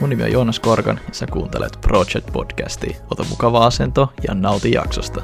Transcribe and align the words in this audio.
Mun 0.00 0.10
nimi 0.10 0.22
on 0.22 0.32
Joonas 0.32 0.60
Korkan 0.60 1.00
ja 1.08 1.14
sä 1.14 1.26
kuuntelet 1.26 1.78
Project 1.80 2.32
Podcastia. 2.32 2.96
Ota 3.10 3.24
mukava 3.30 3.66
asento 3.66 4.12
ja 4.28 4.34
nauti 4.34 4.72
jaksosta. 4.72 5.22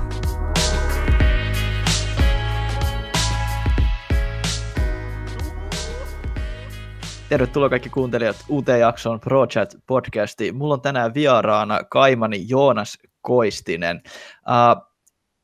Tervetuloa 7.29 7.69
kaikki 7.69 7.89
kuuntelijat 7.89 8.37
uuteen 8.49 8.81
jaksoon 8.81 9.21
Project 9.21 9.75
Podcastiin. 9.87 10.57
Mulla 10.57 10.75
on 10.75 10.81
tänään 10.81 11.15
vieraana 11.15 11.85
Kaimani 11.85 12.45
Joonas 12.49 12.99
Koistinen. 13.21 14.03
Uh, 14.37 14.93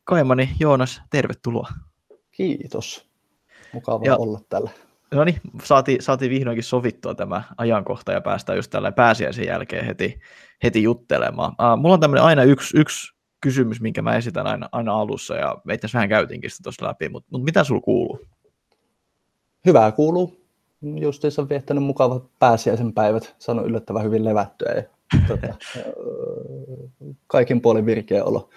Kaimani 0.04 0.50
Joonas, 0.60 1.02
tervetuloa. 1.10 1.68
Kiitos. 2.31 3.08
Mukava 3.72 4.04
ja, 4.04 4.17
olla 4.17 4.40
täällä. 4.48 4.70
No 5.14 5.25
niin, 5.25 5.40
saatiin, 5.64 6.03
saatiin 6.03 6.30
vihdoinkin 6.30 6.64
sovittua 6.64 7.14
tämä 7.14 7.43
ajankohta 7.58 8.12
ja 8.12 8.21
päästään 8.21 8.58
just 8.58 8.71
tällä 8.71 8.93
pääsiäisen 8.93 9.46
jälkeen 9.46 9.86
heti, 9.86 10.21
heti 10.62 10.82
juttelemaan. 10.82 11.53
Uh, 11.53 11.81
mulla 11.81 11.94
on 11.94 12.00
tämmöinen 12.00 12.25
aina 12.25 12.43
yksi, 12.43 12.79
yksi 12.79 13.12
kysymys, 13.40 13.81
minkä 13.81 14.03
mä 14.03 14.17
esitän 14.17 14.46
aina, 14.46 14.68
aina 14.72 14.93
alussa, 14.93 15.36
ja 15.36 15.57
me 15.64 15.75
itse 15.75 15.89
vähän 15.94 16.08
käytiinkin 16.08 16.50
sitä 16.50 16.62
tuossa 16.62 16.86
läpi, 16.86 17.08
mutta, 17.08 17.29
mutta 17.31 17.44
mitä 17.44 17.64
sulla 17.64 17.81
kuuluu? 17.81 18.21
Hyvää 19.67 19.93
kuuluu. 19.93 20.40
Justiinsa 20.82 21.48
viettänyt 21.48 21.84
mukavat 21.84 22.25
pääsiäisen 22.39 22.93
päivät, 22.93 23.34
saanut 23.39 23.67
yllättävän 23.67 24.04
hyvin 24.04 24.25
levättyä 24.25 24.72
ja 24.72 24.82
tota, 25.29 25.54
kaikin 27.26 27.61
puolin 27.61 27.86
virkeä 27.86 28.25
olo. 28.25 28.50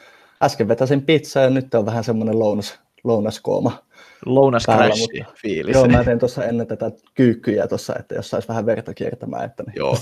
Äsken 0.44 0.68
vetäsin 0.68 1.02
pizzaa 1.02 1.44
ja 1.44 1.50
nyt 1.50 1.74
on 1.74 1.86
vähän 1.86 2.04
semmoinen 2.04 2.40
lounas, 2.40 2.80
lounaskooma 3.04 3.84
Lounascrashi 4.26 5.24
fiilis. 5.36 5.76
Joo, 5.76 5.88
mä 5.88 6.04
tein 6.04 6.20
tuossa 6.20 6.46
ennen 6.46 6.68
tätä 6.68 6.92
kyykkyjä 7.14 7.68
tuossa, 7.68 7.96
että 8.00 8.16
jos 8.16 8.30
saisi 8.30 8.48
vähän 8.48 8.66
verta 8.66 8.94
kiertämään. 8.94 9.46
Että 9.46 9.64
niin, 9.64 9.76
joo. 9.76 9.98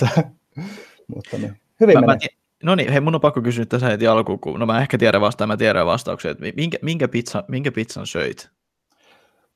mutta 1.16 1.38
niin, 1.38 1.60
hyvin 1.80 1.94
mä, 1.94 2.02
menee. 2.02 2.28
Mä 2.34 2.40
No 2.64 2.76
niin, 2.76 2.92
hei, 2.92 3.02
mun 3.02 3.16
on 3.16 3.22
pakko 3.22 3.42
kysyä 3.42 3.66
tässä 3.66 3.88
heti 3.88 4.08
alkuun, 4.08 4.40
kun 4.40 4.60
no 4.60 4.66
mä 4.66 4.82
ehkä 4.82 4.98
tiedän 4.98 5.22
vastaan, 5.22 5.48
mä 5.48 5.58
tiedän 5.58 5.86
vastauksia, 5.86 6.32
että 6.32 6.46
minkä, 6.56 6.78
minkä, 6.82 7.08
pizza, 7.08 7.44
minkä 7.48 7.72
pizzan 7.72 8.08
söit? 8.08 8.50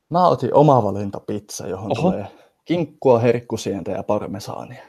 Mä 0.09 0.28
otin 0.28 0.53
omavalinta 0.53 1.20
pizza, 1.20 1.67
johon 1.67 1.92
Oho. 1.92 2.11
tulee 2.11 2.27
kinkkua, 2.66 3.20
herkkusientä 3.20 3.92
ja 3.92 4.03
parmesaania. 4.03 4.83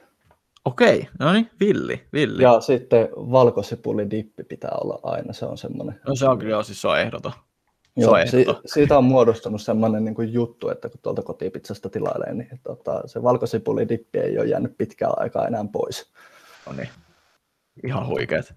Okei, 0.65 1.09
no 1.19 1.33
niin, 1.33 1.51
villi, 1.61 2.07
villi. 2.13 2.43
Ja 2.43 2.61
sitten 2.61 3.09
valkosipulidippi 3.17 4.45
pitää 4.45 4.71
olla 4.81 5.01
aina, 5.03 5.33
se 5.33 5.47
on 5.47 5.59
semmoinen. 5.59 6.01
No 6.09 6.15
se 6.15 6.29
on 6.29 6.39
kyllä, 6.39 6.63
siis 6.63 6.81
se 6.81 6.89
on 6.89 7.01
ehdoton. 7.01 7.33
Joo, 7.97 8.15
si- 8.27 8.47
siitä 8.67 8.99
on 8.99 9.05
muodostunut 9.05 9.63
sellainen 9.63 10.05
niin 10.05 10.15
kuin 10.15 10.33
juttu, 10.33 10.69
että 10.69 10.89
kun 10.89 11.01
tuolta 11.03 11.23
kotipizzasta 11.23 11.91
tilailee, 11.91 12.35
niin 12.35 12.61
tota, 12.63 13.03
se 13.07 13.23
valkosipulidippi 13.23 14.19
ei 14.19 14.39
ole 14.39 14.47
jäänyt 14.47 14.79
pitkään 14.79 15.13
aikaa 15.17 15.47
enää 15.47 15.65
pois. 15.73 16.13
No 16.67 16.73
niin. 16.73 16.89
Ihan 17.87 18.07
huikeet. 18.07 18.55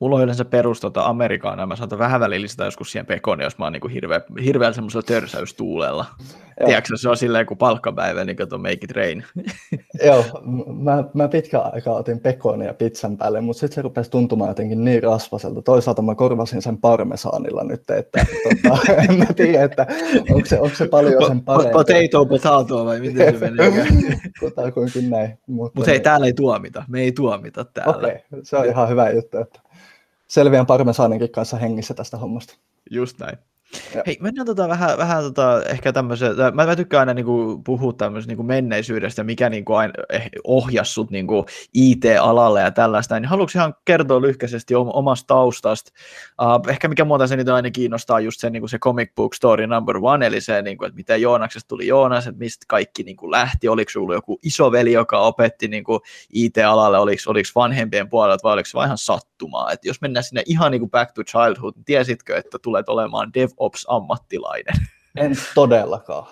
Mulla 0.00 0.16
on 0.16 0.22
yleensä 0.22 0.44
perus 0.44 0.80
tota 0.80 1.02
Amerikaana, 1.02 1.66
mä 1.66 1.76
saatan 1.76 1.98
vähän 1.98 2.20
välillä 2.20 2.64
joskus 2.64 2.92
siihen 2.92 3.06
pekoni, 3.06 3.44
jos 3.44 3.58
mä 3.58 3.64
oon 3.64 3.72
niin 3.72 3.90
hirveä, 3.90 4.20
hirveän 4.44 4.74
semmoisella 4.74 5.02
törsäystuulella. 5.02 6.06
Tiedätkö, 6.66 6.96
se 6.96 7.08
on 7.08 7.16
silleen 7.16 7.46
kuin 7.46 7.58
palkkapäivä, 7.58 8.24
niin 8.24 8.36
kuin 8.36 8.60
make 8.60 8.72
it 8.72 8.90
rain. 8.90 9.24
Joo, 10.06 10.24
mä, 10.82 11.04
mä 11.14 11.28
pitkään 11.28 11.74
aikaa 11.74 11.94
otin 11.94 12.20
pekonia 12.20 12.74
pizzan 12.74 13.16
päälle, 13.16 13.40
mutta 13.40 13.60
sitten 13.60 13.74
se 13.74 13.82
rupesi 13.82 14.10
tuntumaan 14.10 14.50
jotenkin 14.50 14.84
niin 14.84 15.02
rasvaselta. 15.02 15.62
Toisaalta 15.62 16.02
mä 16.02 16.14
korvasin 16.14 16.62
sen 16.62 16.78
parmesaanilla 16.78 17.64
nyt, 17.64 17.90
että 17.90 18.26
tota, 18.42 18.92
en 19.08 19.18
mä 19.18 19.26
tiedä, 19.36 19.64
että 19.64 19.86
onko 20.30 20.46
se, 20.46 20.60
onko 20.60 20.76
se 20.76 20.88
paljon 20.88 21.26
sen 21.26 21.40
parempi. 21.40 21.72
Potato, 21.72 22.26
potato 22.26 22.84
vai 22.84 23.00
miten 23.00 23.38
se 23.38 23.50
menee? 23.50 23.86
Kutakuinkin 24.40 25.10
näin. 25.10 25.38
Mutta 25.46 25.78
Mut 25.78 25.86
hei, 25.86 25.94
niin. 25.94 26.02
täällä 26.02 26.26
ei 26.26 26.32
tuomita, 26.32 26.84
me 26.88 27.00
ei 27.00 27.12
tuomita 27.12 27.64
täällä. 27.64 27.96
Okei, 27.96 28.10
okay, 28.10 28.40
se 28.42 28.56
on 28.56 28.66
ihan 28.66 28.88
hyvä 28.88 29.10
juttu, 29.10 29.38
että 29.38 29.59
selviän 30.30 30.66
parmesaaninkin 30.66 31.30
kanssa 31.30 31.56
hengissä 31.56 31.94
tästä 31.94 32.16
hommasta. 32.16 32.54
Just 32.90 33.18
näin. 33.18 33.38
Ja. 33.94 34.02
Hei, 34.06 34.18
mennään 34.20 34.46
tota 34.46 34.68
vähän, 34.68 34.98
vähän 34.98 35.22
tota, 35.22 35.62
ehkä 35.64 35.92
tämmöisen, 35.92 36.36
mä, 36.54 36.66
mä 36.66 36.76
tykkään 36.76 37.00
aina 37.00 37.14
niinku 37.14 37.62
puhua 37.64 37.92
tämmöisestä 37.92 38.30
niinku 38.30 38.42
menneisyydestä, 38.42 39.24
mikä 39.24 39.50
niinku 39.50 39.74
aina 39.74 39.92
eh, 40.08 40.30
ohjasi 40.44 40.92
sut 40.92 41.10
niinku 41.10 41.46
IT-alalle 41.74 42.60
ja 42.60 42.70
tällaista, 42.70 43.20
niin 43.20 43.28
haluatko 43.28 43.58
ihan 43.58 43.74
kertoa 43.84 44.20
lyhkäisesti 44.20 44.74
omasta 44.74 45.26
taustasta? 45.26 45.90
Uh, 46.42 46.70
ehkä 46.70 46.88
mikä 46.88 47.04
muuta 47.04 47.26
se 47.26 47.36
niitä 47.36 47.54
aina 47.54 47.70
kiinnostaa 47.70 48.20
just 48.20 48.40
se, 48.40 48.50
niinku 48.50 48.68
se 48.68 48.78
comic 48.78 49.14
book 49.16 49.34
story 49.34 49.66
number 49.66 49.96
one, 50.02 50.26
eli 50.26 50.40
se, 50.40 50.62
niinku, 50.62 50.84
että 50.84 50.96
miten 50.96 51.22
Joonaksesta 51.22 51.68
tuli 51.68 51.86
Joonas, 51.86 52.26
että 52.26 52.38
mistä 52.38 52.64
kaikki 52.68 53.02
niinku 53.02 53.30
lähti, 53.30 53.68
oliko 53.68 53.90
sulla 53.90 54.14
joku 54.14 54.38
isoveli, 54.42 54.92
joka 54.92 55.20
opetti 55.20 55.68
niinku 55.68 56.00
IT-alalle, 56.32 56.98
oliko, 56.98 57.20
vanhempien 57.54 58.08
puolelta 58.08 58.42
vai 58.42 58.52
oliko 58.52 58.66
se 58.66 58.74
vaan 58.74 58.86
ihan 58.86 58.98
sattumaa, 58.98 59.72
että 59.72 59.88
jos 59.88 60.00
mennään 60.00 60.24
sinne 60.24 60.42
ihan 60.46 60.70
niinku 60.70 60.88
back 60.88 61.12
to 61.12 61.22
childhood, 61.24 61.72
niin 61.76 61.84
tiesitkö, 61.84 62.36
että 62.36 62.58
tulet 62.62 62.88
olemaan 62.88 63.34
dev 63.34 63.48
DevOps-ammattilainen. 63.60 64.86
En 65.16 65.32
todellakaan. 65.54 66.26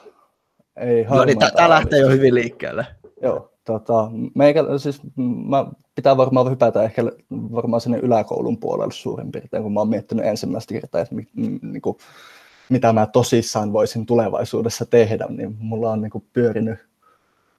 Ei 0.76 1.04
no 1.04 1.24
niin, 1.24 1.38
tämä 1.56 1.68
lähtee 1.68 1.98
jo 1.98 2.08
hyvin 2.08 2.34
liikkeelle. 2.34 2.86
Joo, 3.22 3.52
tota, 3.64 4.10
meikä, 4.34 4.64
siis 4.78 5.00
mä 5.48 5.66
pitää 5.94 6.16
varmaan 6.16 6.50
hypätä 6.50 6.82
ehkä 6.82 7.02
varmaan 7.30 7.80
sinne 7.80 7.98
yläkoulun 7.98 8.58
puolelle 8.58 8.92
suurin 8.92 9.32
piirtein, 9.32 9.62
kun 9.62 9.72
mä 9.72 9.80
oon 9.80 9.88
miettinyt 9.88 10.26
ensimmäistä 10.26 10.74
kertaa, 10.74 11.00
että 11.00 11.14
mi, 11.14 11.26
niin 11.62 11.82
kuin, 11.82 11.96
mitä 12.68 12.92
mä 12.92 13.06
tosissaan 13.06 13.72
voisin 13.72 14.06
tulevaisuudessa 14.06 14.86
tehdä, 14.86 15.26
niin 15.28 15.56
mulla 15.58 15.90
on 15.90 16.00
niin 16.00 16.10
kuin, 16.10 16.24
pyörinyt 16.32 16.87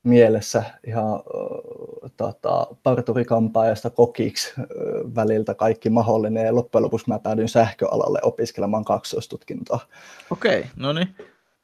mielessä 0.10 0.64
ihan 0.88 1.24
tota, 2.18 2.68
parturikampaajasta 2.84 3.90
kokiksi 3.90 4.54
väliltä 5.16 5.54
kaikki 5.54 5.90
mahdollinen 5.90 6.46
ja 6.46 6.56
loppujen 6.56 6.84
lopuksi 6.84 7.06
mä 7.08 7.20
päädyin 7.20 7.50
sähköalalle 7.50 8.20
opiskelemaan 8.24 8.86
kaksoistutkintoa. 8.86 9.80
Okei, 10.32 10.60
okay, 10.60 10.72
no 10.76 10.94
niin. 10.94 11.16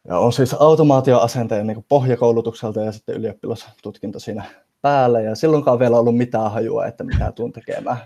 Ja 0.07 0.17
on 0.17 0.33
siis 0.33 0.53
automaatioasenteen 0.53 1.67
niin 1.67 1.85
pohjakoulutukselta 1.89 2.81
ja 2.81 2.91
sitten 2.91 3.15
ylioppilastutkinto 3.15 4.19
siinä 4.19 4.43
päällä 4.85 5.21
ja 5.21 5.35
silloinkaan 5.35 5.79
vielä 5.79 5.99
ollut 5.99 6.17
mitään 6.17 6.51
hajua, 6.51 6.85
että 6.85 7.03
mitä 7.03 7.31
tuun 7.31 7.53
tekemään. 7.53 7.97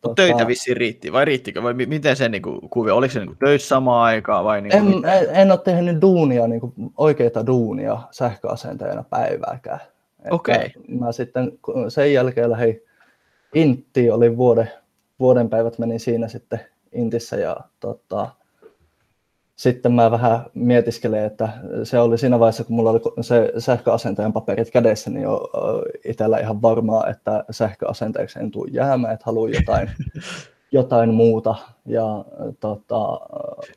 Tuota... 0.00 0.22
Töitä 0.22 0.46
vissiin 0.46 0.76
riitti, 0.76 1.12
vai 1.12 1.24
riittikö? 1.24 1.62
Vai 1.62 1.74
miten 1.74 2.16
se 2.16 2.28
niin 2.28 2.42
kuin, 2.42 2.60
kuvio, 2.70 2.96
oliko 2.96 3.12
se 3.12 3.18
niin 3.18 3.26
kuin, 3.26 3.38
töissä 3.38 3.68
samaan 3.68 4.04
aikaan? 4.04 4.44
Vai 4.44 4.60
niin 4.60 4.82
kuin, 4.82 5.04
en, 5.04 5.12
en, 5.12 5.36
en 5.36 5.50
ole 5.50 5.60
tehnyt 5.64 6.00
duunia, 6.00 6.48
niin 6.48 6.60
kuin, 6.60 6.72
oikeita 6.96 7.46
duunia 7.46 7.98
sähköasentajana 8.10 9.04
päivääkään. 9.10 9.80
Okei. 10.30 10.56
Okay. 10.56 10.70
Mä 10.88 11.12
sitten 11.12 11.52
sen 11.88 12.12
jälkeen 12.12 12.50
lähdin 12.50 12.82
Intti, 13.54 14.10
oli 14.10 14.36
vuoden, 14.36 14.70
vuoden 15.20 15.48
päivät 15.48 15.78
menin 15.78 16.00
siinä 16.00 16.28
sitten 16.28 16.60
Intissä 16.92 17.36
ja 17.36 17.56
tota, 17.80 18.28
sitten 19.56 19.92
mä 19.92 20.10
vähän 20.10 20.40
mietiskelen, 20.54 21.24
että 21.24 21.48
se 21.84 21.98
oli 21.98 22.18
siinä 22.18 22.38
vaiheessa, 22.38 22.64
kun 22.64 22.76
mulla 22.76 22.90
oli 22.90 23.00
se 23.20 23.52
sähköasentajan 23.58 24.32
paperit 24.32 24.70
kädessä, 24.70 25.10
niin 25.10 25.22
jo 25.22 25.48
itsellä 26.04 26.38
ihan 26.38 26.62
varmaa, 26.62 27.06
että 27.06 27.44
sähköasentajaksi 27.50 28.38
en 28.38 28.50
tule 28.50 28.70
jäämään, 28.70 29.14
että 29.14 29.24
haluan 29.26 29.52
jotain, 29.52 29.90
jotain 30.72 31.14
muuta. 31.14 31.54
Ja, 31.86 32.24
tota, 32.60 33.20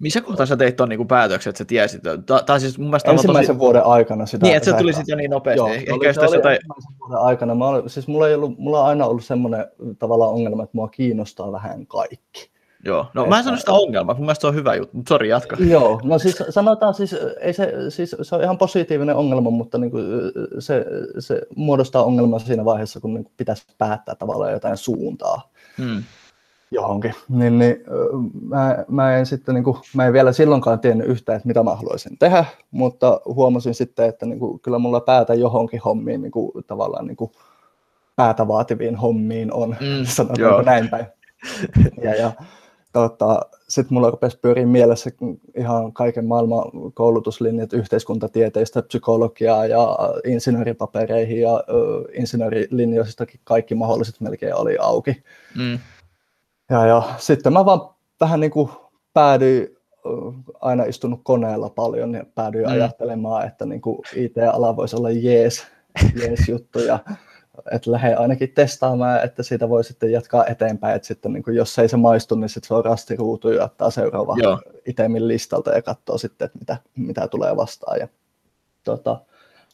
Missä 0.01 0.21
kohtaa 0.21 0.45
sä 0.45 0.57
teit 0.57 0.75
tuon 0.75 0.89
niin 0.89 1.07
päätöksen, 1.07 1.51
että 1.51 1.57
sä 1.57 1.65
tiesit? 1.65 2.01
Tai 2.45 2.59
siis 2.59 2.77
mun 2.77 2.87
mielestä 2.87 3.11
ensimmäisen 3.11 3.55
tosi... 3.55 3.59
vuoden 3.59 3.83
aikana 3.83 4.25
sitä. 4.25 4.45
Niin, 4.45 4.57
että 4.57 4.71
se 4.71 4.77
tuli 4.77 4.93
sitten 4.93 5.13
jo 5.13 5.17
niin 5.17 5.31
nopeasti. 5.31 5.59
Joo, 5.59 5.69
Ehkä 5.69 5.93
oli, 5.93 6.13
se 6.13 6.21
oli 6.21 6.35
jotain... 6.35 6.55
ensimmäisen 6.55 6.99
vuoden 6.99 7.17
aikana. 7.17 7.55
Mä 7.55 7.67
olin, 7.67 7.89
siis 7.89 8.07
mulla, 8.07 8.27
ei 8.27 8.35
ollut, 8.35 8.57
mulla 8.57 8.81
on 8.81 8.87
aina 8.87 9.05
ollut 9.05 9.25
semmoinen 9.25 9.65
tavallaan 9.99 10.31
ongelma, 10.31 10.63
että 10.63 10.77
mua 10.77 10.87
kiinnostaa 10.87 11.51
vähän 11.51 11.87
kaikki. 11.87 12.58
Joo, 12.85 13.07
no 13.13 13.21
että... 13.21 13.29
mä 13.29 13.37
en 13.37 13.43
sano 13.43 13.57
sitä 13.57 13.71
ongelmaa, 13.71 14.15
mun 14.15 14.25
mielestä 14.25 14.41
se 14.41 14.47
on 14.47 14.55
hyvä 14.55 14.75
juttu, 14.75 14.97
mutta 14.97 15.09
sori, 15.09 15.29
jatka. 15.29 15.57
Joo, 15.69 16.01
no 16.03 16.19
siis 16.19 16.43
sanotaan 16.49 16.93
siis, 16.93 17.15
ei 17.39 17.53
se, 17.53 17.73
siis 17.89 18.15
se 18.21 18.35
on 18.35 18.43
ihan 18.43 18.57
positiivinen 18.57 19.15
ongelma, 19.15 19.49
mutta 19.49 19.77
niin 19.77 19.91
kuin 19.91 20.05
se, 20.59 20.85
se 21.19 21.41
muodostaa 21.55 22.03
ongelmaa 22.03 22.39
siinä 22.39 22.65
vaiheessa, 22.65 22.99
kun 22.99 23.13
niin 23.13 23.23
kuin 23.23 23.33
pitäisi 23.37 23.65
päättää 23.77 24.15
tavallaan 24.15 24.51
jotain 24.51 24.77
suuntaa 24.77 25.51
hmm. 25.77 26.03
johonkin. 26.71 27.13
Niin, 27.29 27.59
niin 27.59 27.75
mä, 28.41 28.85
mä, 28.87 29.17
en 29.17 29.25
sitten, 29.25 29.55
niin 29.55 29.63
kuin, 29.63 29.77
mä 29.95 30.05
en 30.05 30.13
vielä 30.13 30.31
silloinkaan 30.31 30.79
tiennyt 30.79 31.07
yhtään, 31.07 31.35
että 31.35 31.47
mitä 31.47 31.63
mä 31.63 31.75
haluaisin 31.75 32.17
tehdä, 32.17 32.45
mutta 32.71 33.21
huomasin 33.25 33.73
sitten, 33.73 34.09
että 34.09 34.25
niin 34.25 34.39
kuin, 34.39 34.59
kyllä 34.59 34.79
mulla 34.79 34.99
päätä 34.99 35.33
johonkin 35.33 35.81
hommiin 35.85 36.21
niin 36.21 36.31
kuin, 36.31 36.51
tavallaan 36.67 37.07
niin 37.07 37.17
kuin, 37.17 37.31
päätä 38.15 38.47
vaativiin 38.47 38.95
hommiin 38.95 39.53
on, 39.53 39.69
mm, 39.69 40.05
sanotaan 40.15 40.65
näin 40.65 40.89
päin. 40.89 41.05
Ja, 42.03 42.15
ja 42.15 42.31
tota, 42.93 43.39
sitten 43.67 43.93
mulla 43.93 44.09
rupesi 44.09 44.39
pyöriä 44.41 44.65
mielessä 44.65 45.09
ihan 45.57 45.93
kaiken 45.93 46.25
maailman 46.25 46.63
koulutuslinjat 46.93 47.73
yhteiskuntatieteistä, 47.73 48.81
psykologiaa 48.81 49.65
ja 49.65 49.97
insinööripapereihin 50.25 51.41
ja 51.41 51.53
uh, 51.53 52.05
insinöörilinjoistakin 52.13 53.39
kaikki 53.43 53.75
mahdolliset 53.75 54.21
melkein 54.21 54.55
oli 54.55 54.77
auki. 54.81 55.23
Mm. 55.57 55.79
Ja, 56.69 56.85
ja 56.85 57.03
sitten 57.17 57.53
mä 57.53 57.65
vaan 57.65 57.81
vähän 58.21 58.39
niin 58.39 58.51
kuin 58.51 58.69
päädyin, 59.13 59.77
aina 60.61 60.83
istunut 60.83 61.19
koneella 61.23 61.69
paljon 61.69 62.13
ja 62.13 62.25
päädyin 62.35 62.65
mm. 62.65 62.71
ajattelemaan, 62.71 63.47
että 63.47 63.65
niin 63.65 63.81
kuin 63.81 63.99
IT-ala 64.15 64.75
voisi 64.75 64.95
olla 64.95 65.09
jees, 65.09 65.67
jees 66.21 66.49
juttu 66.49 66.79
ja 66.79 66.99
että 67.71 67.91
lähde 67.91 68.15
ainakin 68.15 68.51
testaamaan, 68.51 69.23
että 69.23 69.43
siitä 69.43 69.69
voi 69.69 69.83
sitten 69.83 70.11
jatkaa 70.11 70.45
eteenpäin, 70.45 70.95
että 70.95 71.07
sitten 71.07 71.33
niin 71.33 71.43
kuin, 71.43 71.55
jos 71.55 71.79
ei 71.79 71.89
se 71.89 71.97
maistu, 71.97 72.35
niin 72.35 72.49
sitten 72.49 72.67
se 72.67 72.73
on 72.73 72.85
rastiruutu 72.85 73.49
ja 73.49 73.63
ottaa 73.63 73.91
seuraava 73.91 74.35
Joo. 74.37 74.61
itemin 74.85 75.27
listalta 75.27 75.71
ja 75.71 75.81
katsoo 75.81 76.17
sitten, 76.17 76.45
että 76.45 76.59
mitä, 76.59 76.77
mitä 76.95 77.27
tulee 77.27 77.55
vastaan. 77.55 77.99
Ja, 77.99 78.07
tota, 78.83 79.21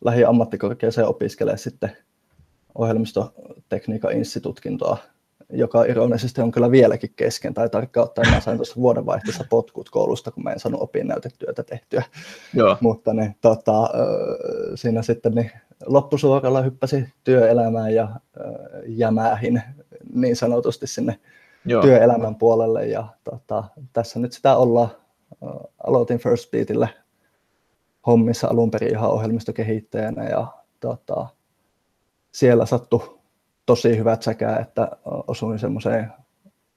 lähi 0.06 0.26
ammattikorkeaseen 0.26 1.08
opiskelee 1.08 1.58
sitten 1.58 1.98
ohjelmistotekniikan 2.76 4.12
instituutkintoa, 4.12 4.98
joka 5.50 5.84
ironisesti 5.84 6.42
on 6.42 6.52
kyllä 6.52 6.72
vieläkin 6.72 7.14
kesken, 7.16 7.54
tai 7.54 7.70
tarkkaan 7.70 8.04
ottaen 8.04 8.30
mä 8.34 8.40
sain 8.40 8.58
tuossa 8.58 8.76
vuodenvaihteessa 8.76 9.46
potkut 9.50 9.90
koulusta, 9.90 10.32
kun 10.32 10.44
mä 10.44 10.52
en 10.52 10.60
saanut 10.60 10.82
opinnäytetyötä 10.82 11.64
tehtyä. 11.64 12.04
Joo. 12.54 12.78
Mutta 12.82 13.14
niin, 13.14 13.36
tota, 13.42 13.90
siinä 14.76 15.02
sitten 15.02 15.32
niin 15.32 15.52
loppusuoralla 15.86 16.62
hyppäsi 16.62 17.06
työelämään 17.24 17.95
ja 17.95 18.10
jämähin 18.88 19.62
niin 20.13 20.36
sanotusti 20.36 20.88
sinne 20.88 21.19
Joo. 21.66 21.81
työelämän 21.81 22.36
puolelle. 22.36 22.88
Ja 22.88 23.07
tota, 23.24 23.63
tässä 23.94 24.19
nyt 24.19 24.33
sitä 24.33 24.57
ollaan. 24.57 24.89
Aloitin 25.88 26.19
First 26.19 26.51
Beatille 26.51 26.89
hommissa 28.07 28.48
alun 28.48 28.72
perin 28.72 28.92
ihan 28.92 29.10
ohjelmistokehittäjänä 29.10 30.30
ja 30.30 30.48
tota, 30.80 31.27
siellä 32.31 32.66
sattui 32.66 33.19
tosi 33.66 33.98
hyvät 33.98 34.22
säkää, 34.22 34.60
että 34.60 34.92
osuin 35.27 35.60
semmoiseen 35.60 36.13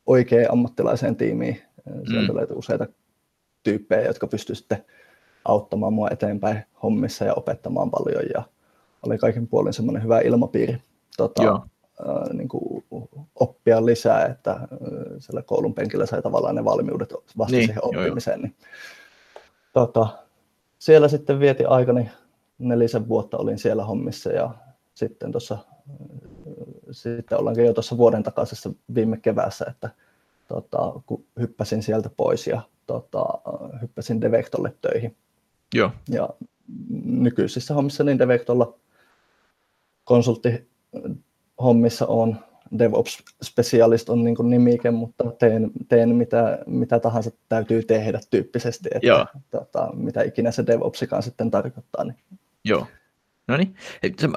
oikeaan 0.07 0.53
ammattilaiseen 0.53 1.17
tiimiin. 1.17 1.63
Sieltä 2.11 2.33
mm. 2.33 2.39
löytyi 2.39 2.57
useita 2.57 2.87
tyyppejä, 3.63 4.07
jotka 4.07 4.27
pystyivät 4.27 4.59
sitten 4.59 4.85
auttamaan 5.45 5.93
mua 5.93 6.09
eteenpäin 6.11 6.65
hommissa 6.83 7.25
ja 7.25 7.35
opettamaan 7.35 7.91
paljon 7.91 8.23
ja 8.35 8.43
oli 9.07 9.19
kaiken 9.19 9.49
puolin 9.49 9.73
semmoinen 9.73 10.03
hyvä 10.03 10.21
ilmapiiri 10.21 10.79
tota, 11.17 11.43
äh, 11.53 12.29
niin 12.33 12.49
kuin 12.49 12.85
oppia 13.35 13.87
lisää, 13.87 14.27
että 14.27 14.61
siellä 15.19 15.43
koulun 15.43 15.75
penkillä 15.75 16.07
sai 16.07 16.23
tavallaan 16.23 16.55
ne 16.55 16.65
valmiudet 16.65 17.15
vasta 17.39 17.57
niin, 17.57 17.67
siihen 17.67 17.85
oppimiseen. 17.85 18.43
Niin, 18.43 18.55
tota, 19.73 20.09
siellä 20.79 21.09
sitten 21.09 21.41
vieti 21.41 21.65
aikani, 21.65 22.11
nelisen 22.59 23.09
vuotta 23.09 23.37
olin 23.37 23.59
siellä 23.59 23.85
hommissa 23.85 24.33
ja 24.33 24.55
sitten 24.95 25.33
tuossa 25.33 25.59
sitten 26.91 27.39
ollaankin 27.39 27.65
jo 27.65 27.73
tuossa 27.73 27.97
vuoden 27.97 28.23
takaisessa 28.23 28.71
viime 28.95 29.17
keväässä, 29.17 29.65
että 29.69 29.91
tota, 30.49 30.93
kun 31.07 31.25
hyppäsin 31.41 31.83
sieltä 31.83 32.11
pois 32.17 32.47
ja 32.47 32.63
tota, 32.87 33.25
hyppäsin 33.83 34.21
Devectolle 34.21 34.75
töihin. 34.81 35.17
Joo. 35.75 35.91
Ja 36.09 36.29
nykyisissä 37.05 37.75
hommissa 37.75 38.05
niin 38.05 38.19
Devectolla 38.19 38.75
konsultti 40.09 40.69
hommissa 41.63 42.07
on 42.07 42.37
DevOps 42.79 43.19
Specialist 43.43 44.09
on 44.09 44.25
niin 44.25 44.37
kuin 44.37 44.51
nimike, 44.51 44.91
mutta 44.91 45.25
teen, 45.39 45.71
teen 45.89 46.15
mitä, 46.15 46.59
mitä 46.67 47.01
tahansa 47.01 47.31
täytyy 47.49 47.83
tehdä 47.83 48.21
tyyppisesti, 48.31 48.89
että 48.95 49.07
Joo. 49.07 49.27
Tota, 49.51 49.91
mitä 49.95 50.23
ikinä 50.23 50.51
se 50.51 50.67
DevOpsikaan 50.67 51.23
sitten 51.23 51.51
tarkoittaa. 51.51 52.05
Niin. 52.05 52.17
Joo. 52.65 52.87
No 53.49 53.57
niin. 53.57 53.75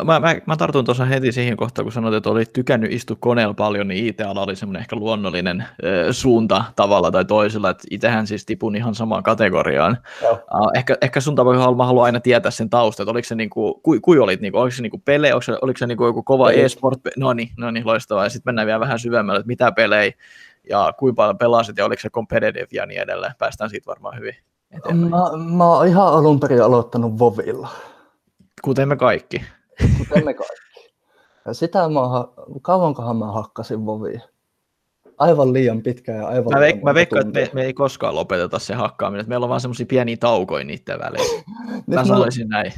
Mä, 0.05 0.19
mä, 0.19 0.35
mä 0.45 0.57
tartun 0.57 0.85
tuossa 0.85 1.05
heti 1.05 1.31
siihen 1.31 1.57
kohtaan, 1.57 1.85
kun 1.85 1.91
sanoit, 1.91 2.13
että 2.13 2.29
olit 2.29 2.53
tykännyt 2.53 2.91
istua 2.91 3.17
koneella 3.19 3.53
paljon, 3.53 3.87
niin 3.87 4.07
IT-ala 4.07 4.43
oli 4.43 4.55
semmoinen 4.55 4.79
ehkä 4.79 4.95
luonnollinen 4.95 5.65
ö, 5.83 6.13
suunta 6.13 6.63
tavalla 6.75 7.11
tai 7.11 7.25
toisella, 7.25 7.69
että 7.69 7.87
itsehän 7.91 8.27
siis 8.27 8.45
tipun 8.45 8.75
ihan 8.75 8.95
samaan 8.95 9.23
kategoriaan. 9.23 9.97
Uh, 10.31 10.71
ehkä, 10.75 10.97
ehkä 11.01 11.19
sun 11.19 11.35
tavoin 11.35 11.77
mä 11.77 11.85
haluan 11.85 12.05
aina 12.05 12.19
tietää 12.19 12.51
sen 12.51 12.69
taustat, 12.69 13.07
oliko 13.07 13.27
se 13.27 13.35
niinku, 13.35 13.79
kui, 13.83 13.99
kui 13.99 14.19
olit, 14.19 14.41
niinku, 14.41 14.57
oliko 14.57 14.75
se 14.75 14.81
niinku 14.81 15.01
pelejä, 15.05 15.33
oliko 15.33 15.41
se, 15.41 15.57
oliko 15.61 15.77
se 15.77 15.87
niinku 15.87 16.05
joku 16.05 16.23
kova 16.23 16.51
e-sport, 16.51 16.99
no 17.17 17.33
niin, 17.33 17.49
no 17.57 17.71
niin, 17.71 17.87
loistavaa, 17.87 18.23
ja 18.23 18.29
sitten 18.29 18.51
mennään 18.51 18.65
vielä 18.65 18.79
vähän 18.79 18.99
syvemmälle, 18.99 19.39
että 19.39 19.47
mitä 19.47 19.71
pelejä, 19.71 20.13
ja 20.69 20.93
kuinka 20.99 21.15
paljon 21.15 21.37
pelasit, 21.37 21.77
ja 21.77 21.85
oliko 21.85 22.01
se 22.01 22.09
competitive 22.09 22.67
ja 22.71 22.85
niin 22.85 23.01
edelleen, 23.01 23.33
päästään 23.37 23.69
siitä 23.69 23.87
varmaan 23.87 24.17
hyvin 24.17 24.35
eteenpäin. 24.71 25.11
Mä, 25.11 25.55
mä 25.57 25.65
oon 25.65 25.87
ihan 25.87 26.07
alun 26.07 26.39
perin 26.39 26.63
aloittanut 26.63 27.19
Vovilla. 27.19 27.67
Kuten 28.61 28.87
me 28.87 28.95
kaikki. 28.95 29.41
Kuten 29.97 30.25
me 30.25 30.33
kaikki. 30.33 30.91
Ja 31.45 31.53
sitä 31.53 31.79
mä, 31.89 31.99
kauankohan 32.61 33.17
mä 33.17 33.31
hakkasin 33.31 33.85
Vovia? 33.85 34.21
Aivan 35.17 35.53
liian 35.53 35.81
pitkään 35.81 36.17
ja 36.17 36.27
aivan 36.27 36.53
Mä, 36.53 36.59
veik- 36.59 36.83
mä 36.83 36.93
veikkaan, 36.93 37.27
että 37.27 37.39
me, 37.39 37.49
me, 37.53 37.63
ei 37.63 37.73
koskaan 37.73 38.15
lopeteta 38.15 38.59
se 38.59 38.73
hakkaaminen. 38.73 39.29
Meillä 39.29 39.43
on 39.43 39.49
vaan 39.49 39.61
semmoisia 39.61 39.85
pieniä 39.85 40.17
taukoja 40.19 40.63
niiden 40.63 40.99
väliin. 40.99 41.43
mä 41.87 42.05
sanoisin 42.05 42.47
mulla, 42.47 42.57
näin. 42.57 42.73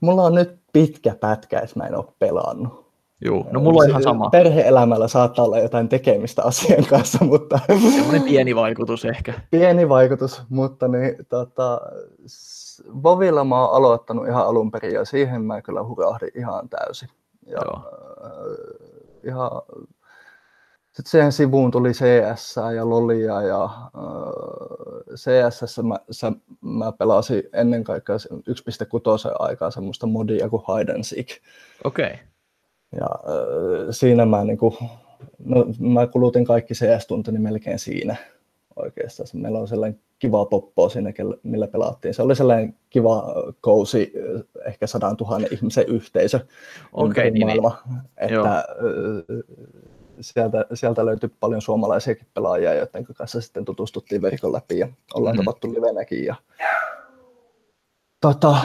Mulla 0.00 0.22
on 0.22 0.34
nyt 0.34 0.60
pitkä 0.72 1.14
pätkä, 1.20 1.60
että 1.60 1.78
mä 1.80 1.86
en 1.86 1.96
ole 1.96 2.04
pelannut. 2.18 2.86
Joo, 3.24 3.46
no 3.50 3.60
mulla 3.60 3.82
on 3.82 3.88
ihan 3.88 4.02
sama. 4.02 4.30
Perhe-elämällä 4.30 5.08
saattaa 5.08 5.44
olla 5.44 5.58
jotain 5.58 5.88
tekemistä 5.88 6.42
asian 6.42 6.84
kanssa, 6.84 7.24
mutta... 7.24 7.58
Semmoinen 7.66 8.22
pieni 8.22 8.56
vaikutus 8.56 9.04
ehkä. 9.04 9.34
Pieni 9.50 9.88
vaikutus, 9.88 10.42
mutta 10.48 10.88
niin, 10.88 11.16
tota, 11.28 11.80
Vovilla 13.02 13.44
mä 13.44 13.64
oon 13.64 13.76
aloittanut 13.76 14.26
ihan 14.28 14.46
alun 14.46 14.70
perin 14.70 14.94
ja 14.94 15.04
siihen 15.04 15.42
mä 15.42 15.62
kyllä 15.62 15.84
hurahdin 15.84 16.30
ihan 16.34 16.68
täysin. 16.68 17.08
Ja, 17.46 17.58
Joo. 17.64 17.80
Äh, 18.24 18.30
ihan, 19.24 19.50
sitten 20.86 21.10
siihen 21.10 21.32
sivuun 21.32 21.70
tuli 21.70 21.92
CS 21.92 22.56
ja 22.76 22.90
Lolia 22.90 23.42
ja 23.42 23.64
äh, 23.64 23.70
CSS 25.14 25.78
mä, 25.82 25.96
se, 26.10 26.32
mä 26.60 26.92
pelasin 26.92 27.42
ennen 27.52 27.84
kaikkea 27.84 28.16
1.6 28.16 29.36
aikaa 29.38 29.70
semmoista 29.70 30.06
modia 30.06 30.48
kuin 30.48 30.62
Hide 30.62 30.92
and 30.92 31.04
Seek. 31.04 31.28
Okei. 31.84 32.06
Okay. 32.06 32.16
Ja 33.00 33.06
äh, 33.06 33.86
siinä 33.90 34.26
mä, 34.26 34.44
niin 34.44 34.58
kuin, 34.58 34.76
no, 35.38 35.66
mä 35.78 36.06
kulutin 36.06 36.44
kaikki 36.44 36.74
CS-tuntini 36.74 37.38
melkein 37.38 37.78
siinä 37.78 38.16
oikeastaan. 38.76 39.28
Meillä 39.32 39.58
on 39.58 39.68
sellainen 39.68 40.00
kiva 40.18 40.44
poppo 40.44 40.88
siinä, 40.88 41.12
millä 41.42 41.66
pelattiin. 41.66 42.14
Se 42.14 42.22
oli 42.22 42.36
sellainen 42.36 42.76
kiva 42.90 43.24
kousi, 43.60 44.12
ehkä 44.66 44.86
sadan 44.86 45.16
tuhannen 45.16 45.52
ihmisen 45.52 45.86
yhteisö 45.88 46.40
okay, 46.92 47.30
niin, 47.30 47.46
maailma. 47.46 47.82
Niin. 47.90 48.00
Että 48.16 48.64
sieltä, 50.20 50.66
sieltä 50.74 51.06
löytyi 51.06 51.30
paljon 51.40 51.62
suomalaisiakin 51.62 52.26
pelaajia, 52.34 52.74
joiden 52.74 53.04
kanssa 53.04 53.40
sitten 53.40 53.64
tutustuttiin 53.64 54.22
verkon 54.22 54.52
läpi 54.52 54.78
ja 54.78 54.88
ollaan 55.14 55.36
mm. 55.36 55.44
tavattu 55.44 55.72
livenäkin. 55.74 56.24
Ja... 56.24 56.34
Tota, 58.20 58.56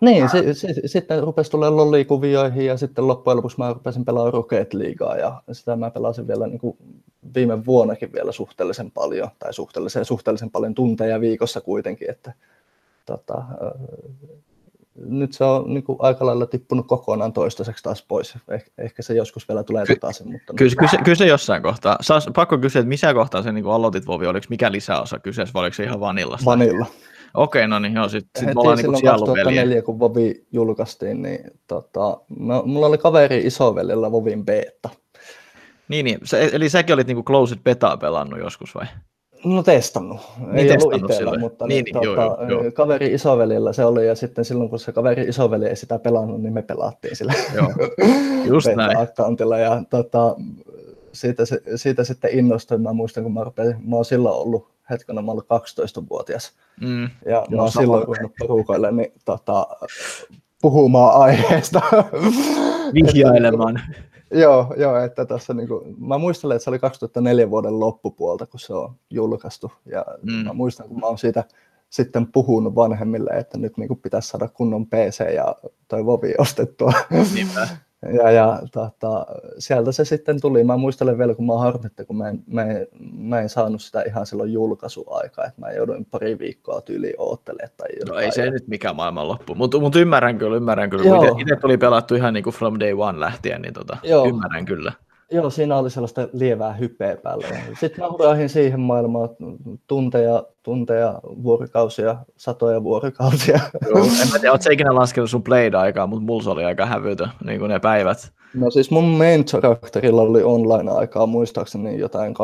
niin, 0.00 0.28
se, 0.28 0.54
se, 0.54 0.68
sitten 0.86 1.22
rupesi 1.22 1.50
tulemaan 1.50 1.76
lollikuvioihin 1.76 2.66
ja 2.66 2.76
sitten 2.76 3.08
loppujen 3.08 3.36
lopuksi 3.36 3.58
mä 3.58 3.72
rupesin 3.72 4.04
pelaamaan 4.04 4.32
Rocket 4.32 4.74
Leaguea 4.74 5.16
ja 5.16 5.42
sitä 5.52 5.76
mä 5.76 5.90
pelasin 5.90 6.28
vielä 6.28 6.46
niin 6.46 6.58
kuin 6.58 6.76
viime 7.34 7.64
vuonnakin 7.66 8.12
vielä 8.12 8.32
suhteellisen 8.32 8.90
paljon, 8.90 9.28
tai 9.38 9.54
suhteellisen, 9.54 10.04
suhteellisen 10.04 10.50
paljon 10.50 10.74
tunteja 10.74 11.20
viikossa 11.20 11.60
kuitenkin, 11.60 12.10
että 12.10 12.32
tota, 13.06 13.42
nyt 15.04 15.32
se 15.32 15.44
on 15.44 15.74
niin 15.74 15.82
kuin 15.84 15.98
aika 16.00 16.26
lailla 16.26 16.46
tippunut 16.46 16.86
kokonaan 16.86 17.32
toistaiseksi 17.32 17.84
taas 17.84 18.04
pois. 18.08 18.34
Eh, 18.48 18.64
ehkä 18.78 19.02
se 19.02 19.14
joskus 19.14 19.48
vielä 19.48 19.62
tulee 19.62 19.86
takaisin. 19.86 20.32
Mutta... 20.32 20.52
Ky- 20.56 20.70
kyse, 20.78 20.96
kyse 21.04 21.26
jossain 21.26 21.62
kohtaa. 21.62 21.96
Saas, 22.00 22.28
pakko 22.34 22.58
kysyä, 22.58 22.80
että 22.80 22.88
missä 22.88 23.14
kohtaa 23.14 23.42
se 23.42 23.52
niin 23.52 23.64
kuin 23.64 23.74
aloitit 23.74 24.06
Vovi? 24.06 24.26
Oliko 24.26 24.46
mikä 24.50 24.72
lisäosa 24.72 25.18
kyseessä 25.18 25.52
vai 25.54 25.60
oliko 25.60 25.74
se 25.74 25.84
ihan 25.84 26.00
vanilla? 26.00 26.38
Vanilla. 26.44 26.86
Okei, 27.34 27.68
no 27.68 27.78
niin, 27.78 27.94
joo, 27.94 28.08
sitten 28.08 28.40
sit 28.40 28.54
me 28.54 28.60
ollaan 28.60 28.78
niin 28.78 29.04
2004, 29.04 29.82
kun 29.82 29.98
Vovi 29.98 30.46
julkaistiin, 30.52 31.22
niin 31.22 31.38
tota, 31.66 32.20
mä, 32.38 32.62
mulla 32.64 32.86
oli 32.86 32.98
kaveri 32.98 33.38
isoveljellä 33.38 34.12
Vovin 34.12 34.44
beta. 34.44 34.90
Niin, 35.88 36.04
niin. 36.04 36.18
Se, 36.24 36.50
eli 36.52 36.68
säkin 36.68 36.94
olit 36.94 37.06
niinku 37.06 37.24
Closed 37.24 37.58
Betaa 37.64 37.96
pelannut 37.96 38.38
joskus 38.38 38.74
vai? 38.74 38.86
No 39.44 39.62
testannut. 39.62 40.20
Niin 40.38 40.56
Ei 40.56 40.68
testannut 40.68 40.94
ollut 40.94 41.10
itsellä, 41.10 41.38
mutta 41.38 41.66
niin, 41.66 41.84
niin, 41.84 41.94
niin, 41.94 42.16
tota, 42.16 42.44
joo, 42.48 42.62
joo, 42.62 42.72
kaveri 42.72 43.14
isoveljellä 43.14 43.72
se 43.72 43.84
oli, 43.84 44.06
ja 44.06 44.14
sitten 44.14 44.44
silloin 44.44 44.70
kun 44.70 44.78
se 44.78 44.92
kaveri 44.92 45.22
isoveli 45.22 45.66
ei 45.66 45.76
sitä 45.76 45.98
pelannut, 45.98 46.42
niin 46.42 46.52
me 46.52 46.62
pelattiin 46.62 47.16
sillä 47.16 47.34
joo. 47.54 47.68
Just 48.44 48.68
näin. 48.76 48.98
accountilla. 48.98 49.58
Ja 49.58 49.82
tota, 49.90 50.36
siitä, 51.12 51.42
siitä 51.76 52.04
sitten 52.04 52.38
innostuin. 52.38 52.82
Mä 52.82 52.92
muistan, 52.92 53.22
kun 53.22 53.34
mä, 53.34 53.44
rupesin, 53.44 53.76
mä 53.86 53.96
oon 53.96 54.04
silloin 54.04 54.34
ollut 54.34 54.68
hetkenä, 54.90 55.22
mä 55.22 55.30
ollut 55.30 55.44
12-vuotias. 55.44 56.52
Mm. 56.80 57.08
Ja 57.26 57.46
mä 57.50 57.62
oon 57.62 57.72
silloin 57.72 58.06
ruvennut 58.06 58.32
porukoille 58.38 58.92
niin, 58.92 59.12
tota, 59.24 59.66
puhumaan 60.62 61.20
aiheesta. 61.20 61.80
Vihjailemaan. 62.94 63.80
Joo, 64.30 64.74
joo, 64.76 64.96
että 64.96 65.24
tässä 65.24 65.54
niinku, 65.54 65.84
mä 65.98 66.18
muistelen, 66.18 66.56
että 66.56 66.64
se 66.64 66.70
oli 66.70 66.78
2004 66.78 67.50
vuoden 67.50 67.80
loppupuolta, 67.80 68.46
kun 68.46 68.60
se 68.60 68.74
on 68.74 68.94
julkaistu. 69.10 69.72
Ja 69.86 70.04
mm. 70.22 70.32
mä 70.32 70.52
muistan, 70.52 70.88
kun 70.88 71.00
mä 71.00 71.06
oon 71.06 71.18
siitä 71.18 71.44
sitten 71.90 72.32
puhunut 72.32 72.74
vanhemmille, 72.74 73.30
että 73.30 73.58
nyt 73.58 73.76
niinku 73.76 73.96
pitäisi 73.96 74.28
saada 74.28 74.48
kunnon 74.48 74.86
PC 74.86 75.34
ja 75.34 75.56
toi 75.88 76.06
Vovi 76.06 76.34
ostettua. 76.38 76.92
Ja, 78.02 78.30
ja 78.30 78.60
tota, 78.72 79.26
sieltä 79.58 79.92
se 79.92 80.04
sitten 80.04 80.40
tuli. 80.40 80.64
Mä 80.64 80.76
muistelen 80.76 81.18
vielä, 81.18 81.34
kun 81.34 81.46
mä 81.46 81.58
harmitti, 81.58 82.04
kun 82.04 82.16
mä 82.16 82.28
en, 82.28 82.42
mä, 82.46 82.62
en, 82.64 82.86
mä 83.18 83.40
en 83.40 83.48
saanut 83.48 83.82
sitä 83.82 84.02
ihan 84.02 84.26
silloin 84.26 84.52
julkaisuaikaa, 84.52 85.44
että 85.44 85.60
mä 85.60 85.70
jouduin 85.70 86.04
pari 86.04 86.38
viikkoa 86.38 86.80
tyyliin 86.80 87.14
oottelemaan. 87.18 87.70
Tai 87.76 87.88
jotain. 88.00 88.14
no 88.14 88.20
ei 88.20 88.32
se 88.32 88.50
nyt 88.50 88.68
mikään 88.68 88.96
maailman 88.96 89.28
loppu, 89.28 89.54
mutta 89.54 89.80
mut 89.80 89.96
ymmärrän 89.96 90.38
kyllä, 90.38 90.56
ymmärrän 90.56 90.90
kyllä. 90.90 91.04
Itse 91.40 91.56
tuli 91.56 91.78
pelattu 91.78 92.14
ihan 92.14 92.34
niin 92.34 92.44
kuin 92.44 92.54
from 92.54 92.80
day 92.80 92.92
one 92.92 93.20
lähtien, 93.20 93.62
niin 93.62 93.74
tota, 93.74 93.96
ymmärrän 94.28 94.64
kyllä. 94.64 94.92
Joo, 95.30 95.50
siinä 95.50 95.76
oli 95.76 95.90
sellaista 95.90 96.28
lievää 96.32 96.72
hypeä 96.72 97.16
päällä. 97.16 97.46
Sitten 97.80 98.04
mä 98.04 98.10
hurahin 98.10 98.48
siihen 98.48 98.80
maailmaan 98.80 99.28
tunteja, 99.86 100.42
tunteja, 100.62 101.20
vuorokausia, 101.42 102.16
satoja 102.36 102.82
vuorokausia. 102.82 103.60
Joo, 103.88 104.04
en 104.04 104.28
mä 104.32 104.38
tiedä, 104.38 104.52
ootko 104.52 104.70
ikinä 104.70 104.94
laskenut 104.94 105.30
sun 105.30 105.42
played-aikaa, 105.42 106.06
mutta 106.06 106.24
mulla 106.24 106.42
se 106.42 106.50
oli 106.50 106.64
aika 106.64 106.86
hävytö, 106.86 107.28
niin 107.44 107.58
kuin 107.58 107.68
ne 107.68 107.78
päivät. 107.78 108.32
No 108.54 108.70
siis 108.70 108.90
mun 108.90 109.04
main 109.04 109.44
karakterilla 109.62 110.22
oli 110.22 110.42
online-aikaa 110.42 111.26
muistaakseni 111.26 111.98
jotain 111.98 112.34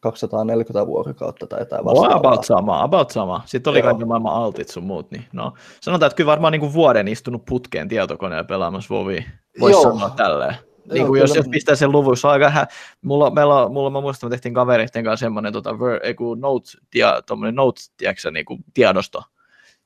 240 0.00 0.86
vuorokautta 0.86 1.46
tai 1.46 1.60
jotain 1.60 1.84
vastaavaa. 1.84 2.10
No, 2.10 2.16
about 2.16 2.44
sama, 2.44 2.82
about 2.82 3.10
sama. 3.10 3.42
Sitten 3.44 3.70
oli 3.70 3.82
kaikki 3.82 4.04
maailman 4.04 4.34
altit 4.34 4.68
sun 4.68 4.84
muut. 4.84 5.10
Niin 5.10 5.24
no, 5.32 5.52
sanotaan, 5.80 6.06
että 6.06 6.16
kyllä 6.16 6.30
varmaan 6.30 6.52
niin 6.52 6.60
kuin 6.60 6.72
vuoden 6.72 7.08
istunut 7.08 7.44
putkeen 7.44 7.88
tietokoneella 7.88 8.44
pelaamassa 8.44 8.94
Vovia. 8.94 9.22
Voisi 9.60 9.82
sanoa 9.82 10.10
tälleen. 10.10 10.54
Niin 10.92 11.06
kuin 11.06 11.20
jos, 11.20 11.36
jos 11.36 11.48
pistää 11.48 11.74
sen 11.74 11.92
luvun, 11.92 12.16
se 12.16 12.26
on 12.26 12.32
aika 12.32 12.50
hä... 12.50 12.66
mulla, 13.02 13.30
meillä, 13.30 13.68
mulla 13.68 13.90
mä 13.90 14.00
muistan, 14.00 14.28
me 14.28 14.30
tehtiin 14.30 14.54
kavereiden 14.54 15.04
kanssa 15.04 15.24
semmoinen 15.24 15.52
tota, 15.52 15.80
ver, 15.80 16.00
note, 16.36 16.70
dia, 16.92 17.22
note 17.52 17.80
tiedätkö, 17.96 18.30
niin 18.30 18.44
kuin 18.44 18.64
tiedosto, 18.74 19.22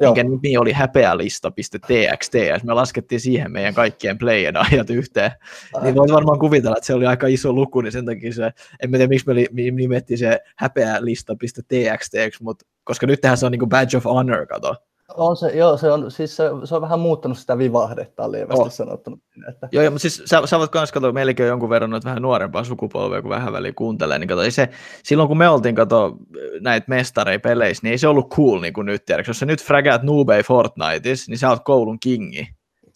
Joo. 0.00 0.14
minkä 0.14 0.30
nimi 0.30 0.56
oli 0.56 0.72
häpeälista.txt, 0.72 2.34
ja 2.34 2.60
me 2.64 2.74
laskettiin 2.74 3.20
siihen 3.20 3.52
meidän 3.52 3.74
kaikkien 3.74 4.18
playen 4.18 4.56
ajat 4.56 4.90
yhteen. 4.90 5.30
Ai. 5.74 5.82
Niin 5.82 5.94
voit 5.94 6.12
varmaan 6.12 6.38
kuvitella, 6.38 6.76
että 6.76 6.86
se 6.86 6.94
oli 6.94 7.06
aika 7.06 7.26
iso 7.26 7.52
luku, 7.52 7.80
niin 7.80 7.92
sen 7.92 8.06
takia 8.06 8.32
se, 8.32 8.52
en 8.82 8.90
tiedä 8.90 9.06
miksi 9.06 9.26
me 9.26 9.34
nimettiin 9.72 10.18
se 10.18 10.40
häpeälista.txt, 10.56 12.40
mutta 12.40 12.66
koska 12.84 13.06
nyt 13.06 13.20
se 13.34 13.46
on 13.46 13.52
niin 13.52 13.58
kuin 13.60 13.68
badge 13.68 13.96
of 13.96 14.04
honor, 14.04 14.46
kato. 14.46 14.87
On 15.16 15.36
se, 15.36 15.48
joo, 15.48 15.76
se 15.76 15.90
on, 15.90 16.10
siis 16.10 16.36
se, 16.36 16.44
se 16.64 16.74
on 16.74 16.82
vähän 16.82 17.00
muuttanut 17.00 17.38
sitä 17.38 17.58
vivahdetta 17.58 18.32
lievästi 18.32 18.62
oh. 18.62 18.72
sanottuna. 18.72 19.16
Että... 19.48 19.68
Joo, 19.72 19.82
joo, 19.82 19.90
mutta 19.90 20.02
siis 20.02 20.22
sä, 20.24 20.42
sä 20.44 20.58
voit 20.58 20.74
myös 20.74 20.92
katsoa, 20.92 21.12
meilläkin 21.12 21.44
on 21.44 21.48
jonkun 21.48 21.70
verran 21.70 22.00
vähän 22.04 22.22
nuorempaa 22.22 22.64
sukupolvea, 22.64 23.22
kun 23.22 23.30
vähän 23.30 23.52
väliin 23.52 23.74
kuuntelee, 23.74 24.18
niin 24.18 24.28
kato, 24.28 24.42
ei 24.42 24.50
se, 24.50 24.68
silloin 25.02 25.28
kun 25.28 25.38
me 25.38 25.48
oltiin 25.48 25.74
kato, 25.74 26.16
näitä 26.60 26.84
mestareja 26.88 27.40
peleissä, 27.40 27.80
niin 27.82 27.90
ei 27.92 27.98
se 27.98 28.08
ollut 28.08 28.30
cool 28.30 28.60
niin 28.60 28.72
kuin 28.72 28.86
nyt, 28.86 29.04
tiedätkö? 29.04 29.30
Jos 29.30 29.38
sä 29.38 29.46
nyt 29.46 29.64
fragaat 29.64 30.02
Nubei 30.02 30.42
Fortniteissa, 30.42 31.30
niin 31.30 31.38
sä 31.38 31.50
oot 31.50 31.64
koulun 31.64 32.00
kingi. 32.00 32.48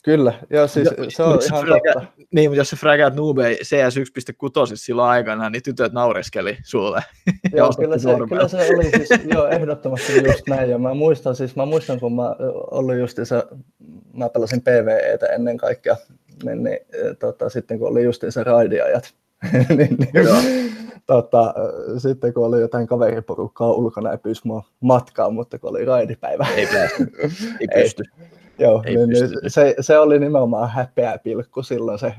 Kyllä, 0.03 0.35
joo, 0.51 0.67
siis 0.67 0.89
jo, 0.99 1.11
se 1.11 1.23
on 1.23 1.39
ihan 1.45 1.65
fraga, 1.65 1.93
totta. 1.93 2.13
Niin, 2.35 2.51
mutta 2.51 2.61
jos 2.61 2.71
se 2.71 2.77
fragaat 2.77 3.15
Nubei 3.15 3.57
CS 3.57 3.97
1.6 3.97 4.03
silloin 4.75 5.09
aikana, 5.09 5.51
niin 5.51 5.63
tytöt 5.63 5.93
naureskeli 5.93 6.57
sulle. 6.65 7.03
Joo, 7.57 7.73
kyllä 7.77 7.99
se, 7.99 8.09
kyllä 8.29 8.49
se 8.49 8.57
oli 8.57 8.91
siis, 8.91 9.11
joo, 9.35 9.47
ehdottomasti 9.47 10.23
just 10.27 10.49
näin. 10.49 10.71
Ja 10.71 10.79
mä 10.79 10.95
muistan, 10.95 11.37
siis, 11.37 11.57
mä 11.57 11.67
muistan, 11.67 12.01
kun 12.01 12.17
mä 12.17 12.37
olin 12.71 12.99
just 12.99 13.19
se, 13.25 13.43
mä 14.13 14.29
pelasin 14.29 14.63
PvEtä 14.63 15.27
ennen 15.27 15.57
kaikkea, 15.57 15.97
niin, 16.45 16.65
niin 16.65 16.79
tota, 17.19 17.49
sitten 17.49 17.79
kun 17.79 17.89
oli 17.89 18.05
just 18.05 18.25
se 18.29 18.45
raidiajat, 18.45 19.15
niin, 19.77 19.97
niin, 19.99 20.27
tota, 21.07 21.55
sitten 21.99 22.35
kun 22.35 22.47
oli 22.47 22.61
jotain 22.61 22.87
kaveriporukkaa 22.87 23.73
ulkona, 23.73 24.13
ei 24.13 24.19
pyysi 24.19 24.43
mua 24.45 24.65
matkaan, 24.81 25.35
mutta 25.35 25.59
kun 25.59 25.71
oli 25.71 25.85
raidipäivä. 25.85 26.47
Ei 26.57 26.67
päästy, 26.67 27.13
ei 27.61 27.69
pysty. 27.83 28.03
Ei, 28.03 28.42
Joo, 28.59 28.83
niin, 28.83 29.09
niin 29.09 29.51
se, 29.51 29.75
se, 29.81 29.99
oli 29.99 30.19
nimenomaan 30.19 30.71
häpeä 30.71 31.19
pilkku 31.19 31.63
silloin 31.63 31.99
se, 31.99 32.15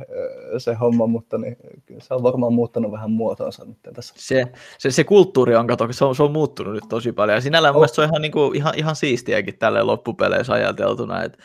se 0.57 0.73
homma, 0.73 1.07
mutta 1.07 1.37
niin, 1.37 1.57
se 1.99 2.13
on 2.13 2.23
varmaan 2.23 2.53
muuttanut 2.53 2.91
vähän 2.91 3.11
muotoonsa 3.11 3.65
nyt 3.65 3.77
tässä. 3.93 4.13
Se, 4.17 4.45
se, 4.77 4.91
se 4.91 5.03
kulttuuri 5.03 5.55
on, 5.55 5.67
kato, 5.67 5.87
se 5.91 6.05
on, 6.05 6.15
se 6.15 6.23
on 6.23 6.31
muuttunut 6.31 6.73
nyt 6.73 6.83
tosi 6.89 7.11
paljon, 7.11 7.37
ja 7.37 7.41
sinällään 7.41 7.75
oh. 7.75 7.89
se 7.91 8.01
on 8.01 8.07
ihan, 8.07 8.21
niin 8.21 8.31
kuin, 8.31 8.55
ihan, 8.55 8.73
ihan 8.77 8.95
siistiäkin 8.95 9.57
tälle 9.57 9.83
loppupeleissä 9.83 10.53
ajateltuna, 10.53 11.23
että 11.23 11.37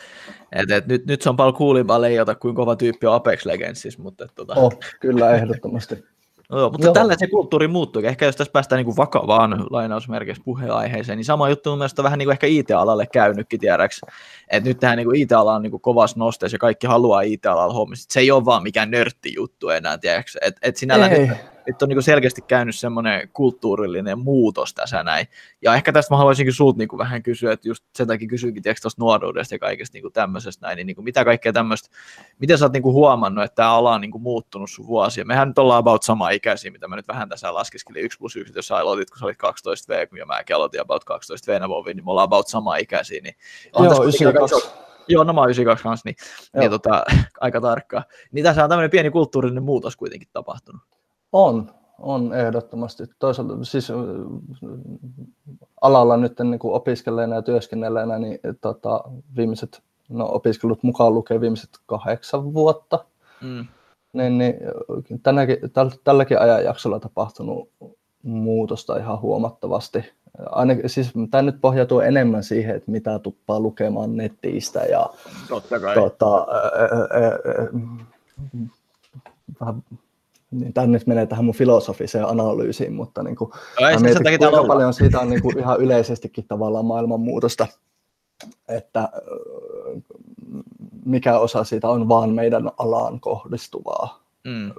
et, 0.51 0.71
et 0.71 0.87
nyt, 0.87 1.05
nyt 1.05 1.21
se 1.21 1.29
on 1.29 1.35
paljon 1.35 1.55
kuulimpaa 1.55 2.01
leijata 2.01 2.35
kuin 2.35 2.55
kova 2.55 2.75
tyyppi 2.75 3.07
on 3.07 3.15
Apex 3.15 3.45
Legendsis, 3.45 3.97
mutta... 3.97 4.25
Et, 4.25 4.31
tota... 4.35 4.53
oh, 4.53 4.77
kyllä, 4.99 5.35
ehdottomasti. 5.35 5.95
No, 6.49 6.69
mutta 6.69 6.87
Joo. 6.87 6.93
tällä 6.93 7.15
se 7.17 7.27
kulttuuri 7.27 7.67
muuttuu. 7.67 8.01
Ehkä 8.05 8.25
jos 8.25 8.35
tässä 8.35 8.51
päästään 8.51 8.85
niin 8.85 8.97
vakavaan 8.97 9.65
lainausmerkeissä 9.69 10.43
puheenaiheeseen, 10.45 11.17
niin 11.17 11.25
sama 11.25 11.49
juttu 11.49 11.71
on 11.71 11.77
mielestäni 11.77 12.03
vähän 12.03 12.19
niin 12.19 12.27
kuin 12.27 12.33
ehkä 12.33 12.47
IT-alalle 12.47 13.07
käynytkin 13.07 13.59
tiedäksi. 13.59 14.01
Että 14.47 14.69
nyt 14.69 14.79
tähän 14.79 14.97
niin 14.97 15.15
IT-ala 15.15 15.55
on 15.55 15.61
niin 15.61 15.81
kovassa 15.81 16.19
nosteessa 16.19 16.55
ja 16.55 16.59
kaikki 16.59 16.87
haluaa 16.87 17.21
IT-alalla 17.21 17.73
hommista. 17.73 18.13
Se 18.13 18.19
ei 18.19 18.31
ole 18.31 18.45
vaan 18.45 18.63
mikään 18.63 18.91
nörtti 18.91 19.33
juttu 19.35 19.69
enää, 19.69 19.97
tiedäksi. 19.97 20.37
Että 20.41 20.59
et 20.63 20.77
sinällään 20.77 21.11
nyt, 21.11 21.29
nyt 21.67 21.81
on 21.81 21.89
niin 21.89 22.03
selkeästi 22.03 22.41
käynyt 22.41 22.75
semmoinen 22.75 23.29
kulttuurillinen 23.33 24.19
muutos 24.19 24.73
tässä 24.73 25.03
näin. 25.03 25.27
Ja 25.61 25.75
ehkä 25.75 25.91
tästä 25.91 26.13
mä 26.13 26.17
haluaisinkin 26.17 26.53
sulta 26.53 26.77
niin 26.77 26.87
kuin 26.87 26.97
vähän 26.97 27.23
kysyä, 27.23 27.53
että 27.53 27.67
just 27.67 27.85
sen 27.95 28.07
takia 28.07 28.27
kysyinkin 28.27 28.63
tuosta 28.81 29.01
nuoruudesta 29.01 29.55
ja 29.55 29.59
kaikesta 29.59 29.95
niin 29.95 30.01
kuin 30.01 30.13
tämmöisestä 30.13 30.67
näin, 30.67 30.75
niin, 30.75 30.87
niin 30.87 30.95
kuin 30.95 31.03
mitä 31.03 31.25
kaikkea 31.25 31.53
tämmöistä, 31.53 31.89
miten 32.39 32.57
sä 32.57 32.65
oot 32.65 32.73
niin 32.73 32.83
kuin 32.83 32.93
huomannut, 32.93 33.43
että 33.43 33.55
tämä 33.55 33.73
ala 33.73 33.93
on 33.93 34.01
niin 34.01 34.11
kuin 34.11 34.21
muuttunut 34.21 34.69
sun 34.69 34.87
vuosia? 34.87 35.25
Mehän 35.25 35.47
nyt 35.47 35.59
ollaan 35.59 35.79
about 35.79 36.03
sama 36.03 36.29
ikäisiä, 36.29 36.71
mitä 36.71 36.87
mä 36.87 36.95
nyt 36.95 37.07
vähän 37.07 37.29
tässä 37.29 37.53
laskeskelin 37.53 38.03
1 38.03 38.17
plus 38.17 38.35
1, 38.35 38.53
jos 38.55 38.67
sä 38.67 38.77
aloitit, 38.77 39.09
kun 39.09 39.19
sä 39.19 39.25
olit 39.25 39.37
12 39.37 39.93
V, 39.93 40.07
kun 40.07 40.19
mäkin 40.27 40.55
aloitin 40.55 40.81
about 40.81 41.03
12 41.03 41.51
V, 41.51 41.55
niin 41.85 42.05
me 42.05 42.11
ollaan 42.11 42.25
about 42.25 42.47
sama 42.47 42.75
ikäisiä. 42.75 43.21
Niin 43.21 43.35
on 43.73 43.85
Joo, 43.85 44.03
92. 44.03 44.69
Joo, 45.07 45.23
no 45.23 45.33
mä 45.33 45.41
oon 45.41 45.49
92 45.49 45.83
kanssa, 45.83 46.09
niin, 46.09 46.15
niin 46.59 46.71
tota, 46.71 47.03
aika 47.41 47.61
tarkkaa. 47.61 48.03
Niin 48.31 48.43
tässä 48.43 48.63
on 48.63 48.69
tämmöinen 48.69 48.91
pieni 48.91 49.09
kulttuurinen 49.09 49.63
muutos 49.63 49.95
kuitenkin 49.95 50.27
tapahtunut. 50.33 50.81
On, 51.31 51.71
on 51.99 52.33
ehdottomasti. 52.33 53.03
Toisaalta 53.19 53.63
siis 53.63 53.91
alalla 55.81 56.17
nyt 56.17 56.39
niin 56.39 56.59
kuin 56.59 56.73
opiskelleena 56.73 57.35
ja 57.35 57.41
työskennelleenä, 57.41 58.19
niin 58.19 58.39
tota, 58.61 59.03
viimeiset, 59.35 59.81
no 60.09 60.29
opiskelut 60.31 60.83
mukaan 60.83 61.13
lukee 61.13 61.41
viimeiset 61.41 61.69
kahdeksan 61.85 62.53
vuotta, 62.53 63.05
mm. 63.41 63.67
niin, 64.13 64.37
niin 64.37 64.55
tänäkin, 65.23 65.57
täl, 65.73 65.89
tälläkin 66.03 66.39
ajanjaksolla 66.39 66.99
tapahtunut 66.99 67.69
muutosta 68.23 68.97
ihan 68.97 69.21
huomattavasti. 69.21 70.13
Aina, 70.51 70.73
siis 70.85 71.11
tämä 71.31 71.41
nyt 71.41 71.61
pohjautuu 71.61 71.99
enemmän 71.99 72.43
siihen, 72.43 72.75
että 72.75 72.91
mitä 72.91 73.19
tuppaa 73.19 73.59
lukemaan 73.59 74.17
netistä 74.17 74.79
ja 74.79 75.09
Totta 75.49 75.79
kai. 75.79 75.95
Tota, 75.95 76.37
ää, 76.37 76.89
ää, 77.11 77.39
ää, 79.61 79.73
niin 80.51 80.73
tämä 80.73 80.87
nyt 80.87 81.07
menee 81.07 81.25
tähän 81.25 81.45
mun 81.45 81.55
filosofiseen 81.55 82.27
analyysiin, 82.27 82.93
mutta 82.93 83.23
niin 83.23 83.35
kuin, 83.35 83.51
no, 83.81 83.99
mietin, 83.99 84.39
kuinka 84.39 84.63
paljon 84.67 84.93
siitä 84.93 85.19
on 85.19 85.29
niin 85.29 85.41
kuin 85.41 85.59
ihan 85.59 85.79
yleisestikin 85.79 86.47
tavallaan 86.47 86.85
maailmanmuutosta, 86.85 87.67
että 88.67 89.09
mikä 91.05 91.39
osa 91.39 91.63
siitä 91.63 91.89
on 91.89 92.09
vaan 92.09 92.29
meidän 92.29 92.69
alaan 92.77 93.19
kohdistuvaa. 93.19 94.23
Mm. 94.43 94.71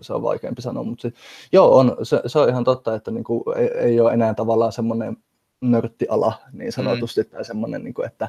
Se 0.00 0.12
on 0.12 0.22
vaikeampi 0.22 0.62
sanoa, 0.62 0.84
mutta 0.84 1.02
sit, 1.02 1.14
joo, 1.52 1.78
on, 1.78 1.96
se, 2.02 2.22
se 2.26 2.38
on 2.38 2.48
ihan 2.48 2.64
totta, 2.64 2.94
että 2.94 3.10
niin 3.10 3.24
kuin, 3.24 3.42
ei, 3.56 3.68
ei 3.68 4.00
ole 4.00 4.12
enää 4.12 4.34
tavallaan 4.34 4.72
semmoinen 4.72 5.16
nörttiala 5.60 6.32
niin 6.52 6.72
sanotusti, 6.72 7.22
mm. 7.22 7.30
tai 7.30 7.44
semmoinen, 7.44 7.84
niin 7.84 7.94
kuin, 7.94 8.06
että 8.06 8.28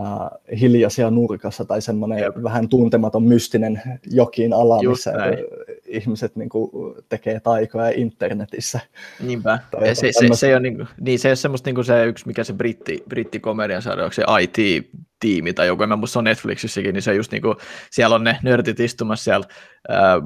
äh, 0.00 0.58
hiljaisia 0.60 1.10
nurkassa 1.10 1.64
tai 1.64 1.82
semmoinen 1.82 2.18
Jep. 2.18 2.34
vähän 2.42 2.68
tuntematon 2.68 3.22
mystinen 3.22 3.82
jokin 4.10 4.52
ala, 4.52 4.82
Just 4.82 4.98
missä 4.98 5.12
näin. 5.12 5.38
ihmiset 5.86 6.36
niin 6.36 6.48
kuin, 6.48 6.94
tekee 7.08 7.40
taikoja 7.40 7.88
internetissä. 7.88 8.80
Niinpä. 9.20 9.58
Ja 9.86 9.94
se, 9.94 10.12
se, 10.12 10.28
se, 10.32 10.56
on, 10.56 10.62
niin, 10.62 10.76
kuin, 10.76 10.88
niin, 11.00 11.18
se 11.18 11.30
on 11.30 11.36
semmoista 11.36 11.68
niin 11.68 11.74
kuin 11.74 11.84
se 11.84 12.04
yksi, 12.04 12.26
mikä 12.26 12.44
se 12.44 12.52
britti, 12.52 13.02
brittikomedian 13.08 13.82
saada, 13.82 14.02
onko 14.02 14.12
se 14.12 14.24
IT-tiimi 14.40 15.52
tai 15.52 15.66
joku, 15.66 15.82
en 15.82 15.88
mä 15.88 15.96
muista 15.96 16.12
se 16.12 16.18
on 16.18 16.24
Netflixissäkin, 16.24 16.94
niin 16.94 17.02
se 17.02 17.14
just 17.14 17.32
niin 17.32 17.42
kuin, 17.42 17.56
siellä 17.90 18.14
on 18.16 18.24
ne 18.24 18.38
nörtit 18.42 18.80
istumassa 18.80 19.24
siellä 19.24 19.46
ää, 19.88 20.16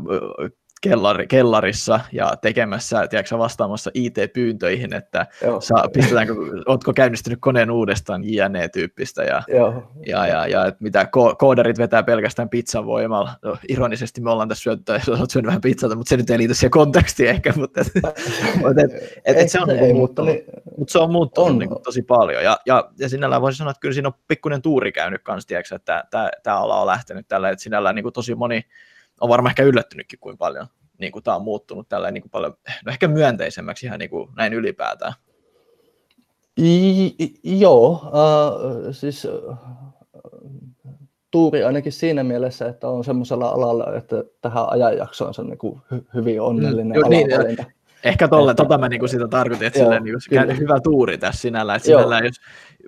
kellari, 0.83 1.27
kellarissa 1.27 2.01
ja 2.13 2.37
tekemässä, 2.37 3.09
tiedätkö, 3.09 3.39
vastaamassa 3.39 3.91
IT-pyyntöihin, 3.95 4.95
että 4.95 5.27
saa, 5.61 5.89
pistetäänkö, 5.93 6.35
ootko 6.67 6.93
käynnistynyt 6.93 7.39
koneen 7.41 7.71
uudestaan 7.71 8.25
JNE-tyyppistä 8.25 9.23
ja, 9.23 9.43
ja, 10.07 10.27
ja, 10.27 10.47
ja 10.47 10.67
että 10.67 10.85
mitä 10.85 11.03
ko- 11.03 11.37
koodarit 11.39 11.79
vetää 11.79 12.03
pelkästään 12.03 12.49
pizzan 12.49 12.87
voimalla. 12.87 13.31
No, 13.43 13.57
ironisesti 13.69 14.21
me 14.21 14.31
ollaan 14.31 14.49
tässä 14.49 14.63
syöty, 14.63 14.83
olet 15.19 15.31
syönyt 15.31 15.47
vähän 15.47 15.61
pizzata, 15.61 15.97
mutta 15.97 16.09
se 16.09 16.17
nyt 16.17 16.31
ei 16.31 16.39
liity 16.39 16.55
siihen 16.55 16.71
kontekstiin 16.71 17.29
ehkä, 17.29 17.53
mutta 17.57 17.81
et, 17.81 17.87
et, 18.85 19.21
et, 19.25 19.37
et 19.37 19.51
se 19.51 19.61
on 19.61 19.71
ei, 19.71 19.93
muuttunut, 19.93 20.35
niin, 20.35 20.45
mutta 20.79 20.93
se 20.93 20.99
on 20.99 21.13
muuttunut 21.13 21.51
on. 21.51 21.59
Niin 21.59 21.69
kuin, 21.69 21.83
tosi 21.83 22.03
paljon 22.03 22.45
ja, 22.45 22.59
ja, 22.67 22.91
ja 22.99 23.09
sinällään 23.09 23.43
voisi 23.43 23.59
sanoa, 23.59 23.71
että 23.71 23.81
kyllä 23.81 23.95
siinä 23.95 24.09
on 24.09 24.15
pikkuinen 24.29 24.63
tuuri 24.63 24.93
käynyt 24.93 25.23
kanssa, 25.23 25.49
tiedätkö, 25.49 25.75
että 25.75 26.05
tämä 26.43 26.59
ala 26.59 26.81
on 26.81 26.87
lähtenyt 26.87 27.29
tällä, 27.29 27.51
että 27.51 27.63
sinällään 27.63 27.95
niin 27.95 28.03
kuin 28.03 28.13
tosi 28.13 28.35
moni 28.35 28.65
on 29.23 29.29
varmaan 29.29 29.51
ehkä 29.51 29.63
yllättynytkin, 29.63 30.19
kuin 30.19 30.39
paljon 30.39 30.67
niin 30.99 31.13
kuin 31.13 31.23
tämä 31.23 31.37
on 31.37 31.43
muuttunut 31.43 31.89
tällä 31.89 32.11
niin 32.11 32.23
kuin 32.23 32.31
paljon, 32.31 32.55
no 32.87 32.93
ehkä 32.93 33.09
myönteisemmäksi 33.09 33.87
ihan 33.87 33.99
niin 33.99 34.11
kuin 34.11 34.31
näin 34.37 34.53
ylipäätään. 34.53 35.13
I, 36.61 37.11
joo, 37.43 37.91
uh, 37.93 38.95
siis 38.95 39.25
uh, 39.25 39.57
tuuri 41.31 41.65
ainakin 41.65 41.93
siinä 41.93 42.25
mielessä, 42.25 42.69
että 42.69 42.89
on 42.89 43.05
semmoisella 43.05 43.49
alalla, 43.49 43.97
että 43.97 44.25
tähän 44.41 44.69
ajanjaksoon 44.69 45.35
se 45.35 45.41
on 45.41 45.47
niin 45.47 45.59
kuin 45.59 45.81
hy- 45.95 46.05
hyvin 46.15 46.41
onnellinen 46.41 47.01
mm, 47.01 47.11
niin, 47.11 47.67
Ehkä 48.05 48.29
tolle, 48.29 48.55
tota 48.55 48.79
mä 48.79 48.89
niinku 48.89 49.09
sitä 49.09 49.29
tarkoitin, 49.29 49.67
että 49.67 49.79
joo, 49.79 49.99
niinku, 49.99 50.21
se 50.21 50.59
hyvä 50.59 50.81
tuuri 50.81 51.19
tässä 51.19 51.41
sinällä. 51.41 51.75
Että 51.75 51.87
sinällä 51.87 52.19
jos, 52.19 52.35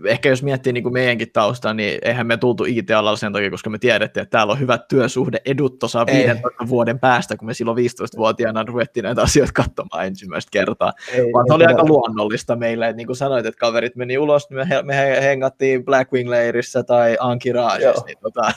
ehkä 0.06 0.28
jos 0.28 0.42
miettii 0.42 0.72
niinku 0.72 0.90
meidänkin 0.90 1.32
taustaa, 1.32 1.74
niin 1.74 1.98
eihän 2.02 2.26
me 2.26 2.36
tultu 2.36 2.64
IT-alalla 2.64 3.16
sen 3.16 3.32
takia, 3.32 3.50
koska 3.50 3.70
me 3.70 3.78
tiedettiin, 3.78 4.22
että 4.22 4.30
täällä 4.30 4.52
on 4.52 4.60
hyvät 4.60 4.88
työsuhde 4.88 5.40
edut 5.46 5.78
tuossa 5.78 6.06
15 6.06 6.68
vuoden 6.68 6.98
päästä, 6.98 7.36
kun 7.36 7.46
me 7.46 7.54
silloin 7.54 7.78
15-vuotiaana 7.78 8.62
ruvettiin 8.62 9.04
näitä 9.04 9.22
asioita 9.22 9.52
katsomaan 9.52 10.06
ensimmäistä 10.06 10.50
kertaa. 10.50 10.92
Ei, 11.12 11.32
Vaan 11.32 11.46
se 11.48 11.54
oli 11.54 11.66
aika 11.66 11.84
luonnollista 11.84 12.56
meille, 12.56 12.88
että 12.88 12.96
niin 12.96 13.06
kuin 13.06 13.16
sanoit, 13.16 13.46
että 13.46 13.58
kaverit 13.58 13.96
meni 13.96 14.18
ulos, 14.18 14.50
niin 14.50 14.68
me, 14.68 14.82
me 14.82 15.22
hengattiin 15.22 15.84
Blackwing-leirissä 15.84 16.82
tai 16.82 17.16
Ankiraasissa. 17.20 18.04
Niin 18.06 18.18
tota... 18.20 18.52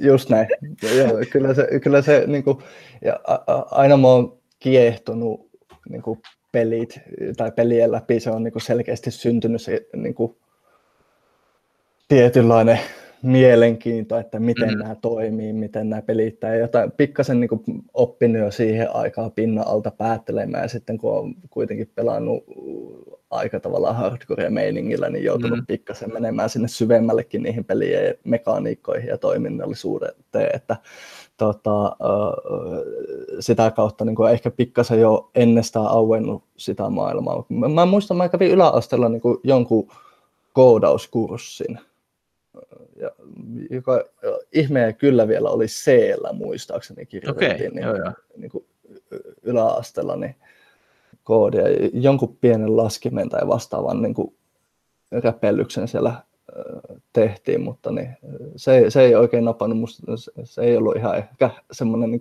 Just 0.08 0.30
näin. 0.30 0.48
Joo, 0.96 1.12
kyllä 1.30 1.54
se, 1.54 1.68
kyllä 1.82 2.02
se 2.02 2.24
niin 2.26 2.44
kuin, 2.44 2.58
ja 3.04 3.20
a, 3.26 3.34
a, 3.34 3.64
aina 3.70 3.96
mä 3.96 4.08
oon 4.08 4.38
kiehtonut 4.58 5.50
niin 5.88 6.02
kuin 6.02 6.22
pelit 6.52 7.00
tai 7.36 7.52
pelien 7.52 7.92
läpi 7.92 8.20
se 8.20 8.30
on 8.30 8.44
niin 8.44 8.52
kuin 8.52 8.62
selkeästi 8.62 9.10
syntynyt 9.10 9.62
se 9.62 9.86
niin 9.96 10.14
kuin 10.14 10.36
tietynlainen 12.08 12.78
mielenkiinto, 13.22 14.18
että 14.18 14.38
miten 14.40 14.70
mm. 14.70 14.78
nämä 14.78 14.94
toimii, 14.94 15.52
miten 15.52 15.90
nämä 15.90 16.02
pelittää. 16.02 16.56
Jotain 16.56 16.92
pikkasen 16.92 17.40
niin 17.40 17.84
oppinut 17.94 18.42
jo 18.42 18.50
siihen 18.50 18.94
aikaan 18.94 19.32
pinnan 19.32 19.66
alta 19.66 19.90
päättelemään 19.90 20.62
ja 20.62 20.68
sitten 20.68 20.98
kun 20.98 21.18
on 21.18 21.34
kuitenkin 21.50 21.90
pelannut 21.94 22.44
aika 23.30 23.60
tavalla 23.60 23.92
hardcore 23.92 24.50
meiningillä, 24.50 25.10
niin 25.10 25.24
joutunut 25.24 25.58
mm. 25.58 25.66
pikkasen 25.66 26.12
menemään 26.12 26.50
sinne 26.50 26.68
syvemmällekin 26.68 27.42
niihin 27.42 27.64
pelien 27.64 28.14
mekaniikkoihin 28.24 29.08
ja 29.08 29.18
toiminnallisuuteen, 29.18 30.50
että 30.54 30.76
tota, 31.36 31.96
sitä 33.40 33.70
kautta 33.70 34.04
niin 34.04 34.16
kuin 34.16 34.32
ehkä 34.32 34.50
pikkasen 34.50 35.00
jo 35.00 35.30
ennestään 35.34 35.86
auennut 35.86 36.44
sitä 36.56 36.90
maailmaa. 36.90 37.44
Mä, 37.48 37.68
mä 37.68 37.86
muistan, 37.86 38.16
mä 38.16 38.28
kävin 38.28 38.50
yläasteella 38.50 39.08
niin 39.08 39.20
kuin 39.20 39.38
jonkun 39.44 39.88
koodauskurssin, 40.52 41.78
ja, 42.96 43.10
joka 43.70 44.04
ihmeä 44.52 44.92
kyllä 44.92 45.28
vielä 45.28 45.50
oli 45.50 45.66
c 45.66 45.90
muistaakseni 46.32 47.06
kirjoitettiin 47.06 47.54
okay, 47.54 47.68
niin, 47.68 47.84
joo, 47.84 47.96
joo. 47.96 48.12
Niin 48.36 48.50
kuin 48.50 48.64
yläasteella 49.42 50.16
niin 50.16 50.34
koodia, 51.24 51.64
jonkun 51.92 52.36
pienen 52.40 52.76
laskimen 52.76 53.28
tai 53.28 53.48
vastaavan 53.48 54.02
niin 54.02 54.14
kuin 54.14 54.34
räpellyksen 55.12 55.88
siellä 55.88 56.14
tehtiin, 57.12 57.60
mutta 57.60 57.90
niin, 57.90 58.16
se, 58.56 58.84
se 58.90 59.02
ei 59.02 59.14
oikein 59.14 59.44
napannut, 59.44 59.78
musta 59.78 60.02
se 60.44 60.62
ei 60.62 60.76
ollut 60.76 60.96
ihan 60.96 61.16
ehkä 61.16 61.50
semmoinen 61.72 62.10
niin 62.10 62.20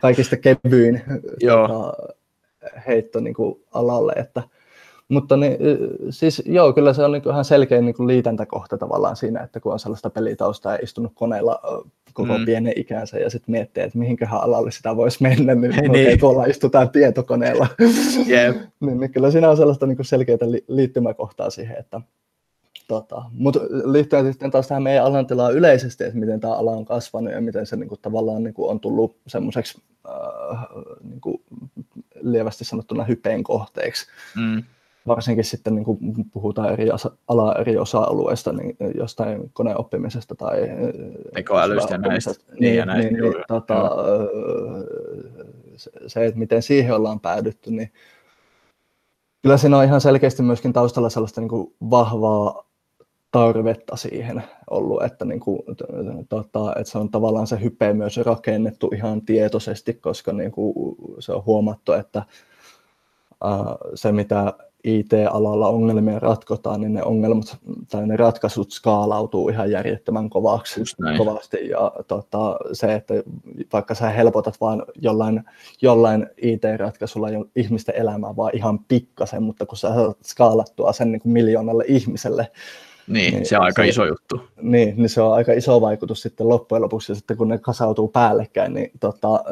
kaikista 0.00 0.36
kevyin 0.36 1.02
joo. 1.40 1.68
Tota, 1.68 2.14
heitto 2.86 3.20
niin 3.20 3.34
kuin 3.34 3.64
alalle, 3.74 4.12
että 4.12 4.42
mutta 5.08 5.36
niin, 5.36 5.56
siis 6.10 6.42
joo, 6.46 6.72
kyllä 6.72 6.92
se 6.92 7.04
on 7.04 7.12
niin 7.12 7.30
ihan 7.30 7.44
selkeä 7.44 7.80
niin 7.80 8.06
liitäntäkohta 8.06 8.78
tavallaan 8.78 9.16
siinä, 9.16 9.40
että 9.40 9.60
kun 9.60 9.72
on 9.72 9.78
sellaista 9.78 10.10
pelitaustaa 10.10 10.72
ja 10.72 10.78
istunut 10.82 11.12
koneella 11.14 11.60
koko 12.12 12.38
mm. 12.38 12.44
pienen 12.44 12.72
ikänsä 12.76 13.18
ja 13.18 13.30
sitten 13.30 13.52
miettii, 13.52 13.82
että 13.82 13.98
mihinköhän 13.98 14.40
alalle 14.40 14.70
sitä 14.70 14.96
voisi 14.96 15.22
mennä, 15.22 15.54
niin, 15.54 15.70
niin. 15.70 15.90
okay, 15.90 16.16
tuolla 16.16 16.44
istutaan 16.44 16.90
tietokoneella. 16.90 17.66
Yep. 18.28 18.56
niin, 18.80 19.00
niin, 19.00 19.12
kyllä 19.12 19.30
siinä 19.30 19.50
on 19.50 19.56
sellaista 19.56 19.86
niin 19.86 20.04
selkeää 20.04 20.38
liittymäkohtaa 20.68 21.50
siihen, 21.50 21.76
että 21.78 22.00
Tota, 22.88 23.22
mutta 23.32 23.60
liittyen 23.84 24.32
sitten 24.32 24.50
taas 24.50 24.68
tähän 24.68 24.82
meidän 24.82 25.04
alan 25.04 25.26
tilaan 25.26 25.54
yleisesti, 25.54 26.04
että 26.04 26.18
miten 26.18 26.40
tämä 26.40 26.54
ala 26.54 26.70
on 26.70 26.84
kasvanut 26.84 27.32
ja 27.32 27.40
miten 27.40 27.66
se 27.66 27.76
niin 27.76 27.88
kuin, 27.88 28.00
tavallaan 28.02 28.44
niin 28.44 28.54
kuin, 28.54 28.70
on 28.70 28.80
tullut 28.80 29.16
semmoiseksi 29.26 29.82
äh, 30.08 30.66
niin 31.02 31.20
kuin, 31.20 31.42
lievästi 32.20 32.64
sanottuna 32.64 33.04
hypeen 33.04 33.42
kohteeksi. 33.42 34.06
Mm. 34.36 34.62
Varsinkin 35.08 35.44
sitten 35.44 35.74
niin 35.74 35.84
kuin 35.84 35.98
puhutaan 36.32 36.72
eri 36.72 36.88
ala 37.28 37.54
eri 37.54 37.78
osa-alueista, 37.78 38.52
niin 38.52 38.76
jostain 38.94 39.50
koneoppimisesta 39.52 40.34
tai 40.34 40.58
tekoälystä 41.34 41.94
ja 41.94 41.98
näistä. 41.98 42.30
Niin, 42.30 42.60
niin, 42.60 42.76
ja 42.76 42.86
näistä, 42.86 43.12
niin, 43.12 43.22
niin, 43.22 43.34
tota, 43.48 43.90
se, 46.06 46.26
että 46.26 46.38
miten 46.38 46.62
siihen 46.62 46.94
ollaan 46.94 47.20
päädytty, 47.20 47.70
niin 47.70 47.92
kyllä 49.42 49.56
siinä 49.56 49.78
on 49.78 49.84
ihan 49.84 50.00
selkeästi 50.00 50.42
myöskin 50.42 50.72
taustalla 50.72 51.10
sellaista 51.10 51.40
niin 51.40 51.48
kuin 51.48 51.74
vahvaa 51.90 52.68
tarvetta 53.30 53.96
siihen 53.96 54.42
ollut, 54.70 55.02
että, 55.02 55.24
niin 55.24 55.40
kuin, 55.40 55.62
tota, 56.28 56.72
että 56.76 56.90
se 56.92 56.98
on 56.98 57.10
tavallaan 57.10 57.46
se 57.46 57.60
hype 57.62 57.92
myös 57.92 58.16
rakennettu 58.16 58.90
ihan 58.94 59.22
tietoisesti, 59.22 59.94
koska 59.94 60.32
niin 60.32 60.52
kuin, 60.52 60.96
se 61.18 61.32
on 61.32 61.44
huomattu, 61.44 61.92
että 61.92 62.22
ää, 63.44 63.76
se 63.94 64.12
mitä 64.12 64.54
IT-alalla 64.84 65.68
ongelmia 65.68 66.18
ratkotaan, 66.18 66.80
niin 66.80 66.94
ne 66.94 67.02
ongelmat 67.02 67.58
tai 67.90 68.06
ne 68.06 68.16
ratkaisut 68.16 68.70
skaalautuu 68.70 69.48
ihan 69.48 69.70
järjettömän 69.70 70.30
kovaksi, 70.30 70.80
kovasti. 71.18 71.68
Ja 71.68 71.92
tota, 72.08 72.56
se, 72.72 72.94
että 72.94 73.14
vaikka 73.72 73.94
sä 73.94 74.10
helpotat 74.10 74.60
vaan 74.60 74.84
jollain, 75.00 75.44
jollain 75.82 76.26
IT-ratkaisulla 76.36 77.28
ihmisten 77.56 77.94
elämää 77.94 78.36
vaan 78.36 78.56
ihan 78.56 78.78
pikkasen, 78.78 79.42
mutta 79.42 79.66
kun 79.66 79.78
sä 79.78 79.94
saat 79.94 80.18
skaalattua 80.24 80.92
sen 80.92 81.12
niin 81.12 81.20
kuin 81.20 81.32
miljoonalle 81.32 81.84
ihmiselle, 81.88 82.50
niin, 83.08 83.34
niin, 83.34 83.46
se 83.46 83.58
on 83.58 83.64
aika 83.64 83.82
se, 83.82 83.88
iso 83.88 84.06
juttu. 84.06 84.40
Niin, 84.62 84.96
niin 84.96 85.08
se 85.08 85.22
on 85.22 85.34
aika 85.34 85.52
iso 85.52 85.80
vaikutus 85.80 86.22
sitten 86.22 86.48
loppujen 86.48 86.82
lopuksi, 86.82 87.12
ja 87.12 87.16
sitten 87.16 87.36
kun 87.36 87.48
ne 87.48 87.58
kasautuu 87.58 88.08
päällekkäin, 88.08 88.74
niin 88.74 88.90
tota, 89.00 89.44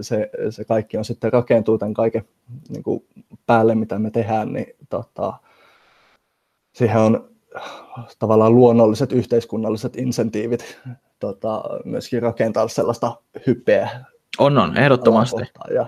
se, 0.00 0.30
se 0.50 0.64
kaikki 0.64 0.96
on 0.96 1.04
sitten 1.04 1.32
rakentuu 1.32 1.78
tämän 1.78 1.94
kaiken 1.94 2.24
niin 2.68 2.82
kuin 2.82 3.04
päälle, 3.46 3.74
mitä 3.74 3.98
me 3.98 4.10
tehdään, 4.10 4.52
niin 4.52 4.66
tota, 4.88 5.32
siihen 6.72 7.00
on 7.00 7.30
tavallaan 8.18 8.54
luonnolliset 8.54 9.12
yhteiskunnalliset 9.12 9.96
insentiivit 9.96 10.78
tota, 11.18 11.62
myöskin 11.84 12.22
rakentaa 12.22 12.68
sellaista 12.68 13.16
hypeä. 13.46 14.04
On, 14.38 14.58
on, 14.58 14.76
ehdottomasti. 14.76 15.42
Ja, 15.74 15.86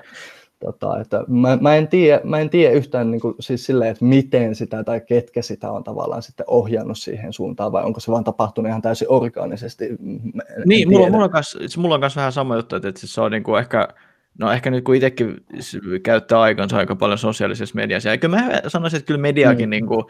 Tota, 0.64 1.00
että 1.00 1.24
mä, 1.28 1.58
mä, 1.60 1.76
en 1.76 1.88
tiedä, 1.88 2.20
mä 2.24 2.38
en 2.38 2.50
tiedä 2.50 2.74
yhtään 2.74 3.10
niin 3.10 3.20
kuin, 3.20 3.34
siis 3.40 3.66
silleen, 3.66 3.90
että 3.90 4.04
miten 4.04 4.54
sitä 4.54 4.84
tai 4.84 5.00
ketkä 5.00 5.42
sitä 5.42 5.70
on 5.70 5.84
tavallaan 5.84 6.22
sitten 6.22 6.46
ohjannut 6.48 6.98
siihen 6.98 7.32
suuntaan, 7.32 7.72
vai 7.72 7.84
onko 7.84 8.00
se 8.00 8.12
vaan 8.12 8.24
tapahtunut 8.24 8.68
ihan 8.68 8.82
täysin 8.82 9.10
orgaanisesti. 9.10 9.88
niin, 10.64 10.88
mulla, 10.90 11.10
mulla, 11.10 11.24
on 11.24 11.30
kanssa, 11.30 11.58
mulla 11.76 11.94
on 11.94 12.00
kanssa 12.00 12.18
vähän 12.18 12.32
sama 12.32 12.56
juttu, 12.56 12.76
että, 12.76 12.88
että 12.88 13.06
se 13.06 13.20
on 13.20 13.30
niin 13.30 13.42
kuin 13.42 13.60
ehkä, 13.60 13.88
no 14.38 14.52
ehkä 14.52 14.70
nyt 14.70 14.84
kun 14.84 14.94
itsekin 14.94 15.36
käyttää 16.02 16.40
aikansa 16.40 16.76
aika 16.76 16.96
paljon 16.96 17.18
sosiaalisessa 17.18 17.76
mediassa, 17.76 18.08
ja 18.08 18.18
kyllä 18.18 18.36
mä 18.36 18.60
sanoisin, 18.66 18.96
että 18.96 19.06
kyllä 19.06 19.20
mediakin 19.20 19.68
mm. 19.68 19.70
niin 19.70 19.86
kuin, 19.86 20.04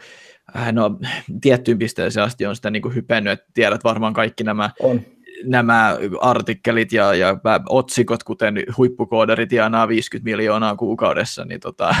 äh, 0.55 0.73
no, 0.73 0.99
tiettyyn 1.41 1.77
pisteeseen 1.77 2.25
asti 2.25 2.45
on 2.45 2.55
sitä 2.55 2.71
niin 2.71 2.81
kuin 2.81 2.95
hypennyt, 2.95 3.33
että 3.33 3.45
tiedät 3.53 3.83
varmaan 3.83 4.13
kaikki 4.13 4.43
nämä 4.43 4.69
on 4.79 5.01
nämä 5.43 5.97
artikkelit 6.21 6.93
ja, 6.93 7.13
ja 7.13 7.37
otsikot, 7.69 8.23
kuten 8.23 8.63
huippukooderit 8.77 9.49
tienaa 9.49 9.87
50 9.87 10.31
miljoonaa 10.31 10.75
kuukaudessa, 10.75 11.45
niin 11.45 11.59
tota, 11.59 11.95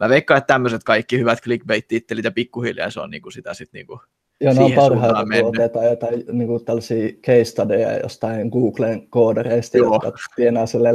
mä 0.00 0.08
veikkaan, 0.08 0.38
että 0.38 0.54
tämmöiset 0.54 0.84
kaikki 0.84 1.18
hyvät 1.18 1.38
clickbait-tittelit 1.42 2.24
ja 2.24 2.30
pikkuhiljaa 2.30 2.90
se 2.90 3.00
on 3.00 3.10
niin 3.10 3.22
kuin 3.22 3.32
sitä 3.32 3.54
sitten 3.54 3.78
niin 3.78 3.86
kuin 3.86 4.00
Joo, 4.40 4.54
ne 4.54 4.60
on 4.60 4.72
parhaita, 4.72 5.46
otetaan 5.46 5.86
jotain 5.86 6.24
niin 6.32 6.48
kuin 6.48 6.64
tällaisia 6.64 7.12
case 7.12 7.44
studyja 7.44 7.98
jostain 7.98 8.48
Googlen 8.48 9.08
koodereista, 9.10 9.78
Joo. 9.78 9.92
jotka 9.92 10.12
tienaa 10.36 10.66
sille 10.66 10.88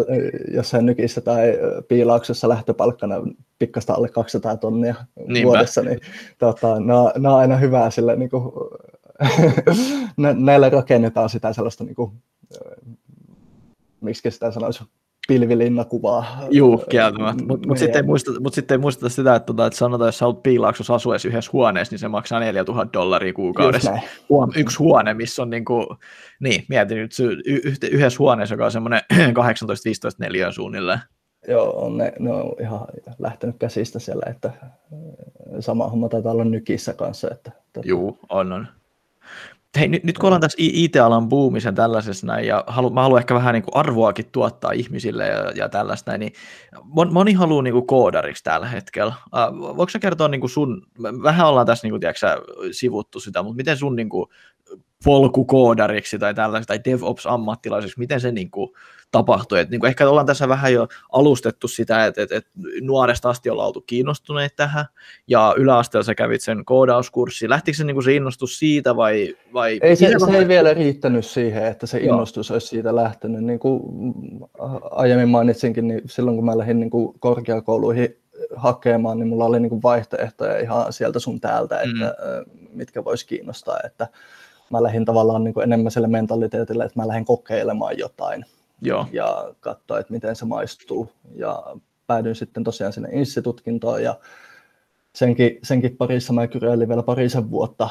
jossain 0.53 0.85
nykissä 0.85 1.21
tai 1.21 1.59
piilauksessa 1.87 2.49
lähtöpalkkana 2.49 3.15
pikkasta 3.59 3.93
alle 3.93 4.09
200 4.09 4.57
tonnia 4.57 4.95
Niinpä. 5.27 5.47
vuodessa, 5.47 5.81
niin 5.81 5.99
tota, 6.37 6.67
on, 6.67 6.87
ne 6.87 7.29
on 7.29 7.35
aina 7.35 7.57
hyvää 7.57 7.89
sille 7.89 8.15
niin 8.15 8.29
kuin, 8.29 8.43
näillä 10.37 10.69
rakennetaan 10.69 11.29
sitä 11.29 11.53
sellaista, 11.53 11.83
niin 11.83 11.95
kuin, 11.95 12.11
miksi 14.01 14.31
sitä 14.31 14.51
sanoisi, 14.51 14.83
pilvilinnakuvaa. 15.27 16.47
Juu, 16.51 16.77
kieltämättä. 16.89 17.43
Mutta 17.45 17.67
mut 17.67 17.77
sitten, 17.77 18.05
ei 18.05 18.39
mut 18.39 18.53
sitten 18.53 18.75
ei 18.75 18.81
muisteta 18.81 19.09
sitä, 19.09 19.35
että, 19.35 19.45
tota, 19.45 19.65
että 19.65 19.79
sanotaan, 19.79 20.09
että 20.09 20.19
sä 20.19 20.25
olet 20.25 20.43
piilaaksossa 20.43 20.95
asuessa 20.95 21.27
yhdessä 21.27 21.49
huoneessa, 21.53 21.93
niin 21.93 21.99
se 21.99 22.07
maksaa 22.07 22.39
4000 22.39 22.93
dollaria 22.93 23.33
kuukaudessa. 23.33 23.97
Yksi 24.55 24.77
huone, 24.77 25.13
missä 25.13 25.41
on 25.41 25.49
niin 25.49 25.65
kuin, 25.65 25.87
niin, 26.39 26.65
mietin 26.69 26.97
nyt 26.97 27.11
yhdessä 27.91 28.19
huoneessa, 28.19 28.55
joka 28.55 28.65
on 28.65 28.71
semmoinen 28.71 29.01
18-15 29.13 29.15
neliöä 30.19 30.51
suunnilleen. 30.51 30.99
Joo, 31.47 31.85
on 31.85 31.97
ne, 31.97 32.13
ne 32.19 32.33
on 32.33 32.55
ihan 32.61 32.79
lähtenyt 33.19 33.55
käsistä 33.59 33.99
siellä, 33.99 34.23
että 34.29 34.51
sama 35.59 35.87
homma 35.87 36.09
taitaa 36.09 36.31
olla 36.31 36.43
nykissä 36.43 36.93
kanssa. 36.93 37.27
Että, 37.31 37.51
että... 37.67 37.81
Juu, 37.83 38.19
on, 38.29 38.51
on. 38.51 38.67
Hei, 39.79 39.87
nyt, 39.87 40.03
nyt 40.03 40.17
kun 40.17 40.27
ollaan 40.27 40.41
tässä 40.41 40.57
IT-alan 40.59 41.29
buumisen 41.29 41.75
tällaisessa 41.75 42.27
näin, 42.27 42.47
ja 42.47 42.63
halu, 42.67 42.89
mä 42.89 43.01
haluan 43.01 43.19
ehkä 43.19 43.33
vähän 43.33 43.53
niin 43.53 43.63
kuin 43.63 43.75
arvoakin 43.75 44.25
tuottaa 44.31 44.71
ihmisille 44.71 45.27
ja, 45.27 45.51
ja 45.55 45.69
tällaista 45.69 46.11
näin, 46.11 46.19
niin 46.19 46.33
moni 47.11 47.33
haluaa 47.33 47.61
niin 47.61 47.73
kuin 47.73 47.87
koodariksi 47.87 48.43
tällä 48.43 48.67
hetkellä. 48.67 49.13
Uh, 49.25 49.77
voiko 49.77 49.89
sä 49.89 49.99
kertoa 49.99 50.27
niin 50.27 50.41
kuin 50.41 50.49
sun, 50.49 50.87
vähän 51.23 51.47
ollaan 51.47 51.65
tässä 51.65 51.85
niin 51.85 51.91
kuin, 51.91 51.99
tiedätkö, 51.99 52.27
sivuttu 52.71 53.19
sitä, 53.19 53.43
mutta 53.43 53.57
miten 53.57 53.77
sun 53.77 53.95
niin 53.95 54.09
kuin, 54.09 54.29
polkukoodariksi 55.03 56.19
tai 56.19 56.33
tällaisiksi 56.33 56.67
tai 56.67 56.79
DevOps-ammattilaiseksi, 56.85 57.99
miten 57.99 58.21
se 58.21 58.31
niin 58.31 58.51
kuin, 58.51 58.71
tapahtui. 59.13 59.59
Et, 59.59 59.69
niin 59.69 59.79
kuin 59.79 59.87
ehkä 59.87 60.09
ollaan 60.09 60.25
tässä 60.25 60.47
vähän 60.47 60.73
jo 60.73 60.87
alustettu 61.11 61.67
sitä, 61.67 62.05
että, 62.05 62.21
että, 62.21 62.35
että 62.35 62.49
nuoresta 62.81 63.29
asti 63.29 63.49
ollaan 63.49 63.67
oltu 63.67 63.81
kiinnostuneet 63.81 64.55
tähän, 64.55 64.85
ja 65.27 65.53
yläasteella 65.57 66.03
sä 66.03 66.15
kävit 66.15 66.41
sen 66.41 66.65
koodauskurssi. 66.65 67.49
Lähtikö 67.49 67.77
se, 67.77 67.83
niin 67.83 67.95
kuin 67.95 68.03
se 68.03 68.13
innostus 68.13 68.59
siitä 68.59 68.95
vai? 68.95 69.35
vai 69.53 69.79
ei 69.81 69.95
se, 69.95 70.11
se 70.25 70.37
ei 70.37 70.47
vielä 70.47 70.73
riittänyt 70.73 71.25
siihen, 71.25 71.65
että 71.65 71.87
se 71.87 71.99
innostus 71.99 72.49
Joo. 72.49 72.55
olisi 72.55 72.67
siitä 72.67 72.95
lähtenyt. 72.95 73.43
Niin 73.43 73.59
kuin 73.59 73.81
aiemmin 74.91 75.29
mainitsinkin, 75.29 75.87
niin 75.87 76.01
silloin 76.05 76.37
kun 76.37 76.45
mä 76.45 76.57
lähdin 76.57 76.79
niin 76.79 76.89
kuin 76.89 77.19
korkeakouluihin 77.19 78.17
hakemaan, 78.55 79.19
niin 79.19 79.27
mulla 79.27 79.45
oli 79.45 79.59
niin 79.59 79.69
kuin 79.69 79.83
vaihtoehtoja 79.83 80.59
ihan 80.59 80.93
sieltä 80.93 81.19
sun 81.19 81.39
täältä, 81.39 81.81
että 81.81 82.15
mm. 82.45 82.69
mitkä 82.73 83.05
vois 83.05 83.23
kiinnostaa, 83.23 83.79
että 83.85 84.07
mä 84.73 84.83
lähdin 84.83 85.05
tavallaan 85.05 85.43
niin 85.43 85.53
kuin 85.53 85.63
enemmän 85.63 85.91
sille 85.91 86.07
mentaliteetille, 86.07 86.83
että 86.83 86.99
mä 86.99 87.07
lähdin 87.07 87.25
kokeilemaan 87.25 87.97
jotain 87.97 88.45
Joo. 88.81 89.05
ja 89.11 89.53
katsoa, 89.59 89.99
että 89.99 90.13
miten 90.13 90.35
se 90.35 90.45
maistuu. 90.45 91.09
Ja 91.35 91.63
päädyin 92.07 92.35
sitten 92.35 92.63
tosiaan 92.63 92.93
sinne 92.93 93.09
institutkintoon 93.11 94.03
ja 94.03 94.19
senkin, 95.13 95.59
senkin 95.63 95.97
parissa 95.97 96.33
mä 96.33 96.47
kyräilin 96.47 96.89
vielä 96.89 97.03
parisen 97.03 97.51
vuotta. 97.51 97.89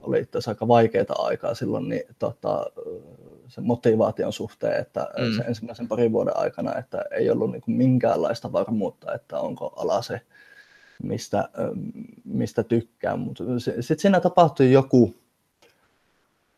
Oli 0.00 0.20
itse 0.20 0.38
asiassa 0.38 0.50
aika 0.50 0.68
vaikeaa 0.68 1.26
aikaa 1.26 1.54
silloin 1.54 1.88
niin, 1.88 2.02
tota, 2.18 2.66
sen 3.48 3.66
motivaation 3.66 4.32
suhteen, 4.32 4.80
että 4.80 5.08
mm. 5.18 5.36
sen 5.36 5.46
ensimmäisen 5.48 5.88
parin 5.88 6.12
vuoden 6.12 6.36
aikana, 6.36 6.78
että 6.78 7.04
ei 7.10 7.30
ollut 7.30 7.50
niin 7.50 7.62
kuin 7.62 7.76
minkäänlaista 7.76 8.52
varmuutta, 8.52 9.14
että 9.14 9.40
onko 9.40 9.66
ala 9.76 10.02
se, 10.02 10.20
mistä, 11.02 11.48
mistä 12.24 12.62
tykkään. 12.62 13.18
Mutta 13.18 13.44
sitten 13.60 13.98
siinä 13.98 14.20
tapahtui 14.20 14.72
joku, 14.72 15.14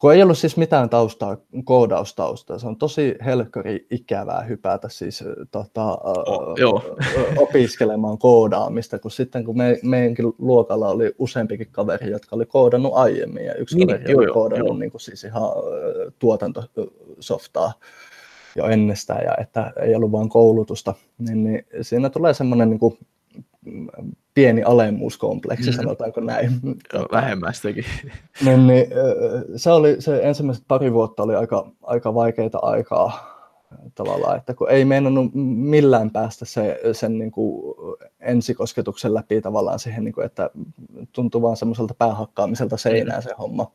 kun 0.01 0.15
ei 0.15 0.23
ollut 0.23 0.39
siis 0.39 0.57
mitään 0.57 0.91
taustaa, 0.91 1.37
koodaustaustaa, 1.65 2.59
se 2.59 2.67
on 2.67 2.77
tosi 2.77 3.15
helkkari 3.25 3.87
ikävää 3.91 4.43
hypätä 4.43 4.89
siis 4.89 5.25
tota, 5.51 5.85
oh, 5.85 6.59
joo. 6.59 6.97
opiskelemaan 7.37 8.19
koodaamista, 8.19 8.99
kun 8.99 9.11
sitten 9.11 9.45
kun 9.45 9.57
me, 9.57 9.79
meidänkin 9.83 10.33
luokalla 10.39 10.89
oli 10.89 11.15
useampikin 11.19 11.69
kaveri, 11.73 12.11
jotka 12.11 12.37
oli 12.37 12.47
koodannut 12.47 12.93
aiemmin, 12.95 13.45
ja 13.45 13.55
yksi 13.55 13.77
niin, 13.77 13.89
kaveri 13.89 14.13
joo, 14.13 14.19
oli 14.19 14.33
koodannut 14.33 14.69
joo. 14.69 14.77
Niin 14.77 14.91
kuin 14.91 15.01
siis 15.01 15.25
ihan 15.25 15.43
tuotantosoftaa 16.19 17.73
jo 18.57 18.67
ennestään, 18.67 19.25
ja 19.25 19.35
että 19.41 19.73
ei 19.83 19.95
ollut 19.95 20.13
vain 20.13 20.29
koulutusta, 20.29 20.95
niin, 21.19 21.45
niin 21.45 21.67
siinä 21.81 22.11
tulee 22.11 22.35
semmoinen 22.35 22.71
niin 22.71 22.81
kuin 22.81 22.99
pieni 24.35 24.63
alemmuuskompleksi, 24.63 25.71
mm. 25.71 25.77
sanotaanko 25.77 26.21
näin. 26.21 26.61
Joo, 26.93 27.09
vähemmästäkin. 27.13 27.85
niin, 28.45 28.67
niin, 28.67 28.87
se, 29.57 29.71
oli, 29.71 29.97
se 29.99 30.21
ensimmäiset 30.23 30.65
pari 30.69 30.93
vuotta 30.93 31.23
oli 31.23 31.35
aika, 31.35 31.73
aika 31.83 32.15
vaikeita 32.15 32.59
aikaa 32.63 33.41
tavallaan, 33.95 34.37
että 34.37 34.55
kun 34.55 34.71
ei 34.71 34.85
meinannut 34.85 35.31
millään 35.35 36.11
päästä 36.11 36.45
se, 36.45 36.81
sen 36.93 37.19
niin 37.19 37.31
kuin 37.31 37.75
ensikosketuksen 38.21 39.15
läpi 39.15 39.41
tavallaan 39.41 39.79
siihen, 39.79 40.05
niin 40.05 40.15
kuin, 40.15 40.27
että 40.27 40.51
tuntuu 41.13 41.43
vaan 41.43 41.57
semmoiselta 41.57 41.95
päähakkaamiselta 41.95 42.77
seinään 42.77 43.23
se 43.23 43.31
homma. 43.39 43.73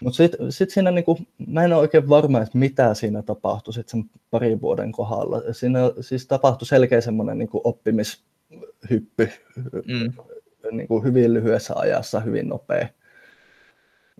Mutta 0.00 0.16
sitten 0.16 0.52
sit 0.52 0.70
siinä, 0.70 0.90
niin 0.90 1.04
kuin, 1.04 1.26
mä 1.46 1.64
en 1.64 1.72
ole 1.72 1.80
oikein 1.80 2.08
varma, 2.08 2.40
että 2.40 2.58
mitä 2.58 2.94
siinä 2.94 3.22
tapahtui 3.22 3.74
sit 3.74 3.88
sen 3.88 4.04
parin 4.30 4.60
vuoden 4.60 4.92
kohdalla. 4.92 5.42
Siinä 5.52 5.78
siis 6.00 6.26
tapahtui 6.26 6.66
selkeä 6.66 7.00
semmoinen 7.00 7.38
niin 7.38 7.48
oppimis, 7.52 8.24
hyppy 8.90 9.28
mm. 9.86 10.12
niin 10.70 10.88
kuin 10.88 11.04
hyvin 11.04 11.34
lyhyessä 11.34 11.74
ajassa, 11.76 12.20
hyvin 12.20 12.48
nopea. 12.48 12.88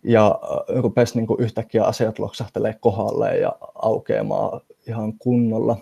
Ja 0.05 0.41
äh, 0.45 0.83
rupesi 0.83 1.17
niin 1.17 1.27
kuin 1.27 1.41
yhtäkkiä 1.41 1.85
asiat 1.85 2.19
loksahtelee 2.19 2.75
kohdalle 2.81 3.39
ja 3.39 3.57
aukeamaan 3.75 4.61
ihan 4.89 5.13
kunnolla. 5.19 5.77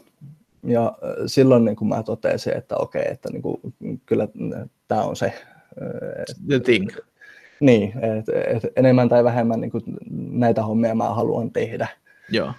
Ja 0.62 0.86
äh, 0.86 1.14
silloin 1.26 1.64
niin 1.64 1.76
kuin 1.76 1.88
mä 1.88 2.02
totesin, 2.02 2.56
että 2.56 2.76
okei, 2.76 3.04
että 3.10 3.28
niin 3.32 3.42
kuin, 3.42 3.60
kyllä 4.06 4.28
tämä 4.88 5.02
on 5.02 5.16
se. 5.16 5.26
Äh, 5.26 5.32
The 6.48 6.60
thing. 6.60 6.90
Niin, 7.60 7.92
että 8.04 8.32
et 8.46 8.62
enemmän 8.76 9.08
tai 9.08 9.24
vähemmän 9.24 9.60
niin 9.60 9.70
kuin 9.70 9.82
näitä 10.30 10.62
hommia 10.62 10.94
mä 10.94 11.04
haluan 11.04 11.50
tehdä. 11.50 11.88
Joo. 12.30 12.52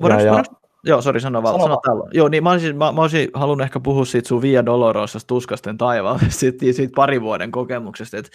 Voidaanko, 0.00 0.26
ja, 0.26 0.36
ja, 0.36 0.44
Joo, 0.84 1.02
sori, 1.02 1.20
sano 1.20 1.42
vaan. 1.42 1.54
Sano, 1.54 1.64
sano 1.64 1.80
täällä. 1.86 2.04
Joo, 2.12 2.28
niin 2.28 2.42
mä 2.42 2.50
olisin, 2.50 2.76
mä, 2.76 2.92
mä 2.92 3.00
olisin 3.00 3.28
halunnut 3.34 3.64
ehkä 3.64 3.80
puhua 3.80 4.04
siitä 4.04 4.28
sun 4.28 4.42
Via 4.42 4.66
Dolorosasta 4.66 5.26
tuskasten 5.26 5.78
taivaalta, 5.78 6.24
siitä, 6.38 6.58
siitä 6.72 6.92
pari 6.96 7.22
vuoden 7.22 7.50
kokemuksesta. 7.50 8.16
Et, 8.16 8.30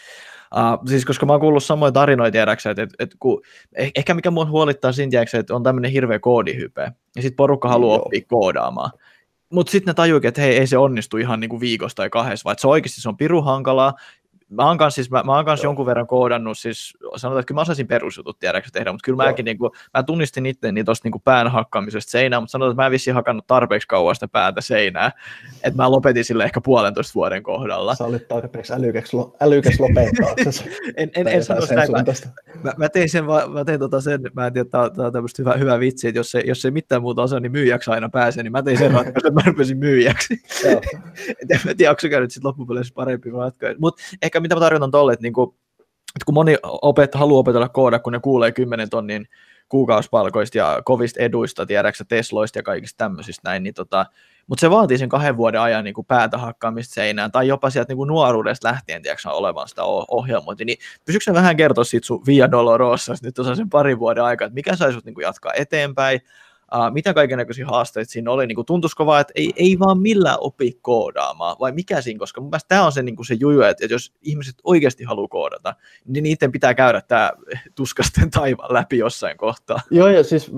uh, 0.56 0.88
siis 0.90 1.06
koska 1.06 1.26
mä 1.26 1.34
oon 1.34 1.40
kuullut 1.42 1.64
samoja 1.64 1.92
tarinoita 1.92 2.32
tiedäksä, 2.32 2.70
että 2.70 2.84
et, 2.84 2.90
et, 3.00 3.16
kun, 3.20 3.42
eh, 3.76 3.92
ehkä 3.96 4.14
mikä 4.14 4.32
mua 4.32 4.46
huolittaa 4.46 4.92
siinä 4.92 5.10
tiedäksä, 5.10 5.38
että 5.38 5.56
on 5.56 5.64
tämmöinen 5.64 5.92
hirveä 5.92 6.20
koodihype, 6.20 6.82
ja 7.16 7.22
sitten 7.22 7.36
porukka 7.36 7.70
haluaa 7.70 7.98
Joo. 7.98 8.06
oppia 8.06 8.22
koodaamaan. 8.28 8.92
Mutta 9.54 9.72
sitten 9.72 9.92
ne 9.92 9.94
tajuivat, 9.94 10.26
että 10.26 10.42
hei, 10.42 10.58
ei 10.58 10.68
se 10.68 10.78
onnistu 10.78 11.18
ihan 11.18 11.40
niinku 11.40 11.60
viikosta 11.60 11.96
tai 11.96 12.10
kahdessa, 12.10 12.44
vaan 12.46 12.56
se 12.60 12.68
oikeasti 12.68 13.02
se 13.02 13.10
on 13.10 13.18
piru 13.18 13.42
hankalaa, 13.42 13.94
mä 14.50 14.66
oon 14.66 14.78
kanssa, 14.78 14.96
siis, 14.96 15.12
mä, 15.12 15.24
mä 15.24 15.36
oon 15.36 15.46
jonkun 15.64 15.86
verran 15.86 16.08
koodannut, 16.08 16.58
siis 16.58 16.98
sanotaan, 17.16 17.40
että 17.40 17.48
kyllä 17.48 17.58
mä 17.58 17.62
osasin 17.62 17.88
perusjutut 17.88 18.40
tiedäksä 18.40 18.72
tehdä, 18.74 18.92
mutta 18.92 19.06
kyllä 19.06 19.24
mäkin 19.24 19.46
niin 19.46 19.58
kuin, 19.58 19.72
mä 19.94 20.04
tunnistin 20.04 20.46
itteni 20.46 20.84
tuosta 20.84 21.10
niin 21.10 21.22
pään 21.24 21.48
hakkaamisesta 21.52 22.12
seinään, 22.12 22.44
mutta 22.44 22.52
sanotaan, 22.52 22.72
että 22.72 22.82
mä 22.82 22.86
en 22.86 22.92
vissiin 22.92 23.14
hakannut 23.14 23.48
tarpeeksi 23.48 23.88
kauan 23.88 24.16
sitä 24.16 24.28
päätä 24.28 24.62
seinää, 24.62 25.12
että 25.64 25.84
mä 25.84 25.92
lopetin 25.92 26.24
sille 26.26 26.44
ehkä 26.44 26.62
puolentoista 26.62 27.12
vuoden 27.16 27.44
kohdalla. 27.44 27.96
Sä 27.96 28.04
olit 28.04 28.28
tarpeeksi 28.28 28.74
älykäs, 28.74 29.12
älykäs 29.40 29.80
lopettaa. 29.80 30.30
en, 30.98 31.12
en, 31.16 31.28
en 31.28 31.44
sano 31.44 31.62
sitä, 31.62 31.76
mä, 31.76 32.04
mä, 32.64 32.74
mä, 32.78 32.90
tein 32.90 33.10
sen, 33.10 33.26
mä 33.26 33.66
tein 33.66 33.80
tota 33.80 34.02
sen, 34.02 34.22
mä 34.34 34.48
en 34.48 34.54
tiedä, 34.54 34.70
tämä 34.70 34.84
on 35.08 35.14
tämmöistä 35.14 35.42
hyvä, 35.42 35.54
hyvä 35.54 35.80
vitsi, 35.80 36.08
että 36.08 36.20
jos, 36.20 36.32
se, 36.32 36.44
jos 36.46 36.66
ei 36.66 36.72
mitään 36.72 37.02
muuta 37.02 37.22
osaa, 37.22 37.40
niin 37.40 37.52
myyjäksi 37.52 37.92
aina 37.92 38.10
pääsee, 38.10 38.44
niin 38.44 38.52
mä 38.52 38.64
tein 38.64 38.78
sen 38.78 38.92
ratkaisun, 38.92 39.28
että 39.28 39.32
mä 39.32 39.42
rupesin 39.46 39.78
myyjäksi. 39.78 40.42
en 41.50 41.60
mä 41.66 41.74
tiedä, 41.78 41.92
onko 41.92 42.00
se 42.00 42.10
käynyt 42.10 42.32
sitten 42.32 42.48
loppupeleissä 42.48 42.94
parempi 42.94 43.30
ratkaisu, 43.32 43.80
mutta 43.80 44.04
ehkä 44.22 44.37
mitä 44.40 44.56
mä 44.56 44.60
tarjotan 44.62 44.92
tolle, 44.92 45.14
että, 45.14 45.24
niinku, 45.24 45.58
että 46.16 46.26
kun 46.26 46.34
moni 46.34 46.58
opet, 46.64 47.16
haluaa 47.16 47.40
opetella 47.40 47.70
kooda, 47.70 48.00
kun 48.00 48.14
ne 48.14 48.20
kuulee 48.20 48.52
10 48.52 48.90
tonnin 48.90 49.28
kuukausipalkoista 49.70 50.58
ja 50.58 50.82
kovista 50.86 51.24
eduista, 51.24 51.66
tiedäksä 51.66 52.06
Tesloista 52.08 52.60
ja 52.60 52.64
kaikista 52.64 52.98
tämmöisistä 52.98 53.50
näin, 53.50 53.64
niin 53.64 53.74
tota, 53.74 54.06
mutta 54.48 54.62
se 54.62 54.70
vaatii 54.70 54.98
sen 54.98 55.10
kahden 55.10 55.38
vuoden 55.38 55.62
ajan 55.62 55.84
niin 55.84 55.94
kuin 55.94 56.08
päätä 56.08 56.38
hakkaamista 56.38 56.94
seinään, 56.94 57.32
tai 57.32 57.48
jopa 57.48 57.70
sieltä 57.70 57.90
niin 57.90 57.98
kuin 57.98 58.08
nuoruudesta 58.08 58.68
lähtien, 58.68 59.02
tiedätkö, 59.02 59.30
olevan 59.30 59.68
sitä 59.68 59.84
ohjelmointia, 60.08 60.66
niin 60.66 60.78
pysyykö 61.06 61.34
vähän 61.34 61.58
kertoa 61.58 61.84
siitä 61.84 62.08
sun 62.08 62.24
Via 62.26 62.52
Dolorosa 62.52 63.14
nyt 63.22 63.36
tuossa 63.36 63.56
sen 63.56 63.70
parin 63.70 64.00
vuoden 64.00 64.24
aikaa, 64.24 64.46
että 64.46 64.56
mikä 64.56 64.76
saisi 64.76 65.00
niin 65.06 65.16
jatkaa 65.22 65.52
eteenpäin, 65.54 66.22
Uh, 66.76 66.94
mitä 66.94 67.14
kaikenlaisia 67.14 67.68
haasteita 67.68 68.12
siinä 68.12 68.32
oli, 68.32 68.48
niin 68.48 68.56
kuin 68.56 68.66
tuntuisiko 68.66 69.06
vaan, 69.06 69.22
että 69.22 69.34
ei, 69.36 69.54
ei 69.56 69.80
vaan 69.80 70.00
millään 70.00 70.38
opi 70.42 70.78
koodaamaan, 70.82 71.56
vai 71.60 71.72
mikä 71.72 72.02
siinä, 72.02 72.20
koska 72.20 72.42
mun 72.42 72.50
mielestä 72.50 72.68
tämä 72.68 72.86
on 72.86 72.92
se, 72.92 73.04
niin 73.04 73.16
kuin 73.16 73.26
se 73.26 73.34
juju, 73.40 73.62
että, 73.62 73.86
että 73.86 73.94
jos 73.94 74.14
ihmiset 74.22 74.56
oikeasti 74.64 75.04
haluaa 75.04 75.28
koodata, 75.28 75.76
niin 76.06 76.24
niiden 76.24 76.52
pitää 76.52 76.74
käydä 76.74 77.02
tämä 77.02 77.32
tuskasten 77.76 78.32
taivaan 78.32 78.74
läpi 78.74 78.98
jossain 78.98 79.38
kohtaa. 79.38 79.80
Joo, 79.92 80.08
ja 80.08 80.24
siis 80.24 80.52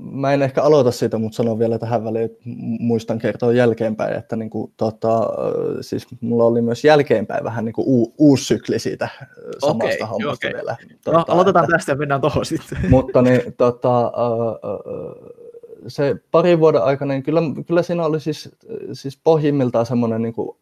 mä 0.00 0.32
en 0.32 0.42
ehkä 0.42 0.62
aloita 0.62 0.90
siitä, 0.90 1.18
mutta 1.18 1.36
sanon 1.36 1.58
vielä 1.58 1.78
tähän 1.78 2.04
väliin, 2.04 2.24
että 2.24 2.40
muistan 2.80 3.18
kertoa 3.18 3.52
jälkeenpäin, 3.52 4.16
että 4.16 4.36
niin 4.36 4.50
kuin, 4.50 4.72
tota, 4.76 5.20
siis 5.80 6.06
mulla 6.20 6.44
oli 6.44 6.62
myös 6.62 6.84
jälkeenpäin 6.84 7.44
vähän 7.44 7.64
niin 7.64 7.72
kuin 7.72 7.88
u- 7.88 8.14
uusi 8.18 8.44
sykli 8.44 8.78
siitä 8.78 9.08
samasta 9.58 10.04
okay, 10.04 10.06
hommasta 10.06 10.48
okay. 10.48 10.58
vielä. 10.58 10.76
Tota, 11.04 11.18
no, 11.18 11.24
aloitetaan 11.28 11.64
että, 11.64 11.76
tästä 11.76 11.92
ja 11.92 11.96
mennään 11.96 12.20
tuohon 12.20 12.44
sitten. 12.44 12.78
Mutta 12.90 13.22
niin, 13.22 13.42
tota, 13.56 14.06
uh, 14.06 14.87
se 15.88 16.16
parin 16.30 16.60
vuoden 16.60 16.82
aikana, 16.82 17.12
niin 17.12 17.22
kyllä, 17.22 17.40
kyllä 17.66 17.82
siinä 17.82 18.04
oli 18.04 18.20
siis, 18.20 18.50
siis 18.92 19.20
pohjimmiltaan 19.24 19.86
semmoinen 19.86 20.22
niin 20.22 20.34
kuin, 20.34 20.56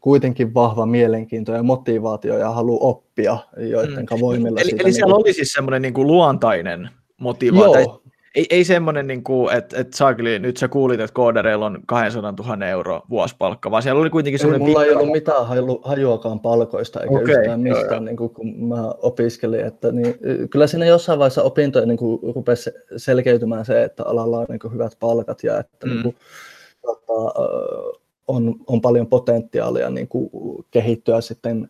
kuitenkin 0.00 0.54
vahva 0.54 0.86
mielenkiinto 0.86 1.52
ja 1.52 1.62
motivaatio 1.62 2.38
ja 2.38 2.50
halu 2.50 2.78
oppia, 2.80 3.38
joiden 3.56 4.06
mm. 4.10 4.20
voimilla 4.20 4.60
Eli, 4.60 4.70
eli 4.78 4.92
siellä 4.92 5.14
niin 5.14 5.16
kuin... 5.16 5.26
oli 5.26 5.32
siis 5.32 5.52
semmoinen 5.52 5.82
niin 5.82 5.94
kuin 5.94 6.06
luontainen 6.06 6.90
motivaatio, 7.20 8.01
ei, 8.34 8.46
ei 8.50 8.64
semmoinen, 8.64 9.06
niin 9.06 9.24
kuin, 9.24 9.56
että, 9.56 9.80
että 9.80 9.96
saakeli, 9.96 10.38
nyt 10.38 10.56
sä 10.56 10.68
kuulit, 10.68 11.00
että 11.00 11.14
koodareilla 11.14 11.66
on 11.66 11.82
200 11.86 12.34
000 12.38 12.66
euroa 12.66 13.02
vuosipalkka, 13.10 13.70
vaan 13.70 13.82
siellä 13.82 14.00
oli 14.00 14.10
kuitenkin 14.10 14.38
semmoinen... 14.38 14.62
Ei, 14.62 14.66
mulla 14.72 14.84
ei 14.84 14.92
ollut 14.92 15.12
mitään 15.12 15.46
haju, 15.46 15.80
hajuakaan 15.84 16.40
palkoista 16.40 17.00
eikä 17.00 17.14
okay, 17.14 17.34
yhtään 17.34 17.60
mistään, 17.60 18.04
niin 18.04 18.16
kuin, 18.16 18.30
kun 18.30 18.68
mä 18.68 18.90
opiskelin. 19.02 19.66
Että, 19.66 19.92
niin, 19.92 20.14
kyllä 20.50 20.66
siinä 20.66 20.86
jossain 20.86 21.18
vaiheessa 21.18 21.42
opintoja 21.42 21.86
niin 21.86 21.98
kuin, 21.98 22.34
rupesi 22.34 22.70
selkeytymään 22.96 23.64
se, 23.64 23.84
että 23.84 24.04
alalla 24.04 24.38
on 24.38 24.46
niin 24.48 24.60
kuin, 24.60 24.72
hyvät 24.72 24.96
palkat 25.00 25.44
ja 25.44 25.58
että 25.58 25.86
mm. 25.86 25.92
niin 25.92 26.02
kuin, 26.02 26.16
tota, 26.82 27.34
on, 28.28 28.54
on 28.66 28.80
paljon 28.80 29.06
potentiaalia 29.06 29.90
niin 29.90 30.08
kuin 30.08 30.30
kehittyä 30.70 31.20
sitten 31.20 31.68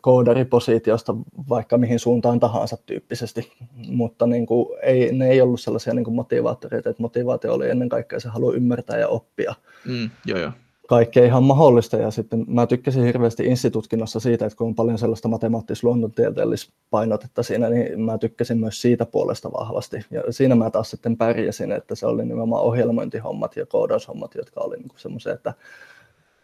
koodaripositiosta 0.00 1.14
vaikka 1.48 1.78
mihin 1.78 1.98
suuntaan 1.98 2.40
tahansa 2.40 2.76
tyyppisesti, 2.86 3.52
mutta 3.88 4.26
niin 4.26 4.46
kuin 4.46 4.68
ei, 4.82 5.12
ne 5.12 5.28
ei 5.30 5.40
ollut 5.40 5.60
sellaisia 5.60 5.94
niin 5.94 6.04
kuin 6.04 6.14
motivaattoreita, 6.14 6.90
että 6.90 7.02
motivaatio 7.02 7.54
oli 7.54 7.70
ennen 7.70 7.88
kaikkea 7.88 8.20
se 8.20 8.28
halu 8.28 8.52
ymmärtää 8.52 8.98
ja 8.98 9.08
oppia. 9.08 9.54
Mm, 9.86 10.10
joo, 10.26 10.38
joo. 10.38 10.52
Kaikkea 10.88 11.24
ihan 11.24 11.42
mahdollista. 11.42 11.96
Ja 11.96 12.10
sitten 12.10 12.44
mä 12.48 12.66
tykkäsin 12.66 13.04
hirveästi 13.04 13.46
instituutkinnossa 13.46 14.20
siitä, 14.20 14.46
että 14.46 14.56
kun 14.56 14.66
on 14.66 14.74
paljon 14.74 14.98
sellaista 14.98 15.28
matemaattis-luonnontieteellistä 15.28 16.72
painotetta 16.90 17.42
siinä, 17.42 17.68
niin 17.68 18.00
mä 18.00 18.18
tykkäsin 18.18 18.58
myös 18.58 18.82
siitä 18.82 19.06
puolesta 19.06 19.52
vahvasti. 19.52 19.96
Ja 20.10 20.22
siinä 20.30 20.54
mä 20.54 20.70
taas 20.70 20.90
sitten 20.90 21.16
pärjäsin, 21.16 21.72
että 21.72 21.94
se 21.94 22.06
oli 22.06 22.24
nimenomaan 22.24 22.62
ohjelmointihommat 22.62 23.56
ja 23.56 23.66
koodaushommat, 23.66 24.34
jotka 24.34 24.60
oli 24.60 24.76
niin 24.76 24.88
semmoisia, 24.96 25.32
että 25.32 25.54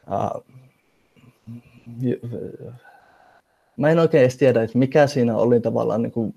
ää, 0.07 0.31
mä 3.77 3.91
en 3.91 3.99
oikein 3.99 4.23
edes 4.23 4.37
tiedä, 4.37 4.63
että 4.63 4.79
mikä 4.79 5.07
siinä 5.07 5.37
oli 5.37 5.61
tavallaan 5.61 6.03
niin 6.03 6.13
kuin 6.13 6.35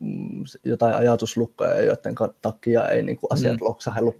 jotain 0.63 0.95
ajatuslukkoja, 0.95 1.81
joiden 1.81 2.15
takia 2.41 2.87
ei 2.87 3.03
niin 3.03 3.17
kuin 3.17 3.33
asiat 3.33 3.59
mm. 3.59 3.65
loksahellut 3.65 4.15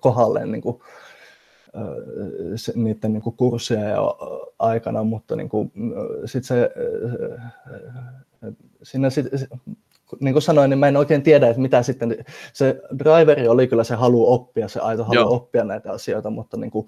kohdalleen 0.00 0.52
niin 0.52 0.62
kuin, 0.62 0.80
niiden 2.74 3.12
niin 3.12 3.22
kuin 3.22 3.36
kursseja 3.36 4.14
aikana, 4.58 5.04
mutta 5.04 5.36
niin 5.36 5.48
kuin, 5.48 5.72
sit 6.24 6.44
se, 6.44 6.70
siinä 8.82 9.10
sit, 9.10 9.26
niin 10.20 10.34
kuin 10.34 10.42
sanoin, 10.42 10.70
niin 10.70 10.78
mä 10.78 10.88
en 10.88 10.96
oikein 10.96 11.22
tiedä, 11.22 11.48
että 11.48 11.62
mitä 11.62 11.82
sitten, 11.82 12.24
se 12.52 12.80
driveri 12.98 13.48
oli 13.48 13.66
kyllä 13.66 13.84
se 13.84 13.94
halu 13.94 14.32
oppia, 14.32 14.68
se 14.68 14.80
aito 14.80 15.04
halu 15.04 15.14
Joo. 15.14 15.34
oppia 15.34 15.64
näitä 15.64 15.92
asioita, 15.92 16.30
mutta 16.30 16.56
niin 16.56 16.70
kuin, 16.70 16.86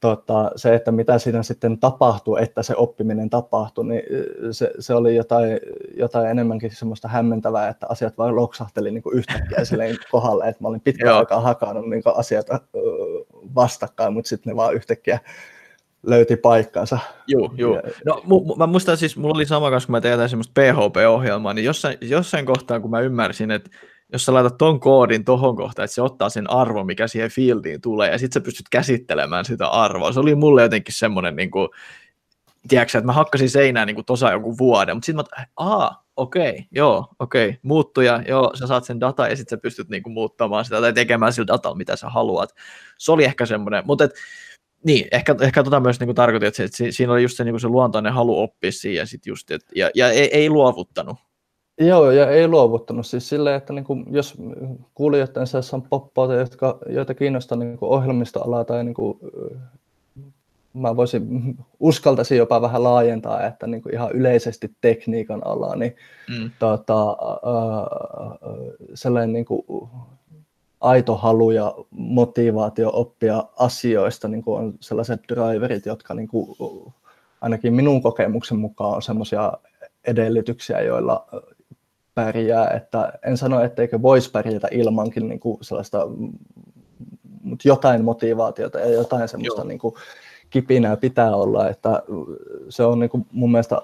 tota, 0.00 0.50
se, 0.56 0.74
että 0.74 0.92
mitä 0.92 1.18
siinä 1.18 1.42
sitten 1.42 1.78
tapahtui, 1.78 2.42
että 2.42 2.62
se 2.62 2.74
oppiminen 2.76 3.30
tapahtui, 3.30 3.84
niin 3.86 4.02
se, 4.50 4.70
se 4.78 4.94
oli 4.94 5.16
jotain, 5.16 5.60
jotain 5.96 6.30
enemmänkin 6.30 6.76
semmoista 6.76 7.08
hämmentävää, 7.08 7.68
että 7.68 7.86
asiat 7.88 8.18
vain 8.18 8.36
loksahteli 8.36 8.90
niin 8.90 9.02
kuin 9.02 9.18
yhtäkkiä 9.18 9.64
silleen 9.64 9.96
kohdalle, 10.10 10.48
että 10.48 10.62
mä 10.62 10.68
olin 10.68 10.80
pitkään 10.80 11.16
aikaa 11.16 11.40
hakannut 11.40 11.88
niin 11.88 12.02
asiat 12.14 12.46
vastakkain, 13.54 14.12
mutta 14.12 14.28
sitten 14.28 14.50
ne 14.50 14.56
vaan 14.56 14.74
yhtäkkiä 14.74 15.18
löyti 16.02 16.36
paikkansa. 16.36 16.98
Joo, 17.26 17.52
joo. 17.54 17.82
No, 18.06 18.22
mu- 18.24 18.56
mä 18.56 18.66
muistan 18.66 18.96
siis, 18.96 19.16
mulla 19.16 19.34
oli 19.34 19.46
sama 19.46 19.70
kanssa, 19.70 19.86
kun 19.86 19.92
mä 19.92 20.00
tein 20.00 20.28
semmoista 20.28 20.60
PHP-ohjelmaa, 20.60 21.54
niin 21.54 21.64
jossain, 21.64 21.98
jossain 22.00 22.46
kohtaa, 22.46 22.80
kun 22.80 22.90
mä 22.90 23.00
ymmärsin, 23.00 23.50
että 23.50 23.70
jos 24.12 24.24
sä 24.24 24.34
laitat 24.34 24.58
ton 24.58 24.80
koodin 24.80 25.24
tohon 25.24 25.56
kohtaan, 25.56 25.84
että 25.84 25.94
se 25.94 26.02
ottaa 26.02 26.28
sen 26.28 26.50
arvon, 26.50 26.86
mikä 26.86 27.08
siihen 27.08 27.30
fieldiin 27.30 27.80
tulee, 27.80 28.10
ja 28.10 28.18
sitten 28.18 28.40
sä 28.40 28.44
pystyt 28.44 28.68
käsittelemään 28.70 29.44
sitä 29.44 29.68
arvoa. 29.68 30.12
Se 30.12 30.20
oli 30.20 30.34
mulle 30.34 30.62
jotenkin 30.62 30.94
semmoinen, 30.94 31.36
niin 31.36 31.50
kuin, 31.50 31.68
tiedätkö, 32.68 32.98
että 32.98 33.06
mä 33.06 33.12
hakkasin 33.12 33.50
seinään 33.50 33.86
niin 33.86 33.94
kuin 33.94 34.04
tosa 34.04 34.32
joku 34.32 34.58
vuoden, 34.58 34.96
mutta 34.96 35.06
sitten 35.06 35.24
mä, 35.38 35.44
aa, 35.56 36.04
okei, 36.16 36.50
okay, 36.50 36.64
joo, 36.70 37.08
okei, 37.18 37.48
okay, 37.48 37.58
muuttuja, 37.62 38.22
joo, 38.28 38.50
sä 38.54 38.66
saat 38.66 38.84
sen 38.84 39.00
data 39.00 39.28
ja 39.28 39.36
sitten 39.36 39.58
sä 39.58 39.62
pystyt 39.62 39.88
niin 39.88 40.02
kuin, 40.02 40.12
muuttamaan 40.12 40.64
sitä 40.64 40.80
tai 40.80 40.92
tekemään 40.92 41.32
sillä 41.32 41.46
datalla, 41.46 41.76
mitä 41.76 41.96
sä 41.96 42.08
haluat. 42.08 42.54
Se 42.98 43.12
oli 43.12 43.24
ehkä 43.24 43.46
semmoinen, 43.46 43.82
mutta 43.86 44.04
et, 44.04 44.10
niin, 44.86 45.08
ehkä, 45.12 45.36
ehkä 45.40 45.62
tota 45.62 45.80
myös 45.80 46.00
niin 46.00 46.14
tarkoitin, 46.14 46.46
että, 46.48 46.56
se, 46.56 46.64
että 46.64 46.76
siinä 46.96 47.12
oli 47.12 47.22
just 47.22 47.36
se, 47.36 47.44
niin 47.44 47.52
kuin 47.52 47.60
se 47.60 47.68
luontainen 47.68 48.12
halu 48.12 48.42
oppia 48.42 48.72
siihen 48.72 48.98
ja, 48.98 49.06
sit 49.06 49.26
just, 49.26 49.50
et, 49.50 49.64
ja, 49.74 49.90
ja 49.94 50.10
ei, 50.10 50.36
ei 50.36 50.50
luovuttanut 50.50 51.16
Joo, 51.80 52.10
ja 52.10 52.30
ei 52.30 52.48
luovuttanut 52.48 53.06
siis 53.06 53.28
silleen, 53.28 53.56
että 53.56 53.72
niin 53.72 53.84
kuin, 53.84 54.04
jos 54.10 54.34
kuulijoiden 54.94 55.46
seassa 55.46 55.76
on 55.76 55.82
poppaita, 55.82 56.34
jotka, 56.34 56.78
joita 56.86 57.14
kiinnostaa 57.14 57.58
niin 57.58 57.78
kuin 57.78 57.90
ohjelmistoalaa 57.90 58.64
tai 58.64 58.84
niin 58.84 58.94
kuin, 58.94 59.18
mä 60.74 60.96
voisin, 60.96 61.22
uskaltaisin 61.80 62.38
jopa 62.38 62.62
vähän 62.62 62.84
laajentaa, 62.84 63.46
että 63.46 63.66
niin 63.66 63.82
kuin 63.82 63.94
ihan 63.94 64.12
yleisesti 64.12 64.70
tekniikan 64.80 65.46
alaa, 65.46 65.76
niin 65.76 65.96
mm. 66.28 66.50
tota, 66.58 67.10
äh, 67.10 67.16
sellainen 68.94 69.32
niin 69.32 69.44
kuin, 69.44 69.62
aito 70.80 71.16
halu 71.16 71.50
ja 71.50 71.74
motivaatio 71.90 72.90
oppia 72.92 73.44
asioista 73.58 74.28
niin 74.28 74.42
kuin 74.42 74.58
on 74.60 74.74
sellaiset 74.80 75.20
driverit, 75.28 75.86
jotka 75.86 76.14
niin 76.14 76.28
kuin, 76.28 76.56
ainakin 77.40 77.74
minun 77.74 78.02
kokemuksen 78.02 78.58
mukaan 78.58 78.94
on 78.96 79.02
semmoisia 79.02 79.52
edellytyksiä, 80.06 80.80
joilla, 80.80 81.26
pärjää, 82.24 82.70
että 82.70 83.12
en 83.26 83.36
sano, 83.36 83.60
etteikö 83.60 84.02
voisi 84.02 84.30
pärjätä 84.30 84.68
ilmankin 84.70 85.28
niin 85.28 85.40
kuin 85.40 85.58
sellaista, 85.60 86.06
mutta 87.42 87.68
jotain 87.68 88.04
motivaatiota 88.04 88.80
ja 88.80 88.90
jotain 88.90 89.28
semmoista 89.28 89.64
niin 89.64 89.78
kuin 89.78 89.94
kipinää 90.50 90.96
pitää 90.96 91.36
olla, 91.36 91.68
että 91.68 92.02
se 92.68 92.84
on 92.84 92.98
niin 92.98 93.10
kuin 93.10 93.26
mun 93.32 93.50
mielestä 93.50 93.82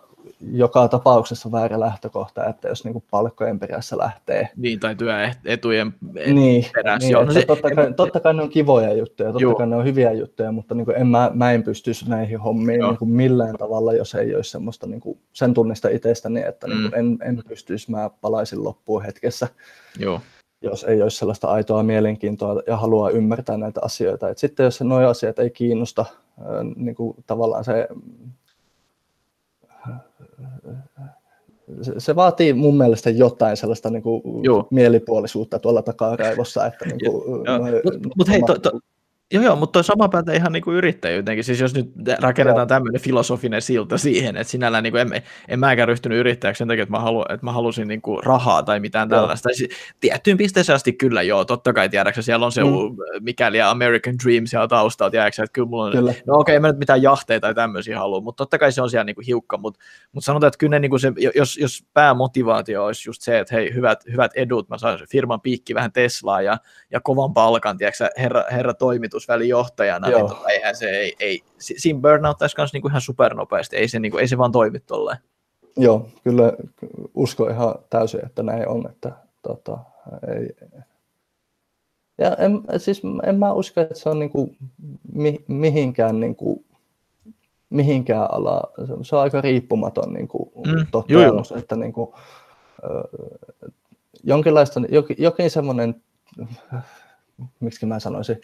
joka 0.53 0.89
tapauksessa 0.89 1.53
väärä 1.53 1.81
lähtökohta, 1.81 2.47
että 2.47 2.69
jos 2.69 2.85
niin 2.85 3.05
palkkojen 3.11 3.59
perässä 3.59 3.99
lähtee. 3.99 4.49
Niin, 4.57 4.81
tai 4.81 4.97
työetujen 4.97 5.95
niin, 6.27 6.65
perässä. 6.75 7.07
Niin, 7.07 7.13
joo, 7.13 7.25
no 7.25 7.33
se, 7.33 7.43
totta, 7.47 7.71
kai, 7.75 7.93
totta 7.93 8.21
kai 8.21 8.35
ne 8.35 8.43
on 8.43 8.49
kivoja 8.49 8.93
juttuja, 8.93 9.29
totta 9.29 9.43
joo. 9.43 9.55
kai 9.55 9.67
ne 9.67 9.77
on 9.77 9.85
hyviä 9.85 10.13
juttuja, 10.13 10.53
mutta 10.53 10.75
niin 10.75 10.85
kuin 10.85 10.97
en, 10.97 11.07
mä, 11.07 11.31
mä 11.35 11.53
en 11.53 11.63
pystyisi 11.63 12.09
näihin 12.09 12.41
hommiin 12.41 12.81
niin 12.81 12.99
kuin 12.99 13.11
millään 13.11 13.57
tavalla, 13.59 13.95
jos 13.95 14.15
ei 14.15 14.35
olisi 14.35 14.51
semmoista 14.51 14.87
niin 14.87 15.01
kuin 15.01 15.19
sen 15.33 15.55
tunnista 15.55 15.89
itsestäni, 15.89 16.43
että 16.43 16.67
niin 16.67 16.79
mm. 16.79 16.83
niin 16.83 16.91
kuin 16.91 17.23
en, 17.23 17.37
en 17.37 17.43
pystyisi, 17.49 17.91
mä 17.91 18.11
palaisin 18.21 18.65
loppuun 18.65 19.03
hetkessä. 19.03 19.49
Joo 19.99 20.21
jos 20.63 20.85
ei 20.85 21.03
olisi 21.03 21.17
sellaista 21.17 21.49
aitoa 21.49 21.83
mielenkiintoa 21.83 22.63
ja 22.67 22.77
haluaa 22.77 23.11
ymmärtää 23.11 23.57
näitä 23.57 23.81
asioita. 23.85 24.29
Et 24.29 24.39
sitten 24.39 24.65
jos 24.65 24.81
nuo 24.81 25.09
asiat 25.09 25.39
ei 25.39 25.51
kiinnosta, 25.51 26.05
niin 26.77 26.95
kuin 26.95 27.17
tavallaan 27.27 27.65
se 27.65 27.89
se, 31.99 32.17
vaatii 32.17 32.53
mun 32.53 32.77
mielestä 32.77 33.11
jotain 33.11 33.57
sellaista 33.57 33.91
niin 33.91 34.03
kuin 34.03 34.23
mielipuolisuutta 34.71 35.59
tuolla 35.59 35.83
takaraivossa. 35.83 36.67
Että 36.67 36.85
niin 36.85 36.99
kuin, 37.05 37.39
Mutta 37.85 38.09
mut 38.17 38.29
hei, 38.29 38.43
to, 38.43 38.59
to, 38.59 38.81
Joo, 39.33 39.45
joo, 39.45 39.57
mutta 39.57 39.83
sama 39.83 40.09
pätee 40.09 40.37
ihan 40.37 40.53
niin 40.53 40.63
yrittäjyyteenkin. 40.67 41.45
Siis 41.45 41.61
jos 41.61 41.75
nyt 41.75 41.93
rakennetaan 42.19 42.69
tämmöinen 42.69 43.01
filosofinen 43.01 43.63
silta 43.63 43.99
siihen, 43.99 44.37
että 44.37 44.51
sinällään 44.51 44.83
niin 44.83 44.97
en, 44.97 45.23
en 45.49 45.59
mäkään 45.59 45.89
ryhtynyt 45.89 46.19
yrittäjäksi 46.19 46.59
sen 46.59 46.69
takia, 46.69 46.83
että 46.83 46.91
mä, 46.91 47.01
halu, 47.01 47.23
että 47.23 47.47
mä 47.47 47.53
halusin 47.53 47.89
niin 47.89 48.03
kuin 48.03 48.23
rahaa 48.25 48.63
tai 48.63 48.81
mitään 48.81 49.09
joo. 49.11 49.21
tällaista. 49.21 49.49
Siis, 49.53 49.71
tiettyyn 50.01 50.37
pisteeseen 50.37 50.75
asti 50.75 50.93
kyllä 50.93 51.23
joo, 51.23 51.45
totta 51.45 51.73
kai 51.73 51.89
tiedäksä, 51.89 52.23
siellä 52.23 52.47
on 52.47 52.53
se 52.53 52.65
mm. 52.65 52.71
mikäli 53.21 53.61
American 53.61 54.15
Dream 54.25 54.47
siellä 54.47 54.69
taustalla, 54.69 55.11
tiedäksä, 55.11 55.43
että 55.43 55.53
kyllä 55.53 55.69
mulla 55.69 55.85
on, 55.85 55.93
kyllä. 55.93 56.15
no 56.27 56.35
okei, 56.35 56.57
okay, 56.57 56.61
mä 56.61 56.69
nyt 56.69 56.79
mitään 56.79 57.03
jahteita 57.03 57.47
tai 57.47 57.55
tämmöisiä 57.55 57.99
halua, 57.99 58.21
mutta 58.21 58.45
totta 58.45 58.59
kai 58.59 58.73
se 58.73 58.83
on 58.83 58.91
siellä 58.91 59.05
niin 59.05 59.17
kuin 59.17 59.27
hiukka, 59.27 59.59
mutta, 59.59 59.81
mutta 60.13 60.27
sanotaan, 60.27 60.49
että 60.49 60.59
kyllä 60.59 60.71
ne, 60.71 60.79
niin 60.79 60.91
kuin 60.91 61.01
se, 61.01 61.13
jos, 61.35 61.57
jos 61.57 61.85
päämotivaatio 61.93 62.85
olisi 62.85 63.09
just 63.09 63.23
se, 63.23 63.39
että 63.39 63.55
hei, 63.55 63.75
hyvät, 63.75 64.05
hyvät 64.13 64.31
edut, 64.35 64.69
mä 64.69 64.79
saan 64.79 64.99
firman 65.11 65.41
piikki 65.41 65.75
vähän 65.75 65.93
Teslaa 65.93 66.43
ja, 66.43 66.59
ja 66.91 67.01
kovan 67.01 67.35
palkan, 67.35 67.79
tiedäksä, 67.79 68.11
herra, 68.19 68.45
herra 68.51 68.75
toimitus, 68.75 69.16
toimitusvälijohtajana, 69.17 70.09
niin 70.09 70.29
tota, 70.29 70.49
eihän 70.49 70.77
se, 70.77 70.91
ei, 70.91 71.17
ei, 71.21 71.43
siinä 71.59 72.01
burnouttaisi 72.01 72.55
myös 72.59 72.73
niinku 72.73 72.89
ihan 72.89 73.01
supernopeasti, 73.01 73.77
ei 73.77 73.89
se, 73.89 73.99
niinku, 73.99 74.19
ei 74.19 74.29
se 74.29 74.39
vaan 74.39 74.53
toimi 74.53 74.81
tolleen. 74.81 75.19
Joo, 75.77 76.09
kyllä 76.25 76.53
usko 77.15 77.49
ihan 77.49 77.75
täysin, 77.91 78.27
että 78.27 78.43
näin 78.43 78.69
on, 78.69 78.91
että 78.91 79.13
tota, 79.43 79.79
ei, 80.29 80.69
ja 82.19 82.37
en, 82.37 82.81
siis 82.81 83.03
en 83.23 83.39
mä 83.39 83.53
usko, 83.53 83.81
että 83.81 83.95
se 83.95 84.09
on 84.09 84.19
niinku 84.19 84.57
mi, 85.13 85.45
mihinkään, 85.49 86.21
niinku, 86.21 86.65
mihinkään 87.71 88.31
ala, 88.31 88.63
se 89.03 89.17
on 89.17 89.23
aika 89.23 89.41
riippumaton 89.41 90.13
niinku, 90.13 90.53
mm, 90.67 90.87
toteamus, 90.91 91.53
että 91.53 91.77
niinku, 91.77 92.15
jonkinlaista, 94.25 94.81
jokin, 94.89 95.17
jokin 95.19 95.51
semmoinen, 95.51 96.03
miksi 97.61 97.87
mä 97.87 98.01
sanoisin, 98.01 98.41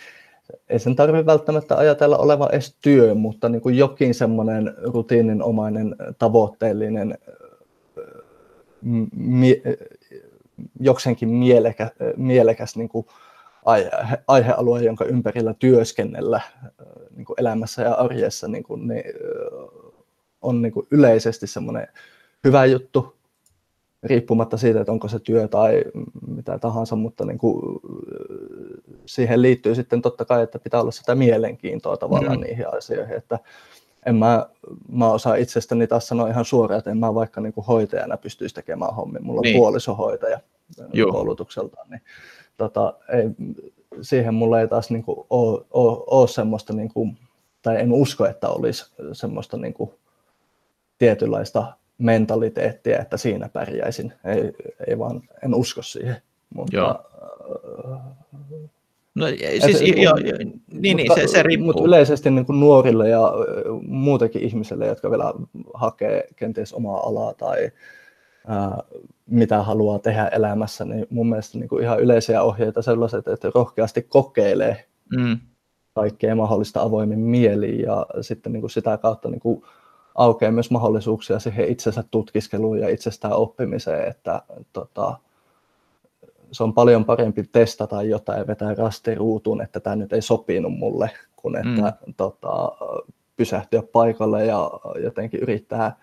ei 0.69 0.79
sen 0.79 0.97
tarvitse 0.97 1.27
välttämättä 1.27 1.77
ajatella 1.77 2.19
olevan 2.19 2.49
edes 2.53 2.77
työ, 2.83 3.15
mutta 3.15 3.49
niin 3.49 3.63
kuin 3.63 3.79
jokin 3.79 4.15
semmoinen 4.15 4.75
rutiininomainen, 4.83 5.97
tavoitteellinen, 6.19 7.19
mie- 9.17 9.63
jokseenkin 10.81 11.29
mielekä, 11.29 11.91
mielekäs 12.17 12.77
niin 12.77 12.89
kuin 12.89 13.07
aihe, 13.65 13.91
aihealue, 14.29 14.83
jonka 14.83 15.05
ympärillä 15.05 15.55
työskennellä 15.59 16.41
niin 17.17 17.25
kuin 17.25 17.41
elämässä 17.41 17.83
ja 17.83 17.95
arjessa, 17.95 18.49
niin 18.49 18.65
kuin, 18.65 18.89
niin, 18.89 19.05
on 20.43 20.63
niin 20.63 20.73
kuin 20.73 20.87
yleisesti 20.91 21.47
semmoinen 21.47 21.89
hyvä 22.45 22.65
juttu, 22.65 23.17
riippumatta 24.03 24.57
siitä, 24.57 24.81
että 24.81 24.93
onko 24.93 25.09
se 25.09 25.19
työ 25.19 25.49
tai 25.49 25.85
mitä 26.27 26.59
tahansa, 26.59 26.97
mutta 26.97 27.25
niin 27.25 27.39
kuin, 27.39 27.81
siihen 29.07 29.43
liittyy 29.43 29.75
sitten 29.75 30.03
totta 30.03 30.25
kai, 30.25 30.43
että 30.43 30.59
pitää 30.59 30.81
olla 30.81 30.91
sitä 30.91 31.15
mielenkiintoa 31.15 31.97
tavallaan 31.97 32.39
mm. 32.39 32.43
niihin 32.43 32.77
asioihin, 32.77 33.17
että 33.17 33.39
en 34.07 34.15
mä, 34.15 34.47
mä 34.89 35.11
osaa 35.11 35.35
itsestäni 35.35 35.87
taas 35.87 36.09
sanoa 36.09 36.29
ihan 36.29 36.45
suoraan, 36.45 36.79
että 36.79 36.91
en 36.91 36.99
mä 36.99 37.15
vaikka 37.15 37.41
niin 37.41 37.53
kuin 37.53 37.67
hoitajana 37.67 38.17
pystyisi 38.17 38.55
tekemään 38.55 38.95
hommia. 38.95 39.23
Mulla 39.23 39.39
on 39.39 39.43
niin. 39.43 39.57
puolisohoitaja 39.57 40.41
Joo. 40.93 41.13
koulutukseltaan, 41.13 41.91
niin 41.91 42.03
tota, 42.57 42.95
ei, 43.13 43.25
siihen 44.01 44.35
mulla 44.35 44.61
ei 44.61 44.69
taas 44.69 44.91
niin 44.91 45.03
kuin 45.03 45.27
ole, 45.31 45.65
ole, 45.71 46.05
ole 46.07 46.29
semmoista, 46.29 46.73
niin 46.73 46.93
kuin, 46.95 47.19
tai 47.63 47.81
en 47.81 47.93
usko, 47.93 48.27
että 48.27 48.49
olisi 48.49 48.93
semmoista 49.13 49.57
niin 49.57 49.75
kuin, 49.75 49.91
tietynlaista 50.99 51.73
mentaliteettia, 52.03 52.99
että 52.99 53.17
siinä 53.17 53.49
pärjäisin. 53.49 54.13
Ei, 54.25 54.53
ei 54.87 54.99
vaan, 54.99 55.23
en 55.45 55.55
usko 55.55 55.83
siihen. 55.83 56.17
Mutta, 56.55 56.77
Joo. 56.77 57.01
No, 59.15 59.27
siis, 59.61 59.83
et, 59.83 59.97
jo, 59.97 60.17
jo, 60.17 60.37
niin, 60.73 60.97
niin 60.97 61.15
se, 61.15 61.27
se 61.27 61.43
riippuu. 61.43 61.67
Mutta 61.67 61.85
yleisesti 61.85 62.31
niin 62.31 62.47
kuin 62.47 62.61
nuorille 62.61 63.09
ja 63.09 63.33
muutenkin 63.87 64.43
ihmisille, 64.43 64.87
jotka 64.87 65.11
vielä 65.11 65.33
hakee 65.75 66.29
kenties 66.37 66.73
omaa 66.73 67.09
alaa 67.09 67.35
tai 67.35 67.71
ää, 68.47 68.83
mitä 69.27 69.63
haluaa 69.63 69.99
tehdä 69.99 70.29
elämässä, 70.29 70.85
niin 70.85 71.07
mun 71.11 71.29
mielestä 71.29 71.59
niin 71.59 71.69
kuin 71.69 71.83
ihan 71.83 72.01
yleisiä 72.01 72.43
ohjeita 72.43 72.83
sellaiset, 72.83 73.29
että 73.29 73.51
rohkeasti 73.55 74.03
kokeilee 74.03 74.85
mm. 75.17 75.39
kaikkea 75.95 76.35
mahdollista 76.35 76.83
avoimin 76.83 77.19
mieliin 77.19 77.81
ja 77.81 78.07
sitten 78.21 78.53
niin 78.53 78.61
kuin 78.61 78.71
sitä 78.71 78.97
kautta 78.97 79.29
niin 79.29 79.41
kuin 79.41 79.63
aukeaa 80.15 80.53
myös 80.53 80.71
mahdollisuuksia 80.71 81.39
siihen 81.39 81.69
itsensä 81.69 82.05
tutkiskeluun 82.11 82.79
ja 82.79 82.89
itsestään 82.89 83.35
oppimiseen, 83.35 84.09
että 84.09 84.43
tota, 84.73 85.19
se 86.53 86.63
on 86.63 86.75
paljon 86.75 87.05
parempi 87.05 87.43
testata 87.53 88.03
jotain 88.03 88.39
ja 88.39 88.47
vetää 88.47 88.75
rastiruutuun, 88.75 89.63
että 89.63 89.81
tämä 89.81 89.97
nyt 89.97 90.13
ei 90.13 90.23
sopinut 90.23 90.73
mulle, 90.73 91.11
kuin 91.37 91.57
että 91.57 91.93
mm. 92.07 92.15
tota, 92.17 92.73
pysähtyä 93.37 93.83
paikalle 93.93 94.47
ja 94.47 94.71
jotenkin 95.03 95.41
yrittää 95.41 95.97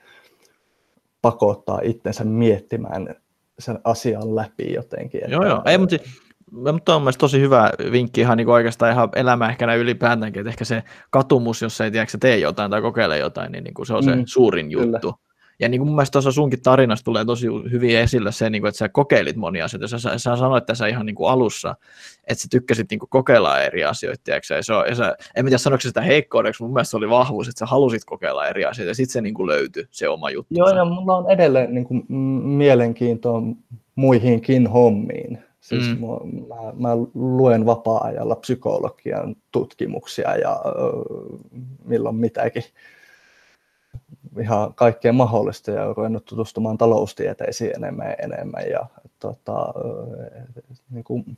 pakottaa 1.21 1.79
itsensä 1.83 2.23
miettimään 2.23 3.15
sen 3.59 3.79
asian 3.83 4.35
läpi 4.35 4.73
jotenkin. 4.73 5.23
Että, 5.23 5.35
joo, 5.35 5.45
joo. 5.45 5.61
Ei, 5.65 5.77
mutta 5.77 5.95
mutta 6.51 6.95
on 6.95 7.01
mielestäni 7.01 7.19
tosi 7.19 7.41
hyvä 7.41 7.71
vinkki 7.91 8.21
ihan 8.21 8.38
niin 8.38 8.49
oikeastaan 8.49 8.91
ihan 8.91 9.09
elämä 9.15 9.49
ehkä 9.49 9.67
näin 9.67 9.79
ylipäätäänkin, 9.79 10.39
että 10.39 10.49
ehkä 10.49 10.65
se 10.65 10.83
katumus, 11.09 11.62
jos 11.62 11.81
ei 11.81 11.91
tiedä, 11.91 12.05
tee 12.19 12.38
jotain 12.38 12.71
tai 12.71 12.81
kokeile 12.81 13.17
jotain, 13.17 13.51
niin, 13.51 13.63
niin 13.63 13.73
kuin 13.73 13.85
se 13.85 13.93
on 13.93 14.03
se 14.03 14.15
mm, 14.15 14.23
suurin 14.25 14.71
juttu. 14.71 15.13
Kyllä. 15.13 15.29
Ja 15.59 15.69
niin 15.69 15.79
kuin 15.79 15.88
mun 15.88 15.95
mielestä 15.95 16.12
tuossa 16.12 16.31
sunkin 16.31 16.62
tarinassa 16.62 17.05
tulee 17.05 17.25
tosi 17.25 17.47
hyvin 17.71 17.97
esille 17.97 18.31
se, 18.31 18.49
niin 18.49 18.62
kuin, 18.62 18.69
että 18.69 18.77
sä 18.77 18.89
kokeilit 18.89 19.35
monia 19.35 19.65
asioita. 19.65 19.88
Sä, 19.88 19.99
sä, 19.99 20.17
sä 20.17 20.35
sanoit 20.35 20.65
tässä 20.65 20.88
ihan 20.88 21.05
niin 21.05 21.15
kuin 21.15 21.31
alussa, 21.31 21.75
että 22.27 22.41
sä 22.41 22.47
tykkäsit 22.51 22.89
niin 22.89 22.99
kuin 22.99 23.09
kokeilla 23.09 23.62
eri 23.62 23.83
asioita. 23.83 24.31
Ja 24.31 24.63
se 24.63 24.73
on, 24.73 24.85
ja 24.88 24.95
sä, 24.95 25.15
en 25.35 25.45
tiedä 25.45 25.57
sanoiko 25.57 25.81
sitä 25.81 26.01
heikkoudeksi, 26.01 26.63
mun 26.63 26.73
mielestä 26.73 26.91
se 26.91 26.97
oli 26.97 27.09
vahvuus, 27.09 27.47
että 27.47 27.59
sä 27.59 27.65
halusit 27.65 28.05
kokeilla 28.05 28.47
eri 28.47 28.65
asioita. 28.65 28.89
Ja 28.89 28.95
sitten 28.95 29.13
se 29.13 29.21
niin 29.21 29.33
kuin 29.33 29.47
löytyi, 29.47 29.88
se 29.91 30.09
oma 30.09 30.29
juttu. 30.29 30.53
Joo, 30.57 30.69
ja 30.69 30.85
mulla 30.85 31.17
on 31.17 31.31
edelleen 31.31 31.73
niin 31.73 31.85
kuin, 31.85 32.05
mielenkiintoa 32.47 33.41
muihinkin 33.95 34.67
hommiin. 34.67 35.48
Siis 35.61 35.83
mm. 35.89 36.01
mä, 36.47 36.55
mä 36.73 36.95
luen 37.13 37.65
vapaa-ajalla 37.65 38.35
psykologian 38.35 39.35
tutkimuksia 39.51 40.35
ja 40.35 40.61
milloin 41.85 42.15
mitäkin 42.15 42.63
ihan 44.39 44.73
kaikkea 44.73 45.13
mahdollista 45.13 45.71
ja 45.71 45.93
ruvennut 45.93 46.25
tutustumaan 46.25 46.77
taloustieteisiin 46.77 47.75
enemmän 47.75 48.07
ja 48.07 48.13
enemmän. 48.13 48.69
Ja, 48.69 48.85
tota, 49.19 49.73
niin 50.89 51.03
kuin, 51.03 51.37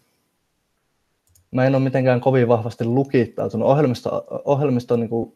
mä 1.51 1.65
en 1.65 1.75
ole 1.75 1.83
mitenkään 1.83 2.21
kovin 2.21 2.47
vahvasti 2.47 2.85
lukittautunut. 2.85 3.67
Ohjelmisto, 3.67 4.25
ohjelmisto 4.45 4.95
niin 4.95 5.09
kuin, 5.09 5.33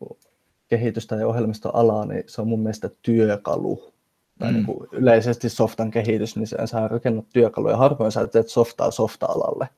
kehitystä 0.67 1.15
ja 1.15 1.27
ohjelmistoalaa, 1.27 2.05
niin 2.05 2.23
se 2.27 2.41
on 2.41 2.47
mun 2.47 2.59
mielestä 2.59 2.89
työkalu. 3.01 3.94
Tai 4.39 4.49
mm. 4.51 4.55
niin 4.55 4.65
kuin 4.65 4.89
yleisesti 4.91 5.49
softan 5.49 5.91
kehitys, 5.91 6.35
niin 6.35 6.47
sä, 6.47 6.57
sä 6.65 6.87
rakennat 6.87 7.25
työkaluja. 7.33 7.77
Harvoin 7.77 8.11
sä 8.11 8.27
teet 8.27 8.49
softaa 8.49 8.91
softa-alalle. 8.91 9.69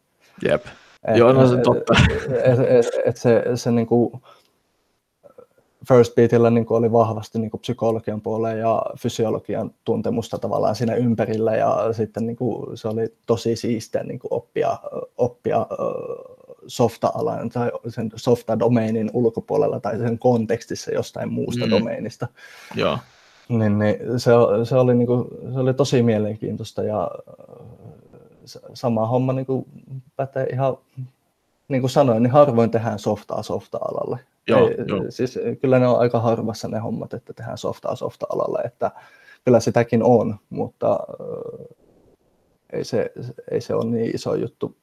Jep. 0.43 0.65
Et, 1.07 1.17
Joo, 1.17 1.33
no 1.33 1.47
se 1.47 1.57
totta. 1.57 1.93
Et, 2.09 2.31
et, 2.59 2.59
et, 2.59 2.85
et 3.05 3.17
se, 3.17 3.43
se 3.55 3.71
niin 3.71 3.87
kuin, 3.87 4.21
First 5.87 6.15
Beatillä 6.15 6.49
niin 6.49 6.65
oli 6.69 6.91
vahvasti 6.91 7.39
niin 7.39 7.51
psykologian 7.61 8.21
puoleen 8.21 8.59
ja 8.59 8.81
fysiologian 8.99 9.71
tuntemusta 9.83 10.37
tavallaan 10.37 10.75
siinä 10.75 10.95
ympärillä 10.95 11.55
ja 11.55 11.93
sitten 11.93 12.27
niin 12.27 12.35
kuin, 12.35 12.77
se 12.77 12.87
oli 12.87 13.13
tosi 13.25 13.55
siistiä 13.55 14.03
niin 14.03 14.19
kuin 14.19 14.33
oppia, 14.33 14.77
oppia 15.17 15.67
softa-alan 16.67 17.49
tai 17.49 17.71
sen 17.87 18.11
softa-domeinin 18.15 19.09
ulkopuolella 19.13 19.79
tai 19.79 19.97
sen 19.97 20.19
kontekstissa 20.19 20.91
jostain 20.91 21.33
muusta 21.33 21.65
mm. 21.65 21.71
domeinista. 21.71 22.27
Joo. 22.75 22.97
Niin, 23.49 23.79
niin 23.79 23.97
se, 24.19 24.31
se, 24.63 24.75
oli, 24.75 24.95
niin 24.95 25.07
kuin, 25.07 25.27
se 25.53 25.59
oli 25.59 25.73
tosi 25.73 26.03
mielenkiintoista 26.03 26.83
ja 26.83 27.11
sama 28.73 29.07
homma 29.07 29.33
niin 29.33 29.45
kuin 29.45 29.65
pätee 30.15 30.45
ihan, 30.45 30.77
niin 31.67 31.81
kuin 31.81 31.91
sanoin, 31.91 32.23
niin 32.23 32.31
harvoin 32.31 32.71
tehdään 32.71 32.99
softaa 32.99 33.43
softa-alalle. 33.43 34.19
Joo, 34.47 34.67
Ei, 34.67 34.75
joo. 34.87 35.03
Siis 35.09 35.39
kyllä 35.61 35.79
ne 35.79 35.87
on 35.87 35.99
aika 35.99 36.19
harvassa 36.19 36.67
ne 36.67 36.79
hommat, 36.79 37.13
että 37.13 37.33
tehdään 37.33 37.57
softaa 37.57 37.95
softa-alalle, 37.95 38.61
että 38.65 38.91
kyllä 39.45 39.59
sitäkin 39.59 40.03
on, 40.03 40.35
mutta 40.49 40.91
äh, 40.91 41.77
ei 42.73 42.83
se, 42.83 43.11
ei 43.51 43.61
se 43.61 43.75
ole 43.75 43.85
niin 43.85 44.15
iso 44.15 44.35
juttu 44.35 44.77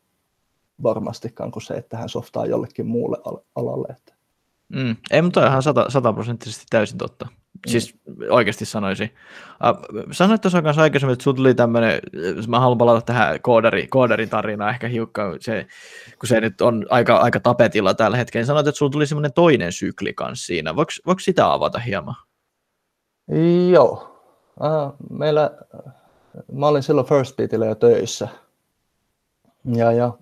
varmastikaan 0.82 1.50
kuin 1.50 1.62
se, 1.62 1.74
että 1.74 1.88
tehdään 1.88 2.08
softaa 2.08 2.46
jollekin 2.46 2.86
muulle 2.86 3.18
alalle. 3.54 3.88
Että. 3.90 4.14
Mm, 4.68 4.96
ei, 5.10 5.22
mutta 5.22 5.46
ihan 5.46 5.62
sataprosenttisesti 5.88 6.64
täysin 6.70 6.98
totta. 6.98 7.28
Siis 7.66 7.94
oikeasti 8.30 8.64
sanoisin. 8.64 9.10
Uh, 9.68 10.02
sanoit 10.12 10.40
tuossa 10.40 10.62
kanssa 10.62 10.82
aikaisemmin, 10.82 11.12
että 11.12 11.22
sinulla 11.22 11.36
tuli 11.36 11.54
tämmöinen, 11.54 12.00
mä 12.48 12.60
haluan 12.60 12.78
palata 12.78 13.00
tähän 13.00 13.40
koodari, 13.40 13.86
koodarin 13.86 14.28
tarinaan 14.28 14.70
ehkä 14.70 14.88
hiukan, 14.88 15.36
se, 15.40 15.66
kun 16.18 16.28
se 16.28 16.40
nyt 16.40 16.60
on 16.60 16.86
aika, 16.90 17.16
aika 17.16 17.40
tapetilla 17.40 17.94
tällä 17.94 18.16
hetkellä, 18.16 18.40
niin 18.40 18.46
sanoit, 18.46 18.66
että 18.66 18.78
sinulla 18.78 18.92
tuli 18.92 19.06
semmoinen 19.06 19.32
toinen 19.32 19.72
sykli 19.72 20.14
kanssa 20.14 20.46
siinä. 20.46 20.76
Voiko, 20.76 20.92
voiko 21.06 21.20
sitä 21.20 21.52
avata 21.52 21.78
hieman? 21.78 22.14
Joo. 23.70 24.20
Uh, 24.60 24.94
meillä, 25.18 25.50
mä 26.52 26.66
olin 26.66 26.82
silloin 26.82 27.06
First 27.06 27.36
Beatillä 27.36 27.66
jo 27.66 27.74
töissä. 27.74 28.28
Ja, 29.74 29.92
ja 29.92 30.12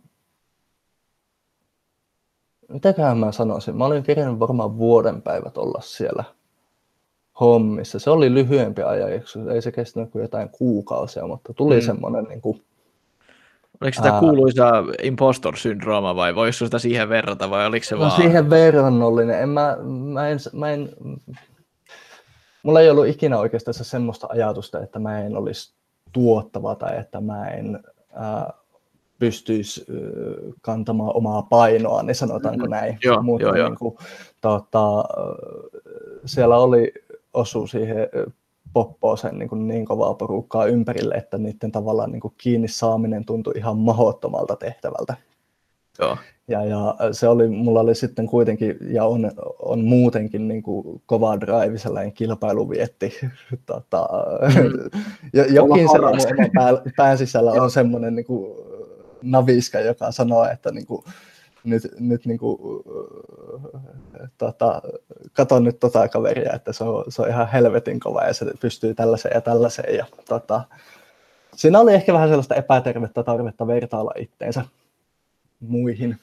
mitäköhän 2.69 3.19
mä 3.19 3.33
sanoisin, 3.33 3.77
mä 3.77 3.85
olin 3.85 4.03
kirjannut 4.03 4.41
varmaan 4.41 4.79
vuoden 4.79 5.23
päivät 5.23 5.59
olla 5.59 5.81
siellä– 5.81 6.25
hommissa. 7.43 7.99
Se 7.99 8.11
oli 8.11 8.35
lyhyempi 8.35 8.83
ajanjakso, 8.83 9.51
ei 9.51 9.63
se 9.63 9.73
kestänyt 9.73 10.11
kuin 10.11 10.23
jotain 10.23 10.49
kuukausia, 10.49 11.27
mutta 11.27 11.55
tuli 11.55 11.75
mm. 11.75 11.83
semmoinen 11.83 12.25
niin 12.25 12.41
kuin, 12.41 12.63
Oliko 13.81 13.95
sitä 13.95 14.17
kuuluisa 14.21 14.85
impostor-syndrooma 15.03 16.17
vai 16.17 16.35
voiko 16.35 16.53
sitä 16.53 16.79
siihen 16.79 17.09
verrata 17.09 17.51
vai 17.51 17.67
oliko 17.67 17.85
se 17.85 17.95
no, 17.95 18.01
vaan... 18.01 18.11
siihen 18.11 18.51
verrannollinen. 18.51 19.43
En 19.43 19.49
mä, 19.49 19.77
mä, 20.13 20.29
en, 20.29 20.39
mä 20.53 20.71
en, 20.71 20.89
mulla 22.63 22.81
ei 22.81 22.91
ollut 22.91 23.07
ikinä 23.07 23.39
oikeastaan 23.39 23.75
semmoista 23.75 24.27
ajatusta, 24.31 24.81
että 24.81 24.99
mä 24.99 25.21
en 25.21 25.37
olisi 25.37 25.75
tuottava 26.13 26.75
tai 26.75 26.99
että 26.99 27.21
mä 27.21 27.49
en 27.49 27.81
ää, 28.13 28.53
pystyisi 29.19 29.87
kantamaan 30.61 31.17
omaa 31.17 31.43
painoa, 31.43 32.03
niin 32.03 32.15
sanotaanko 32.15 32.65
mm. 32.65 32.71
näin. 32.71 32.99
Joo, 33.05 33.23
Mutta 33.23 33.43
joo, 33.43 33.69
niin 33.69 33.79
kuin, 33.79 33.97
tota, 34.41 35.05
siellä 36.25 36.59
oli 36.59 36.93
osuu 37.35 37.67
siihen 37.67 37.97
poppooseen 38.73 39.39
niin, 39.39 39.69
niin 39.69 39.85
kovaa 39.85 40.15
porukkaa 40.15 40.67
ympärille, 40.67 41.15
että 41.15 41.39
niiden 41.39 41.73
tavallaan 41.73 42.13
niin 42.13 42.21
kuin 42.21 42.35
kiinni 42.39 42.69
saaminen 42.69 43.25
tuntui 43.25 43.53
ihan 43.57 43.77
mahottomalta 43.77 44.57
tehtävältä. 44.57 45.17
Joo. 45.99 46.17
Ja, 46.49 46.65
ja 46.65 46.97
se 47.13 47.29
oli, 47.29 47.49
mulla 47.49 47.81
oli 47.81 47.95
sitten 47.95 48.27
kuitenkin, 48.27 48.77
ja 48.91 49.05
on, 49.05 49.31
on 49.59 49.85
muutenkin 49.85 50.49
niin 50.49 50.63
kuin 50.63 51.03
kova 51.07 51.41
drive, 51.41 51.79
sellainen 51.79 52.13
kilpailuvietti. 52.13 53.13
tota, 53.67 54.09
mm. 54.55 55.01
jokin 55.55 55.89
sellainen 55.93 56.51
pää, 56.55 56.73
pään 56.97 57.19
sisällä 57.19 57.51
on 57.63 57.71
semmoinen 57.71 58.17
niin 58.17 58.27
kuin 58.27 58.57
naviska, 59.23 59.81
joka 59.81 60.13
sanoo, 60.13 60.45
että 60.45 60.71
niin 60.71 60.87
kuin, 60.87 61.05
nyt, 61.65 61.83
nyt 61.99 62.27
niin 62.27 62.39
kuin, 62.39 62.59
tota, 64.39 64.83
kato 65.33 65.61
nyt 65.61 65.81
tota 65.81 66.09
kaveria, 66.09 66.53
että 66.53 66.73
se 66.73 66.85
on, 66.85 67.05
se 67.09 67.23
on 67.23 67.29
ihan 67.29 67.49
helvetin 67.49 68.01
kova 68.01 68.25
ja 68.25 68.35
se 68.35 68.47
pystyy 68.61 68.95
tällaiseen 68.95 69.35
ja 69.35 69.41
tällaiseen. 69.41 69.97
Ja, 69.97 70.07
tota, 70.29 70.65
siinä 71.57 71.81
oli 71.81 71.95
ehkä 71.95 72.13
vähän 72.13 72.29
sellaista 72.29 72.55
epätervettä 72.55 73.23
tarvetta 73.23 73.67
vertailla 73.67 74.13
itteensä 74.19 74.65
muihin 75.61 76.19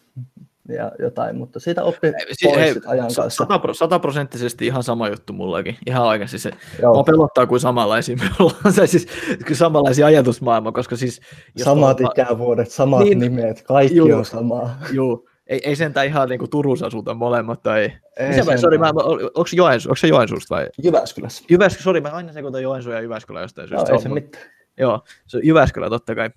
ja 0.69 0.91
jotain, 0.99 1.38
mutta 1.38 1.60
siitä 1.60 1.84
oppi 1.84 2.08
siis, 2.32 2.56
hei, 2.56 2.75
ajan 2.86 3.10
kanssa. 3.15 3.47
Sataprosenttisesti 3.73 4.65
ihan 4.65 4.84
sama 4.84 5.10
juttu 5.10 5.34
mullakin, 5.34 5.78
ihan 5.88 6.08
oikeasti 6.08 6.39
se, 6.39 6.52
Joo. 6.82 7.04
pelottaa 7.04 7.47
kuin 7.47 7.60
samanlaisia, 7.60 8.15
me 8.15 8.30
ollaan 8.39 8.73
se 8.73 8.88
siis 8.88 9.08
samanlaisia 9.54 10.06
ajatusmaailma, 10.06 10.71
koska 10.71 10.95
siis... 10.95 11.21
Samat 11.63 11.97
tuota, 11.97 12.21
ikävuodet, 12.21 12.71
samat 12.71 12.99
niin, 12.99 13.19
nimet, 13.19 13.62
kaikki 13.62 13.95
juu, 13.95 14.13
on 14.13 14.25
samaa. 14.25 14.78
Joo, 14.91 15.23
ei, 15.49 15.62
ei 15.63 15.76
sentään 15.76 16.05
ihan 16.05 16.30
niin 16.30 16.39
kuin 16.39 16.49
Turussa 16.49 16.86
asuta 16.86 17.13
molemmat, 17.13 17.63
tai... 17.63 17.91
Ei 18.17 18.28
Missä 18.28 18.57
sori, 18.57 18.78
mä, 18.78 18.88
onko, 18.88 19.45
Joensu, 19.55 19.89
onko 19.89 19.95
se 19.95 20.07
Joensuusta 20.07 20.55
vai? 20.55 20.67
Jyväskylässä. 20.84 21.43
Jyväskylä, 21.49 21.84
sori, 21.84 22.01
mä 22.01 22.09
aina 22.09 22.34
sekoitan 22.34 22.61
Joensuu 22.61 22.93
ja 22.93 23.01
Jyväskylä 23.01 23.41
jostain 23.41 23.67
syystä. 23.67 23.91
Joo, 23.91 23.97
ei 23.97 24.01
se 24.01 24.09
mitään. 24.09 24.43
Joo, 24.78 25.03
se 25.28 25.38
on 25.38 25.45
Jyväskylä 25.45 25.89
totta 25.89 26.15
kai. 26.15 26.30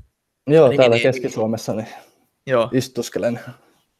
Joo, 0.46 0.68
niin, 0.68 0.76
täällä 0.76 0.94
niin, 0.94 1.02
Keski-Suomessa 1.02 1.72
niin 1.72 1.88
joo. 2.46 2.68
istuskelen. 2.72 3.40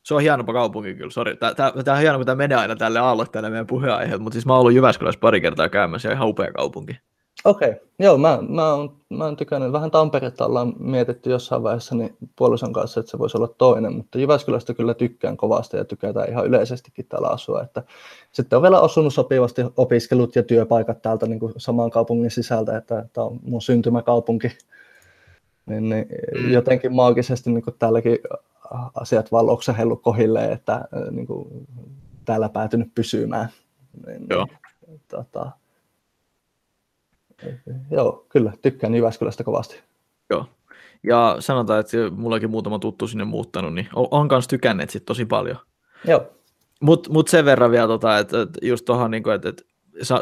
Se 0.03 0.14
on 0.14 0.20
hieno 0.20 0.45
kaupunki 0.45 0.95
kyllä, 0.95 1.11
sori. 1.11 1.37
Tämä 1.37 1.95
on 1.95 2.01
hieno, 2.01 2.18
kun 2.18 2.26
tämä 2.26 2.37
menee 2.37 2.59
aina 2.59 2.76
tälle 2.76 2.99
aalloittajalle 2.99 3.51
meidän 3.51 3.66
puheenaiheet, 3.66 4.20
mutta 4.20 4.34
siis 4.34 4.47
mä 4.47 4.53
oon 4.53 4.61
ollut 4.61 4.72
Jyväskylässä 4.72 5.20
pari 5.20 5.41
kertaa 5.41 5.68
käymässä 5.68 6.09
ja 6.09 6.12
ihan 6.12 6.28
upea 6.28 6.53
kaupunki. 6.53 6.97
Okei, 7.45 7.70
okay. 7.70 7.80
joo, 7.99 8.18
mä, 8.18 8.38
mä, 8.49 8.74
oon, 8.74 8.97
mä 9.09 9.24
oon 9.24 9.36
tykännyt. 9.36 9.72
Vähän 9.72 9.90
Tamperetta 9.90 10.47
ollaan 10.47 10.74
mietitty 10.78 11.30
jossain 11.30 11.62
vaiheessa 11.62 11.95
niin 11.95 12.16
puolison 12.36 12.72
kanssa, 12.72 13.01
että 13.01 13.11
se 13.11 13.18
voisi 13.18 13.36
olla 13.36 13.49
toinen, 13.59 13.93
mutta 13.93 14.18
Jyväskylästä 14.18 14.74
kyllä 14.74 14.95
tykkään 14.95 15.36
kovasti 15.36 15.76
ja 15.76 15.84
tykätään 15.84 16.28
ihan 16.28 16.47
yleisestikin 16.47 17.07
täällä 17.09 17.28
asua. 17.28 17.62
Että 17.62 17.82
sitten 18.32 18.57
on 18.57 18.62
vielä 18.62 18.80
osunut 18.80 19.14
sopivasti 19.14 19.62
opiskelut 19.76 20.36
ja 20.36 20.43
työpaikat 20.43 21.03
täältä 21.03 21.26
niin 21.26 21.40
kuin 21.40 21.53
saman 21.57 21.90
kaupungin 21.90 22.30
sisältä, 22.30 22.76
että 22.76 23.07
tämä 23.12 23.24
on 23.24 23.40
mun 23.43 23.62
syntymäkaupunki. 23.62 24.49
Niin, 25.66 25.88
niin 25.88 26.07
mm. 26.38 26.51
jotenkin 26.51 26.95
maagisesti 26.95 27.51
niin 27.51 27.62
kuin 27.62 27.76
täälläkin 27.78 28.18
asiat 28.95 29.32
vaan 29.32 29.47
loksahellut 29.47 30.03
kohilleen, 30.03 30.53
että 30.53 30.84
niin 31.11 31.26
kuin, 31.26 31.66
täällä 32.24 32.49
päätynyt 32.49 32.95
pysymään. 32.95 33.49
Niin, 34.07 34.26
Joo. 34.30 34.47
Niin, 34.86 35.01
tota, 35.09 35.51
Joo, 37.90 38.26
kyllä, 38.28 38.53
tykkään 38.62 38.95
Jyväskylästä 38.95 39.45
kovasti. 39.45 39.80
Joo. 40.30 40.47
Ja 41.03 41.36
sanotaan, 41.38 41.80
että 41.80 41.97
mullakin 42.16 42.51
muutama 42.51 42.78
tuttu 42.78 43.07
sinne 43.07 43.24
muuttanut, 43.24 43.74
niin 43.74 43.88
on 43.95 44.28
kanssa 44.28 44.49
tykänneet 44.49 44.90
sit 44.90 45.05
tosi 45.05 45.24
paljon. 45.24 45.57
Joo. 46.05 46.26
Mutta 46.80 47.12
mut 47.12 47.28
sen 47.28 47.45
verran 47.45 47.70
vielä, 47.70 47.86
tota, 47.86 48.18
että, 48.18 48.36
just 48.62 48.84
tuohon, 48.84 49.11
niin 49.11 49.30
että, 49.34 49.49
että 49.49 49.62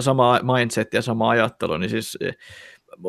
sama 0.00 0.40
mindset 0.56 0.94
ja 0.94 1.02
sama 1.02 1.30
ajattelu, 1.30 1.76
niin 1.76 1.90
siis 1.90 2.18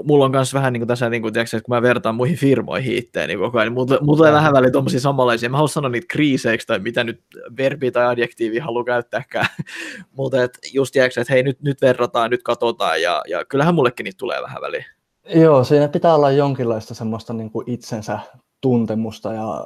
mulla 0.04 0.26
on 0.26 0.32
myös 0.32 0.54
vähän 0.54 0.74
niin 0.74 0.82
kuin 0.82 0.88
tässä, 0.88 1.10
niin 1.10 1.22
kuin, 1.22 1.34
tiedätkö, 1.34 1.58
että 1.58 1.66
kun 1.66 1.76
mä 1.76 1.82
vertaan 1.82 2.16
muihin 2.16 2.38
firmoihin 2.38 2.98
itseäni 2.98 3.28
niin 3.28 3.39
koko 3.39 3.58
ajan, 3.58 3.68
niin 3.68 3.74
mulla, 3.74 3.98
mulla 4.02 4.18
tulee 4.18 4.32
vähän 4.32 4.54
väliin 4.54 4.72
tuommoisia 4.72 5.00
samanlaisia. 5.00 5.50
Mä 5.50 5.58
haluan 5.58 5.70
sanoa 5.70 5.89
niitä 5.89 6.08
kriiseiksi 6.10 6.68
tai 6.68 6.80
mitä 6.80 7.04
nyt 7.04 7.22
verbi 7.58 7.92
tai 7.92 8.06
adjektiivi 8.06 8.60
haluaa 8.60 8.84
käyttääkään. 8.84 9.48
Mutta 10.18 10.44
et 10.44 10.58
just 10.74 10.92
tiedätkö, 10.94 11.22
että 11.22 11.34
hei 11.34 11.44
nyt, 11.44 11.62
nyt 11.62 11.82
verrataan, 11.82 12.32
nyt 12.32 12.44
katsotaan 12.44 13.02
ja, 13.02 13.22
ja 13.28 13.46
kyllähän 13.46 13.76
mullekin 13.76 14.04
niitä 14.04 14.18
tulee 14.18 14.42
vähän 14.42 14.62
väliin. 14.62 14.86
Joo, 15.36 15.64
siinä 15.64 15.88
pitää 15.88 16.16
olla 16.16 16.32
jonkinlaista 16.32 16.94
semmoista 16.94 17.34
niin 17.34 17.52
kuin 17.52 17.64
itsensä 17.70 18.20
tuntemusta 18.62 19.34
ja 19.34 19.66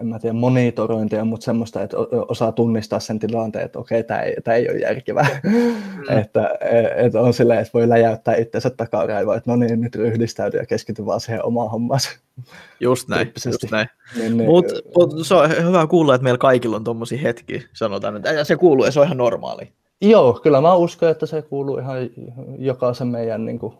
en 0.00 0.06
mä 0.06 0.18
tiedä 0.18 0.32
monitorointia, 0.32 1.24
mutta 1.24 1.44
semmoista, 1.44 1.82
että 1.82 1.96
osaa 2.28 2.52
tunnistaa 2.52 3.00
sen 3.00 3.18
tilanteen, 3.18 3.64
että 3.64 3.78
okei, 3.78 4.04
tämä 4.04 4.20
ei, 4.22 4.34
ei 4.54 4.68
ole 4.70 4.78
järkevää. 4.78 5.26
Mm. 5.42 5.76
että, 6.20 6.58
e, 6.60 7.06
että 7.06 7.20
on 7.20 7.34
silleen, 7.34 7.60
että 7.60 7.70
voi 7.74 7.88
läjäyttää 7.88 8.34
itsensä 8.34 8.70
takaraivoa, 8.70 9.36
että 9.36 9.50
no 9.50 9.56
niin, 9.56 9.80
nyt 9.80 9.96
ryhdistäydy 9.96 10.58
ja 10.58 10.66
keskity 10.66 11.06
vaan 11.06 11.20
siihen 11.20 11.44
omaan 11.44 11.70
hommaansa. 11.70 12.10
Just 12.80 13.08
näin, 13.08 13.32
just 13.46 13.70
näin. 13.70 13.88
Niin, 14.16 14.36
niin, 14.36 14.50
Mutta 14.50 14.74
mut, 14.96 15.26
se 15.26 15.34
on 15.34 15.50
hyvä 15.66 15.86
kuulla, 15.86 16.14
että 16.14 16.22
meillä 16.22 16.38
kaikilla 16.38 16.76
on 16.76 16.84
tuommoisia 16.84 17.18
hetkiä, 17.18 17.62
sanotaan, 17.72 18.16
että 18.16 18.44
se 18.44 18.56
kuuluu 18.56 18.84
ja 18.84 18.90
se 18.90 19.00
on 19.00 19.06
ihan 19.06 19.18
normaali. 19.18 19.72
Joo, 20.00 20.40
kyllä 20.42 20.60
mä 20.60 20.74
uskon, 20.74 21.08
että 21.08 21.26
se 21.26 21.42
kuuluu 21.42 21.78
ihan 21.78 21.96
jokaisen 22.58 23.08
meidän 23.08 23.44
niin 23.44 23.58
kuin, 23.58 23.74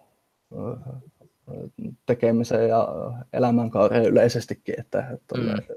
tekemiseen 2.06 2.68
ja 2.68 2.88
elämänkaareen 3.32 4.04
yleisestikin, 4.04 4.80
että, 4.80 5.06
että 5.14 5.38
mm. 5.38 5.76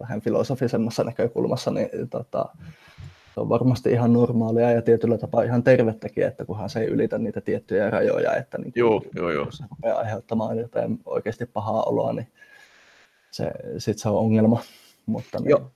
vähän 0.00 0.20
filosofisemmassa 0.20 1.04
näkökulmassa, 1.04 1.70
niin 1.70 1.88
tota, 2.10 2.48
se 3.34 3.40
on 3.40 3.48
varmasti 3.48 3.90
ihan 3.90 4.12
normaalia 4.12 4.70
ja 4.70 4.82
tietyllä 4.82 5.18
tapaa 5.18 5.42
ihan 5.42 5.62
tervettäkin, 5.62 6.26
että 6.26 6.44
kunhan 6.44 6.70
se 6.70 6.80
ei 6.80 6.86
ylitä 6.86 7.18
niitä 7.18 7.40
tiettyjä 7.40 7.90
rajoja, 7.90 8.36
että 8.36 8.58
niin 8.58 8.72
joo, 8.76 9.02
joo, 9.14 9.30
joo. 9.30 9.44
jos 9.44 9.56
se 9.56 9.64
rupeaa 9.70 9.98
aiheuttamaan 9.98 10.58
jotain 10.58 10.98
oikeasti 11.04 11.46
pahaa 11.46 11.82
oloa, 11.82 12.12
niin 12.12 12.28
se, 13.30 13.50
sit 13.78 13.98
se 13.98 14.08
on 14.08 14.18
ongelma. 14.18 14.60
Mutta 15.06 15.38
niin. 15.38 15.50
Joo, 15.50 15.72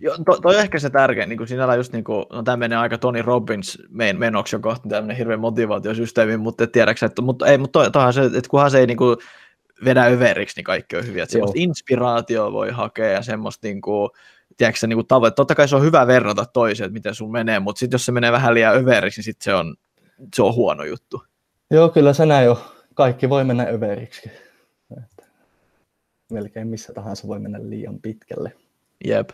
Joo 0.00 0.16
to, 0.26 0.40
toi 0.40 0.54
on 0.54 0.60
ehkä 0.60 0.78
se 0.78 0.90
tärkein, 0.90 1.28
niin 1.28 1.36
kuin 1.36 1.48
sinällä 1.48 1.74
just 1.74 1.92
niin 1.92 2.04
kuin, 2.04 2.24
no 2.32 2.42
tämä 2.42 2.56
menee 2.56 2.78
aika 2.78 2.98
Tony 2.98 3.22
Robbins 3.22 3.78
men, 3.90 4.18
menoksi 4.18 4.56
jo 4.56 4.60
kohta, 4.60 4.88
tämmöinen 4.88 5.16
hirveä 5.16 5.36
motivaatiosysteemi, 5.36 6.36
mutta 6.36 6.66
tiedätkö, 6.66 7.06
että, 7.06 7.22
mutta 7.22 7.46
ei, 7.46 7.58
mutta 7.58 7.90
toihan 7.90 8.12
se, 8.12 8.24
että 8.24 8.50
kunhan 8.50 8.70
se 8.70 8.78
ei 8.78 8.86
niin 8.86 8.96
kuin, 8.96 9.16
vedä 9.84 10.04
överiksi, 10.04 10.56
niin 10.56 10.64
kaikki 10.64 10.96
on 10.96 11.06
hyviä, 11.06 11.22
että 11.22 11.32
semmoista 11.32 11.60
inspiraatioa 11.60 12.52
voi 12.52 12.70
hakea 12.70 13.10
ja 13.10 13.22
semmoista 13.22 13.66
niin 13.66 13.80
kuin, 13.80 14.10
tiedätkö, 14.56 14.86
niin 14.86 14.96
kuin 14.96 15.06
tavoite, 15.06 15.34
totta 15.34 15.54
kai 15.54 15.68
se 15.68 15.76
on 15.76 15.82
hyvä 15.82 16.06
verrata 16.06 16.44
toiseen, 16.44 16.86
että 16.86 16.92
miten 16.94 17.14
sun 17.14 17.32
menee, 17.32 17.60
mutta 17.60 17.78
sitten 17.78 17.94
jos 17.94 18.06
se 18.06 18.12
menee 18.12 18.32
vähän 18.32 18.54
liian 18.54 18.76
överiksi, 18.76 19.18
niin 19.18 19.24
sitten 19.24 19.44
se 19.44 19.54
on, 19.54 19.76
se 20.36 20.42
on 20.42 20.54
huono 20.54 20.84
juttu. 20.84 21.24
Joo, 21.70 21.88
kyllä 21.88 22.12
se 22.12 22.26
näin 22.26 22.50
on. 22.50 22.56
Kaikki 22.94 23.28
voi 23.28 23.44
mennä 23.44 23.66
överiksi. 23.72 24.30
Melkein 26.32 26.68
missä 26.68 26.92
tahansa 26.92 27.28
voi 27.28 27.38
mennä 27.38 27.58
liian 27.62 28.00
pitkälle. 28.00 28.52
Jep. 29.04 29.30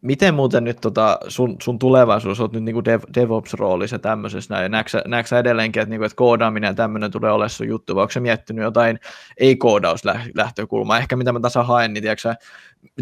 Miten 0.00 0.34
muuten 0.34 0.64
nyt 0.64 0.80
tota 0.80 1.18
sun, 1.28 1.56
sun 1.62 1.78
tulevaisuus, 1.78 2.40
olet 2.40 2.52
nyt 2.52 2.62
niinku 2.62 2.84
dev, 2.84 3.00
DevOps-roolissa 3.14 3.98
tämmöisessä 3.98 4.54
näin, 4.54 4.70
näetkö, 4.70 5.02
näetkö 5.06 5.38
edelleenkin, 5.38 5.82
että, 5.82 5.90
niinku, 5.90 6.04
että 6.04 6.16
koodaaminen 6.16 6.68
ja 6.68 6.74
tämmöinen 6.74 7.10
tulee 7.10 7.32
olemaan 7.32 7.50
sun 7.50 7.68
juttu, 7.68 7.94
vai 7.94 8.02
onko 8.02 8.20
miettinyt 8.20 8.62
jotain 8.62 9.00
ei-koodauslähtökulmaa? 9.38 10.98
Ehkä 10.98 11.16
mitä 11.16 11.32
mä 11.32 11.40
tässä 11.40 11.62
haen, 11.62 11.92
niin 11.92 12.02
tiedätkö, 12.02 12.34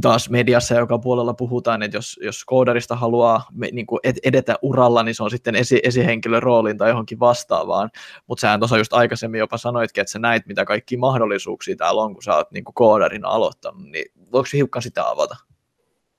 taas 0.01 0.31
mediassa 0.31 0.75
joka 0.75 0.99
puolella 0.99 1.35
puhutaan, 1.35 1.83
että 1.83 1.97
jos, 1.97 2.21
jos 2.23 2.45
koodarista 2.45 2.97
haluaa 2.97 3.47
niin 3.73 3.87
kuin 3.87 4.01
edetä 4.25 4.57
uralla, 4.63 5.03
niin 5.03 5.15
se 5.15 5.23
on 5.23 5.31
sitten 5.31 5.55
esi, 5.55 5.81
esihenkilön 5.83 6.43
rooliin 6.43 6.79
tai 6.79 6.91
johonkin 6.91 7.21
vastaavaan, 7.21 7.91
mutta 8.27 8.41
sähän 8.41 8.61
tuossa 8.61 8.79
just 8.79 8.93
aikaisemmin 8.93 9.39
jopa 9.39 9.59
sanoitkin, 9.59 10.03
että 10.03 10.13
sä 10.13 10.19
näit, 10.19 10.47
mitä 10.47 10.65
kaikki 10.65 10.97
mahdollisuuksia 10.97 11.77
täällä 11.77 12.03
on, 12.03 12.15
kun 12.15 12.23
sä 12.23 12.37
oot 12.37 12.53
niin 12.53 12.65
kuin 12.65 12.75
koodarina 12.75 13.29
aloittanut, 13.29 13.83
niin 13.83 14.05
voiko 14.33 14.49
hiukan 14.53 14.83
sitä 14.83 15.09
avata? 15.09 15.50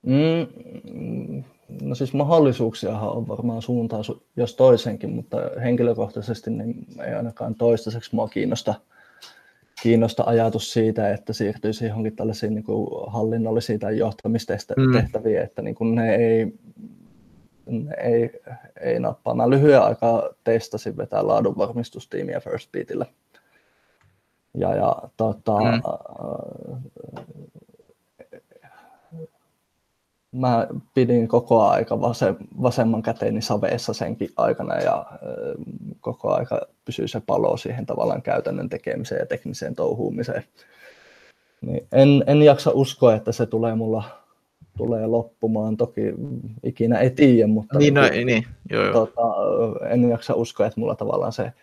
Mm, 0.06 1.44
no 1.82 1.96
siis 1.96 2.14
mahdollisuuksiahan 2.14 3.10
on 3.10 3.28
varmaan 3.28 3.62
suuntaan 3.62 4.04
jos 4.36 4.56
toisenkin, 4.56 5.10
mutta 5.10 5.38
henkilökohtaisesti 5.64 6.52
niin 6.52 6.86
ei 7.06 7.14
ainakaan 7.14 7.56
toistaiseksi 7.56 8.16
mua 8.16 8.28
kiinnosta, 8.28 8.74
kiinnosta 9.84 10.24
ajatus 10.26 10.74
siitä, 10.74 11.14
että 11.14 11.34
siirtyisi 11.34 11.86
johonkin 11.86 12.16
tällaisiin 12.16 12.56
niin 12.56 12.64
kuin 12.64 12.88
hallinnollisiin 13.08 13.80
tai 13.80 13.98
johtamistehtäviin, 13.98 14.90
mm. 15.36 15.44
että 15.44 15.62
niin 15.62 15.76
kuin 15.76 15.96
ne 15.96 16.16
ei, 16.16 16.54
ne 17.66 17.96
ei, 17.98 18.30
ei 18.82 19.00
nappaa. 19.00 19.34
Mä 19.34 19.50
lyhyen 19.50 19.82
aikaa 19.82 20.30
testasin 20.44 20.98
vetää 20.98 21.28
laadunvarmistustiimiä 21.28 22.40
First 22.40 22.72
Beatillä. 22.72 23.06
Ja, 24.54 24.76
ja 24.76 24.96
tota, 25.18 25.58
mm 25.60 25.82
mä 30.32 30.68
pidin 30.94 31.28
koko 31.28 31.64
aika 31.64 32.02
vase, 32.02 32.36
vasemman 32.62 33.02
käteeni 33.02 33.42
saveessa 33.42 33.94
senkin 33.94 34.30
aikana 34.38 34.76
ja 34.76 35.06
koko 36.00 36.34
aika 36.34 36.62
pysyi 36.86 37.08
se 37.08 37.22
palo 37.28 37.58
siihen 37.58 37.86
tavallaan 37.86 38.22
käytännön 38.22 38.70
tekemiseen 38.70 39.20
ja 39.20 39.26
tekniseen 39.26 39.76
touhuumiseen. 39.76 40.44
Niin 41.62 41.88
en, 41.92 42.24
en 42.28 42.42
jaksa 42.42 42.72
uskoa, 42.74 43.16
että 43.16 43.32
se 43.32 43.46
tulee 43.46 43.76
mulla 43.76 44.04
tulee 44.78 45.08
loppumaan. 45.08 45.78
Toki 45.78 46.02
ikinä 46.64 47.00
ei 47.00 47.10
tiedä, 47.10 47.48
mutta 47.48 47.78
niin, 47.78 47.94
no, 47.94 48.02
niin. 48.26 48.46
Joo, 48.70 48.84
joo. 48.84 48.94
Tota, 48.94 49.22
en 49.90 50.10
jaksa 50.10 50.34
uskoa, 50.34 50.68
että 50.68 50.80
mulla 50.80 50.96
tavallaan 50.96 51.34
se 51.34 51.54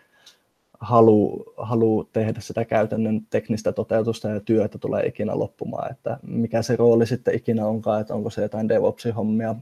halu, 0.81 1.45
halu 1.57 2.09
tehdä 2.13 2.41
sitä 2.41 2.65
käytännön 2.65 3.21
teknistä 3.31 3.73
toteutusta 3.73 4.29
ja 4.29 4.41
työtä 4.41 4.79
tulee 4.79 5.07
ikinä 5.07 5.39
loppumaan, 5.39 5.91
että 5.91 6.19
mikä 6.23 6.63
se 6.63 6.77
rooli 6.77 7.07
sitten 7.07 7.35
ikinä 7.35 7.67
onkaan, 7.67 8.01
että 8.01 8.15
onko 8.15 8.31
se 8.31 8.43
jotain 8.43 8.69
DevOps-hommia 8.69 9.55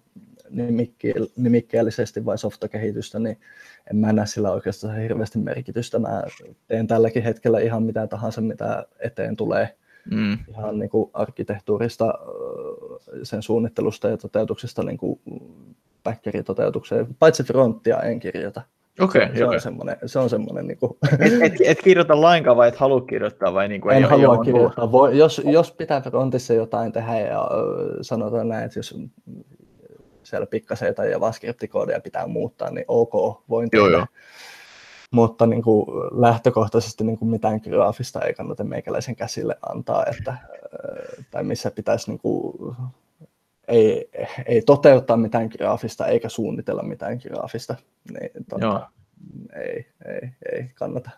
nimikkeellisesti 1.37 2.25
vai 2.25 2.39
softakehitystä, 2.39 3.19
niin 3.19 3.39
en 3.91 3.97
mä 3.97 4.13
näe 4.13 4.27
sillä 4.27 4.53
oikeastaan 4.53 4.97
hirveästi 4.97 5.39
merkitystä. 5.39 5.99
Mä 5.99 6.23
teen 6.69 6.87
tälläkin 6.87 7.23
hetkellä 7.23 7.61
ihan 7.61 7.83
mitä 7.83 8.07
tahansa, 8.07 8.41
mitä 8.41 8.87
eteen 8.99 9.37
tulee. 9.37 9.77
Mm. 10.11 10.39
Ihan 10.49 10.79
niin 10.79 10.91
kuin 10.91 11.11
arkkitehtuurista, 11.13 12.15
sen 13.23 13.43
suunnittelusta 13.43 14.09
ja 14.09 14.17
toteutuksesta 14.17 14.83
niin 14.83 14.99
kuin 14.99 15.21
toteutukseen, 16.45 17.07
paitsi 17.19 17.43
fronttia 17.43 18.01
en 18.01 18.21
kirjoita. 18.21 18.63
Okay, 19.01 19.29
se, 19.29 19.39
se, 19.39 19.45
on 19.45 19.61
semmoinen, 19.61 19.97
se 20.07 20.19
on 20.19 20.31
semmoinen 20.31 20.67
niin 20.67 20.79
kuin... 20.79 20.93
et, 21.19 21.33
et, 21.43 21.53
et, 21.65 21.83
kirjoita 21.83 22.21
lainkaan 22.21 22.57
vai 22.57 22.69
et 22.69 22.77
halua 22.77 23.01
kirjoittaa 23.01 23.55
vai 23.55 23.69
niin 23.69 23.81
kuin 23.81 23.97
En 23.97 24.03
ei 24.03 24.09
halua 24.09 24.45
kirjoittaa. 24.45 24.93
Voi, 24.93 25.19
jos, 25.19 25.43
jos 25.45 25.73
pitää 25.73 26.01
frontissa 26.01 26.55
jotain 26.55 26.93
tehdä 26.93 27.21
ja 27.21 27.49
sanotaan 28.01 28.49
näin, 28.49 28.65
että 28.65 28.79
jos 28.79 28.99
siellä 30.23 30.47
pikkasen 30.47 30.95
tai 30.95 31.11
JavaScript-koodia 31.11 32.01
pitää 32.01 32.27
muuttaa, 32.27 32.71
niin 32.71 32.85
ok, 32.89 33.43
voin 33.49 33.71
tehdä. 33.71 33.85
Joo, 33.85 33.91
joo. 33.91 34.07
Mutta 35.11 35.47
niin 35.47 35.63
kuin, 35.63 35.87
lähtökohtaisesti 36.11 37.05
niin 37.05 37.19
kuin 37.19 37.31
mitään 37.31 37.61
graafista 37.71 38.21
ei 38.21 38.35
kannata 38.35 38.65
meikäläisen 38.65 39.17
käsille 39.17 39.57
antaa, 39.71 40.05
että, 40.07 40.37
tai 41.31 41.45
missä 41.45 41.71
pitäisi 41.71 42.11
niin 42.11 42.19
kuin, 42.19 42.77
ei, 43.69 44.11
ei 44.47 44.63
toteuttaa 44.63 45.17
mitään 45.17 45.49
graafista 45.49 46.07
eikä 46.07 46.29
suunnitella 46.29 46.83
mitään 46.83 47.19
graafista, 47.19 47.75
niin 48.21 48.31
tota, 48.49 48.91
ei, 49.57 49.87
ei, 50.07 50.31
ei 50.53 50.71
kannata. 50.75 51.11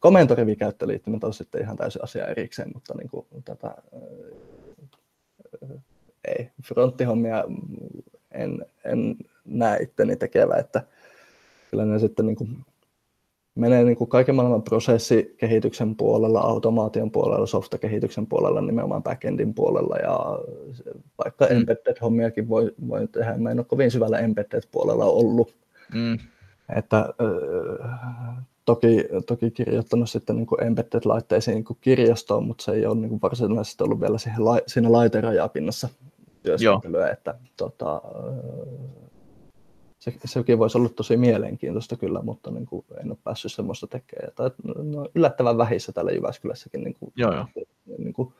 Komentorivikäyttöliittymät 0.00 1.24
on 1.24 1.34
sitten 1.34 1.62
ihan 1.62 1.76
täysin 1.76 2.04
asia 2.04 2.26
erikseen, 2.26 2.70
mutta 2.74 2.94
niin 2.98 3.08
kuin, 3.08 3.26
tota, 3.44 3.74
ei, 6.24 6.50
fronttihommia 6.64 7.44
en, 8.30 8.66
en 8.84 9.16
näe 9.44 9.78
itteni 9.78 10.16
tekevä, 10.16 10.56
että 10.56 10.82
kyllä 11.70 11.84
ne 11.84 11.98
sitten 11.98 12.26
niin 12.26 12.36
kuin 12.36 12.64
menee 13.54 13.84
niin 13.84 13.96
kuin 13.96 14.10
kaiken 14.10 14.34
maailman 14.34 14.62
prosessikehityksen 14.62 15.96
puolella, 15.96 16.40
automaation 16.40 17.10
puolella, 17.10 17.46
softakehityksen 17.46 18.26
puolella, 18.26 18.60
nimenomaan 18.60 19.02
backendin 19.02 19.54
puolella 19.54 19.96
ja 19.96 20.18
vaikka 21.24 21.44
mm. 21.44 21.56
embedded-hommiakin 21.56 22.48
voi, 22.48 22.74
voi 22.88 23.08
tehdä. 23.08 23.36
Mä 23.36 23.50
en 23.50 23.58
ole 23.58 23.66
kovin 23.66 23.90
syvällä 23.90 24.18
embedded-puolella 24.18 25.04
ollut. 25.04 25.54
Mm. 25.94 26.18
Että, 26.76 27.08
toki, 28.64 29.04
toki 29.26 29.50
kirjoittanut 29.50 30.10
sitten 30.10 30.36
niin 30.36 30.46
embedded-laitteisiin 30.60 31.54
niin 31.54 31.64
kirjastoon, 31.80 32.46
mutta 32.46 32.64
se 32.64 32.72
ei 32.72 32.86
ole 32.86 32.96
niin 32.96 33.22
varsinaisesti 33.22 33.84
ollut 33.84 34.00
vielä 34.00 34.18
siihen, 34.18 34.40
siinä 34.66 34.92
laiterajapinnassa 34.92 35.88
työskentelyä, 36.42 37.10
että 37.10 37.34
tota, 37.56 38.02
se, 40.02 40.14
sekin 40.24 40.58
voisi 40.58 40.78
olla 40.78 40.88
tosi 40.88 41.16
mielenkiintoista 41.16 41.96
kyllä, 41.96 42.22
mutta 42.22 42.50
niin 42.50 42.66
kuin 42.66 42.84
en 43.00 43.10
ole 43.10 43.18
päässyt 43.24 43.52
semmoista 43.52 43.86
tekemään. 43.86 44.32
Tai, 44.34 44.50
no, 44.64 45.08
yllättävän 45.14 45.58
vähissä 45.58 45.92
täällä 45.92 46.10
Jyväskylässäkin 46.12 46.84
niin 46.84 46.94
kuin, 46.94 47.12
joo, 47.16 47.34
joo. 47.34 47.46
Niin 47.98 48.12
kuin, 48.12 48.34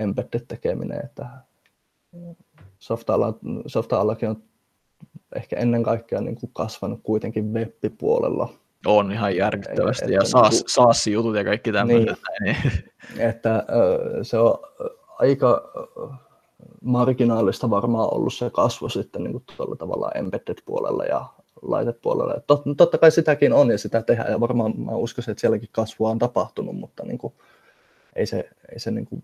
embedded 0.00 0.40
tekeminen, 0.48 1.04
että 1.04 1.26
softa-alla, 2.78 3.38
softa-allakin 3.66 4.28
on 4.28 4.42
ehkä 5.36 5.56
ennen 5.56 5.82
kaikkea 5.82 6.20
niin 6.20 6.36
kuin 6.36 6.50
kasvanut 6.52 7.00
kuitenkin 7.02 7.54
web-puolella. 7.54 8.48
On 8.86 9.12
ihan 9.12 9.36
järkyttävästi, 9.36 10.12
ja 10.12 10.24
saas, 10.24 10.64
saas 10.66 11.06
jutut 11.06 11.36
ja 11.36 11.44
kaikki 11.44 11.72
tämmöiset. 11.72 12.18
Niin, 12.40 12.56
että 13.18 13.64
se 14.22 14.38
on 14.38 14.58
aika 15.18 15.72
marginaalista 16.82 17.70
varmaan 17.70 18.14
ollut 18.14 18.34
se 18.34 18.50
kasvu 18.50 18.88
sitten 18.88 19.22
niin 19.24 19.32
kuin 19.32 19.44
tuolla 19.56 19.76
tavalla 19.76 20.10
embedded-puolella 20.14 21.04
ja 21.04 21.26
laitepuolella. 21.62 22.40
Tot, 22.46 22.62
totta 22.76 22.98
kai 22.98 23.10
sitäkin 23.10 23.52
on 23.52 23.70
ja 23.70 23.78
sitä 23.78 24.02
tehdään 24.02 24.30
ja 24.30 24.40
varmaan 24.40 24.80
mä 24.80 24.92
uskoisin, 24.92 25.32
että 25.32 25.40
sielläkin 25.40 25.68
kasvua 25.72 26.10
on 26.10 26.18
tapahtunut, 26.18 26.76
mutta 26.76 27.04
niin 27.04 27.18
kuin, 27.18 27.34
ei 28.16 28.26
se, 28.26 28.50
ei 28.72 28.78
se 28.78 28.90
niin 28.90 29.06
kuin 29.06 29.22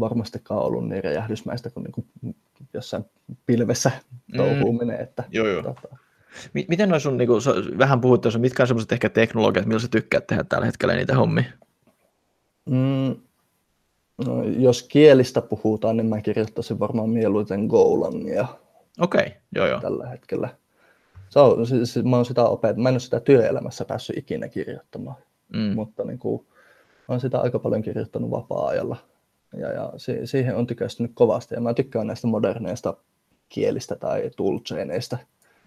varmastikaan 0.00 0.62
ollut 0.62 0.88
niin 0.88 1.04
räjähdysmäistä 1.04 1.70
kuin, 1.70 1.84
niin 1.84 1.92
kuin 1.92 2.06
jossain 2.74 3.04
pilvessä 3.46 3.90
touhuuminen. 4.36 4.96
Mm. 4.96 5.02
Että, 5.02 5.24
joo, 5.30 5.46
joo. 5.46 5.62
Tota... 5.62 5.96
Miten 6.52 6.88
noin 6.88 7.00
sun, 7.00 7.16
niin 7.16 7.28
kuin, 7.28 7.42
vähän 7.78 8.00
puhuit 8.00 8.20
tuossa, 8.20 8.38
mitkä 8.38 8.62
on 8.62 8.66
sellaiset 8.66 8.92
ehkä 8.92 9.08
teknologiat, 9.08 9.66
millä 9.66 9.80
sä 9.80 9.88
tykkäät 9.88 10.26
tehdä 10.26 10.44
tällä 10.44 10.66
hetkellä 10.66 10.94
niitä 10.94 11.14
hommia? 11.14 11.44
Mm, 12.70 13.16
No, 14.26 14.42
jos 14.44 14.82
kielistä 14.82 15.42
puhutaan, 15.42 15.96
niin 15.96 16.06
mä 16.06 16.20
kirjoittaisin 16.20 16.78
varmaan 16.78 17.10
mieluiten 17.10 17.66
Golangia. 17.66 18.48
Okei, 19.00 19.26
okay, 19.26 19.32
joo 19.54 19.66
joo. 19.66 19.80
Tällä 19.80 20.06
hetkellä. 20.08 20.48
Se 21.28 21.38
on, 21.38 21.66
siis, 21.66 22.04
mä, 22.04 22.16
oon 22.16 22.24
sitä 22.24 22.44
opet... 22.44 22.76
mä 22.76 22.88
en 22.88 22.92
ole 22.92 23.00
sitä 23.00 23.20
työelämässä 23.20 23.84
päässyt 23.84 24.16
ikinä 24.16 24.48
kirjoittamaan, 24.48 25.16
mm. 25.56 25.74
mutta 25.74 26.04
niin 26.04 26.18
kuin, 26.18 26.46
mä 27.08 27.12
oon 27.12 27.20
sitä 27.20 27.40
aika 27.40 27.58
paljon 27.58 27.82
kirjoittanut 27.82 28.30
vapaa-ajalla. 28.30 28.96
Ja, 29.56 29.72
ja 29.72 29.92
si- 29.96 30.26
siihen 30.26 30.56
on 30.56 30.66
tykästynyt 30.66 31.12
kovasti. 31.14 31.54
Ja 31.54 31.60
mä 31.60 31.74
tykkään 31.74 32.06
näistä 32.06 32.26
moderneista 32.26 32.96
kielistä 33.48 33.96
tai 33.96 34.30
toolchaineista. 34.36 35.18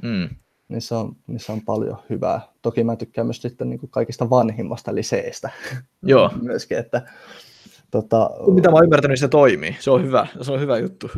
Mm. 0.04 0.30
Niissä 0.68 1.00
on, 1.00 1.16
niissä 1.28 1.54
on 1.54 1.62
paljon 1.62 1.98
hyvää. 2.10 2.42
Toki 2.62 2.84
mä 2.84 2.96
tykkään 2.96 3.28
myös 3.28 3.42
sitten 3.42 3.70
niin 3.70 3.80
kuin 3.80 3.90
kaikista 3.90 4.30
vanhimmasta 4.30 4.96
liseestä. 4.96 5.50
Joo. 6.04 6.32
Myöskin, 6.42 6.78
että 6.78 7.02
Tota, 7.94 8.30
Mitä 8.48 8.70
mä 8.70 8.76
oon 8.76 8.84
ymmärtänyt, 8.84 9.20
se 9.20 9.28
toimii. 9.28 9.76
Se 9.80 9.92
on 9.92 10.04
hyvä, 10.04 10.28
se 10.42 10.52
on 10.52 10.60
hyvä 10.60 10.78
juttu. 10.78 11.10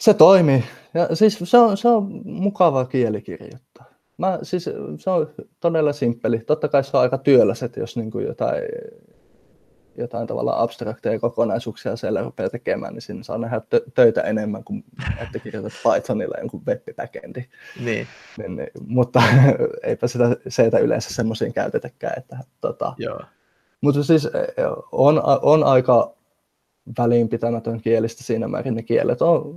Se 0.00 0.14
toimii. 0.14 0.64
Ja 0.94 1.16
siis 1.16 1.38
se 1.44 1.58
on, 1.58 1.76
se 1.76 1.88
on 1.88 2.20
mukava 2.24 2.84
kieli 2.84 3.22
kirjoittaa. 3.22 3.84
Mä, 4.18 4.38
siis 4.42 4.64
se 4.98 5.10
on 5.10 5.30
todella 5.60 5.92
simppeli. 5.92 6.38
Totta 6.38 6.68
kai 6.68 6.84
se 6.84 6.96
on 6.96 7.02
aika 7.02 7.18
työläset, 7.18 7.76
jos 7.76 7.96
niin 7.96 8.10
kuin 8.10 8.26
jotain, 8.26 8.62
jotain 9.96 10.26
tavalla 10.26 10.62
abstrakteja 10.62 11.18
kokonaisuuksia 11.18 11.96
siellä 11.96 12.22
rupeaa 12.22 12.50
tekemään, 12.50 12.94
niin 12.94 13.02
siinä 13.02 13.22
saa 13.22 13.38
nähdä 13.38 13.60
töitä 13.94 14.20
enemmän 14.20 14.64
kuin 14.64 14.84
että 15.22 15.38
kirjoitat 15.38 15.72
Pythonilla 15.82 16.38
jonkun 16.38 16.62
web 16.66 16.82
Niin. 17.84 18.06
niin, 18.38 18.56
niin 18.56 18.70
mutta 18.86 19.22
eipä 19.82 20.06
sitä 20.06 20.36
seitä 20.48 20.78
yleensä 20.78 21.14
semmoisiin 21.14 21.52
käytetäkään. 21.52 22.14
Että, 22.16 22.38
tota, 22.60 22.94
Joo. 22.98 23.20
Mutta 23.80 24.02
siis 24.02 24.26
e, 24.26 24.38
e, 24.38 24.62
on, 24.92 25.22
on 25.42 25.64
aika 25.64 26.14
väliinpitämätön 26.98 27.80
kielistä 27.80 28.24
siinä 28.24 28.48
määrin 28.48 28.74
ne 28.74 28.82
kielet 28.82 29.22
on, 29.22 29.54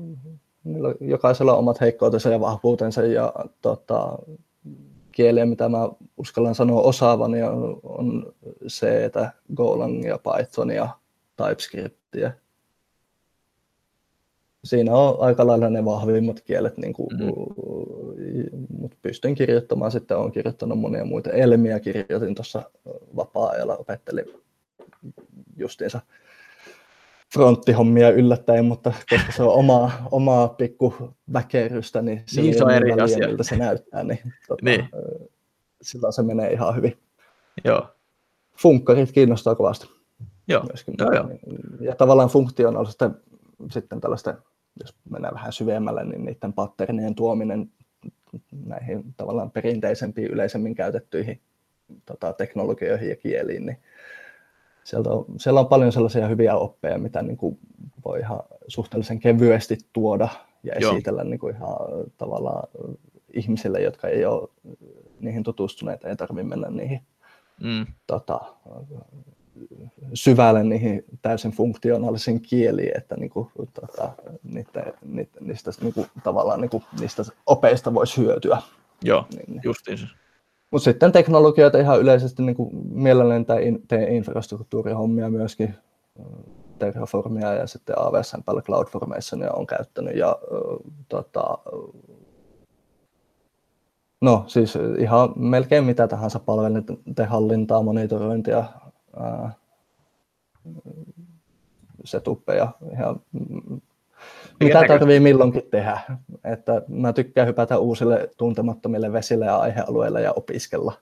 jokaisella 1.00 1.54
on 1.54 1.60
omat 1.60 1.82
heikkoutensa 1.82 2.30
ja 2.30 2.40
vahvuutensa 2.40 3.02
ja 3.02 3.34
tota, 3.62 4.18
kieliä, 5.12 5.46
mitä 5.46 5.70
mä 5.70 5.90
uskallan 6.18 6.56
sanoa 6.56 6.82
osaavani, 6.82 7.44
on, 7.44 7.80
on 7.84 8.34
C, 8.68 8.86
Golangia, 9.56 10.18
Pythonia, 10.18 10.90
TypeScriptia 11.36 12.32
siinä 14.64 14.96
on 14.96 15.16
aika 15.20 15.48
lailla 15.48 15.70
ne 15.70 15.86
vahvimmat 15.86 16.42
kielet, 16.42 16.78
niin 16.78 16.94
kuin, 16.94 17.10
mm-hmm. 17.20 18.66
mutta 18.80 18.98
pystyn 19.02 19.36
kirjoittamaan 19.36 19.92
sitten, 19.92 20.18
olen 20.18 20.32
kirjoittanut 20.32 20.80
monia 20.80 21.06
muita 21.06 21.32
elmiä, 21.32 21.80
kirjoitin 21.80 22.36
tuossa 22.36 22.72
vapaa-ajalla, 23.16 23.78
opettelin 23.78 24.26
justiinsa 25.58 26.02
fronttihommia 27.34 28.10
yllättäen, 28.10 28.66
mutta 28.66 28.94
koska 29.10 29.32
se 29.32 29.44
on 29.44 29.54
omaa, 29.54 30.08
omaa 30.12 30.48
pikku 30.48 30.94
väkerystä, 31.34 32.02
niin 32.02 32.24
se, 32.26 32.42
niin, 32.42 32.58
se 32.58 32.64
on 32.64 32.72
eri 32.72 32.92
asia. 32.92 33.28
miltä 33.28 33.44
se 33.44 33.56
näyttää, 33.56 34.04
niin, 34.04 34.20
tota, 34.48 34.66
niin. 34.66 34.90
silloin 35.82 36.14
se 36.14 36.24
menee 36.24 36.54
ihan 36.54 36.76
hyvin. 36.76 36.98
Joo. 37.66 37.88
Funkkarit 38.58 39.12
kiinnostaa 39.12 39.56
kovasti. 39.56 39.88
Joo. 40.48 40.64
Myöskin. 40.64 40.96
Joo, 40.98 41.14
joo. 41.14 41.30
Ja 41.80 41.96
tavallaan 41.96 42.30
funktionaalisesti 42.30 43.06
sitten 43.72 44.02
tällaista 44.02 44.36
jos 44.80 44.96
mennään 45.10 45.34
vähän 45.34 45.54
syvemmälle, 45.54 46.06
niin 46.06 46.26
niiden 46.26 46.54
patternien 46.54 47.16
tuominen 47.16 47.72
näihin 48.66 49.14
tavallaan 49.18 49.52
perinteisempiin, 49.52 50.32
yleisemmin 50.32 50.76
käytettyihin 50.76 51.42
tota, 52.06 52.34
teknologioihin 52.34 53.10
ja 53.10 53.16
kieliin, 53.16 53.66
niin 53.66 53.78
sieltä 54.84 55.10
on, 55.10 55.26
siellä 55.38 55.60
on 55.60 55.68
paljon 55.68 55.92
sellaisia 55.92 56.28
hyviä 56.28 56.56
oppeja, 56.56 56.98
mitä 56.98 57.22
niin 57.22 57.38
kuin 57.38 57.60
voi 58.06 58.20
ihan 58.20 58.40
suhteellisen 58.68 59.20
kevyesti 59.20 59.78
tuoda 59.94 60.30
ja 60.64 60.74
Joo. 60.80 60.92
esitellä 60.92 61.24
niin 61.24 61.40
kuin 61.40 61.56
ihan 61.56 61.78
tavallaan 62.18 62.68
ihmisille, 63.34 63.82
jotka 63.82 64.08
ei 64.08 64.26
ole 64.26 64.50
niihin 65.20 65.44
tutustuneet, 65.44 66.04
ei 66.04 66.16
tarvitse 66.16 66.44
mennä 66.44 66.70
niihin 66.70 67.02
mm. 67.64 67.86
tota, 68.08 68.40
syvälle 70.14 70.64
niihin 70.64 71.06
täysin 71.22 71.52
funktionaalisiin 71.52 72.42
kieliin, 72.42 72.98
että 72.98 73.16
niin 73.16 73.30
kuin, 73.30 73.52
tota, 73.74 74.12
niitä, 74.44 74.94
niitä, 75.06 75.38
niistä 75.42 75.72
niin 75.82 75.94
kuin, 75.94 76.08
tavallaan 76.24 76.62
niin 76.62 76.70
kuin, 76.70 76.84
niistä 77.00 77.24
opeista 77.46 77.94
voisi 77.94 78.22
hyötyä. 78.22 78.58
Joo, 79.04 79.26
niin, 79.30 79.46
niin. 79.48 79.62
justiinsa. 79.64 80.08
Mutta 80.72 80.84
sitten 80.84 81.12
teknologioita 81.12 81.78
ihan 81.78 82.00
yleisesti 82.00 82.44
niin 82.44 82.56
mielelläni 82.94 83.46
teen 83.88 84.16
infrastruktuurihommia 84.16 85.30
myöskin, 85.30 85.76
Terraformia 86.80 87.54
ja 87.54 87.68
sitten 87.68 88.00
AWS 88.00 88.36
CloudFormationia 88.66 89.52
on 89.52 89.68
käyttänyt 89.68 90.16
ja 90.16 90.36
tota, 91.10 91.58
no 94.22 94.44
siis 94.48 94.74
ihan 94.98 95.34
melkein 95.36 95.84
mitä 95.84 96.08
tahansa 96.08 96.40
palvelinten 96.40 96.98
monitorointia, 97.84 98.64
setuppeja. 102.04 102.72
Ihan, 102.92 103.22
mitä 104.60 104.84
tarvii 104.88 105.20
milloinkin 105.20 105.64
tehdä. 105.72 106.02
Että 106.44 106.82
mä 106.88 107.14
tykkään 107.14 107.48
hypätä 107.48 107.78
uusille 107.78 108.30
tuntemattomille 108.38 109.14
vesille 109.14 109.46
ja 109.46 109.58
aihealueille 109.58 110.22
ja 110.22 110.34
opiskella. 110.34 110.94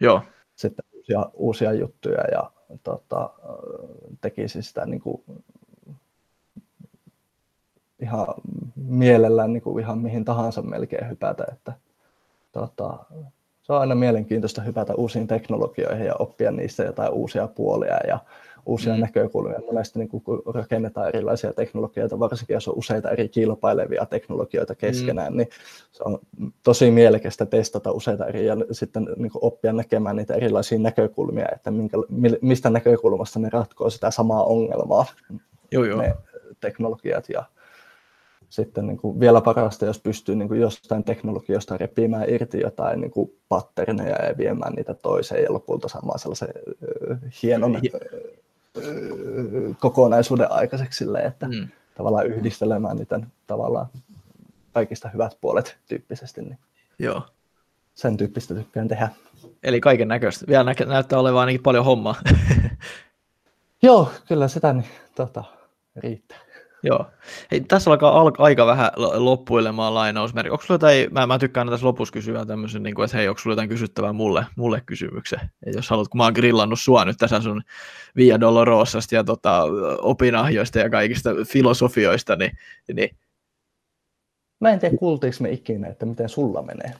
Joo. 0.00 0.22
Sitten 0.56 0.84
uusia, 0.92 1.30
uusia 1.34 1.72
juttuja 1.72 2.24
ja 2.32 2.50
tota, 2.82 3.30
tekisin 4.20 4.62
sitä 4.62 4.86
niin 4.86 5.00
kuin, 5.00 5.22
ihan 8.00 8.26
mielellään 8.76 9.52
niin 9.52 9.62
kuin 9.62 9.84
ihan 9.84 9.98
mihin 9.98 10.24
tahansa 10.24 10.62
melkein 10.62 11.08
hypätä. 11.08 11.44
Että, 11.52 11.72
tota, 12.52 12.98
se 13.68 13.72
on 13.72 13.80
aina 13.80 13.94
mielenkiintoista 13.94 14.62
hypätä 14.62 14.94
uusiin 14.94 15.26
teknologioihin 15.26 16.06
ja 16.06 16.14
oppia 16.18 16.50
niistä 16.50 16.82
jotain 16.82 17.12
uusia 17.12 17.48
puolia 17.48 17.96
ja 18.08 18.18
uusia 18.66 18.94
mm. 18.94 19.00
näkökulmia. 19.00 19.60
Monesti 19.66 19.98
niin 19.98 20.08
kun 20.08 20.42
rakennetaan 20.54 21.08
erilaisia 21.08 21.52
teknologioita, 21.52 22.18
varsinkin 22.18 22.54
jos 22.54 22.68
on 22.68 22.78
useita 22.78 23.10
eri 23.10 23.28
kilpailevia 23.28 24.06
teknologioita 24.06 24.74
keskenään, 24.74 25.32
mm. 25.32 25.36
niin 25.36 25.48
se 25.90 26.02
on 26.04 26.18
tosi 26.62 26.90
mielekästä 26.90 27.46
testata 27.46 27.92
useita 27.92 28.26
eri 28.26 28.46
ja 28.46 28.56
sitten 28.72 29.06
niin 29.16 29.30
oppia 29.34 29.72
näkemään 29.72 30.16
niitä 30.16 30.34
erilaisia 30.34 30.78
näkökulmia, 30.78 31.48
että 31.54 31.70
minkä, 31.70 31.96
mistä 32.40 32.70
näkökulmasta 32.70 33.38
ne 33.38 33.48
ratkoo 33.52 33.90
sitä 33.90 34.10
samaa 34.10 34.44
ongelmaa, 34.44 35.06
joo, 35.72 35.84
joo. 35.84 36.02
ne 36.02 36.14
teknologiat. 36.60 37.28
Ja 37.28 37.44
sitten 38.48 38.86
niin 38.86 38.96
kuin 38.96 39.20
vielä 39.20 39.40
parasta, 39.40 39.86
jos 39.86 40.00
pystyy 40.00 40.36
niin 40.36 40.48
kuin 40.48 40.60
jostain 40.60 41.04
teknologiasta 41.04 41.76
repimään 41.76 42.30
irti 42.30 42.60
jotain 42.60 43.00
niin 43.00 43.10
kuin 43.10 43.32
patterneja 43.48 44.24
ja 44.24 44.36
viemään 44.38 44.72
niitä 44.72 44.94
toiseen 44.94 45.42
ja 45.42 45.52
lopulta 45.52 45.88
saamaan 45.88 46.18
sellaisen 46.18 46.48
äh, 47.10 47.18
hienon 47.42 47.76
äh, 47.76 47.82
kokonaisuuden 49.80 50.52
aikaiseksi 50.52 50.98
sille, 50.98 51.18
että 51.18 51.48
mm. 51.48 51.68
tavallaan 51.94 52.26
yhdistelemään 52.26 52.96
niitä 52.96 53.20
tavallaan 53.46 53.86
kaikista 54.72 55.08
hyvät 55.08 55.38
puolet 55.40 55.76
tyyppisesti. 55.88 56.42
Niin 56.42 56.58
Joo. 56.98 57.22
Sen 57.94 58.16
tyyppistä 58.16 58.54
tykkään 58.54 58.88
tehdä. 58.88 59.08
Eli 59.62 59.80
kaiken 59.80 60.08
näköistä. 60.08 60.46
Vielä 60.48 60.64
nä- 60.64 60.86
näyttää 60.86 61.18
olevan 61.18 61.40
ainakin 61.40 61.62
paljon 61.62 61.84
hommaa. 61.84 62.14
Joo, 63.82 64.12
kyllä 64.28 64.48
sitä 64.48 64.72
niin, 64.72 64.84
tota, 65.14 65.44
riittää. 65.96 66.38
Joo. 66.82 67.06
Hei, 67.50 67.60
tässä 67.60 67.90
alkaa 67.90 68.20
al- 68.20 68.32
aika 68.38 68.66
vähän 68.66 68.90
loppuilemaan 68.96 69.94
lainausmerkki. 69.94 70.50
Onko 70.50 70.64
sulla 70.64 70.74
jotain, 70.74 71.12
mä, 71.12 71.26
mä 71.26 71.38
tykkään 71.38 71.68
tässä 71.68 71.86
lopussa 71.86 72.12
kysyä 72.12 72.46
tämmöisen, 72.46 72.82
niin 72.82 72.94
kuin, 72.94 73.04
että 73.04 73.16
hei, 73.16 73.28
onko 73.28 73.38
sulla 73.38 73.52
jotain 73.52 73.68
kysyttävää 73.68 74.12
mulle, 74.12 74.46
mulle 74.56 74.82
kysymyksen? 74.86 75.40
Ja 75.66 75.72
jos 75.72 75.90
haluat, 75.90 76.08
kun 76.08 76.18
mä 76.18 76.24
oon 76.24 76.32
grillannut 76.32 76.80
sua 76.80 77.04
nyt 77.04 77.16
tässä 77.18 77.40
sun 77.40 77.62
Via 78.16 78.40
Dolorosasta 78.40 79.14
ja 79.14 79.24
tota, 79.24 79.62
opinahjoista 80.02 80.78
ja 80.78 80.90
kaikista 80.90 81.30
filosofioista, 81.46 82.36
niin, 82.36 82.58
niin... 82.94 83.16
Mä 84.60 84.70
en 84.70 84.78
tiedä, 84.78 84.96
kuultiinko 84.96 85.36
me 85.40 85.50
ikinä, 85.50 85.88
että 85.88 86.06
miten 86.06 86.28
sulla 86.28 86.62
menee. 86.62 86.94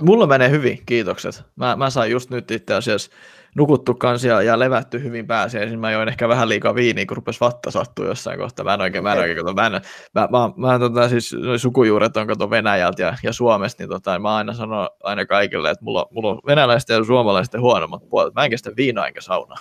Mulla 0.00 0.26
menee 0.26 0.50
hyvin, 0.50 0.82
kiitokset. 0.86 1.42
Mä, 1.56 1.76
mä 1.76 1.90
sain 1.90 2.12
just 2.12 2.30
nyt 2.30 2.50
itse 2.50 2.74
asiassa 2.74 3.10
nukuttu 3.54 3.94
kanssa 3.94 4.28
ja, 4.28 4.58
levätty 4.58 5.02
hyvin 5.02 5.26
pääsiäisin. 5.26 5.78
Mä 5.78 5.90
join 5.90 6.08
ehkä 6.08 6.28
vähän 6.28 6.48
liikaa 6.48 6.74
viiniä, 6.74 7.06
kun 7.06 7.16
rupesi 7.16 7.40
vatta 7.40 7.70
sattua 7.70 8.06
jossain 8.06 8.38
kohtaa. 8.38 8.64
Mä 8.64 8.74
en 8.74 8.80
oikein, 8.80 9.04
mä 9.04 9.12
en 9.12 9.18
oikein, 9.18 9.36
kato, 9.36 9.54
mä, 9.54 9.66
en, 9.66 9.72
mä, 10.14 10.28
mä, 10.30 10.50
mä, 10.56 10.78
tota, 10.78 11.08
siis 11.08 11.36
sukujuuret 11.56 12.16
on 12.16 12.26
kato 12.26 12.50
Venäjältä 12.50 13.02
ja, 13.02 13.16
ja 13.22 13.32
Suomesta, 13.32 13.82
niin 13.82 13.90
tota, 13.90 14.18
mä 14.18 14.36
aina 14.36 14.54
sanon 14.54 14.88
aina 15.02 15.26
kaikille, 15.26 15.70
että 15.70 15.84
mulla, 15.84 16.06
mulla 16.10 16.30
on 16.30 16.40
venäläisten 16.46 16.96
ja 16.96 17.04
suomalaisten 17.04 17.60
huonommat 17.60 18.08
puolet. 18.08 18.34
Mä 18.34 18.44
en 18.44 18.50
kestä 18.50 18.70
viinaa 18.76 19.06
enkä 19.06 19.20
saunaa. 19.20 19.58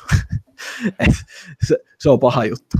se, 1.67 1.77
se, 1.99 2.09
on 2.09 2.19
paha 2.19 2.45
juttu. 2.45 2.77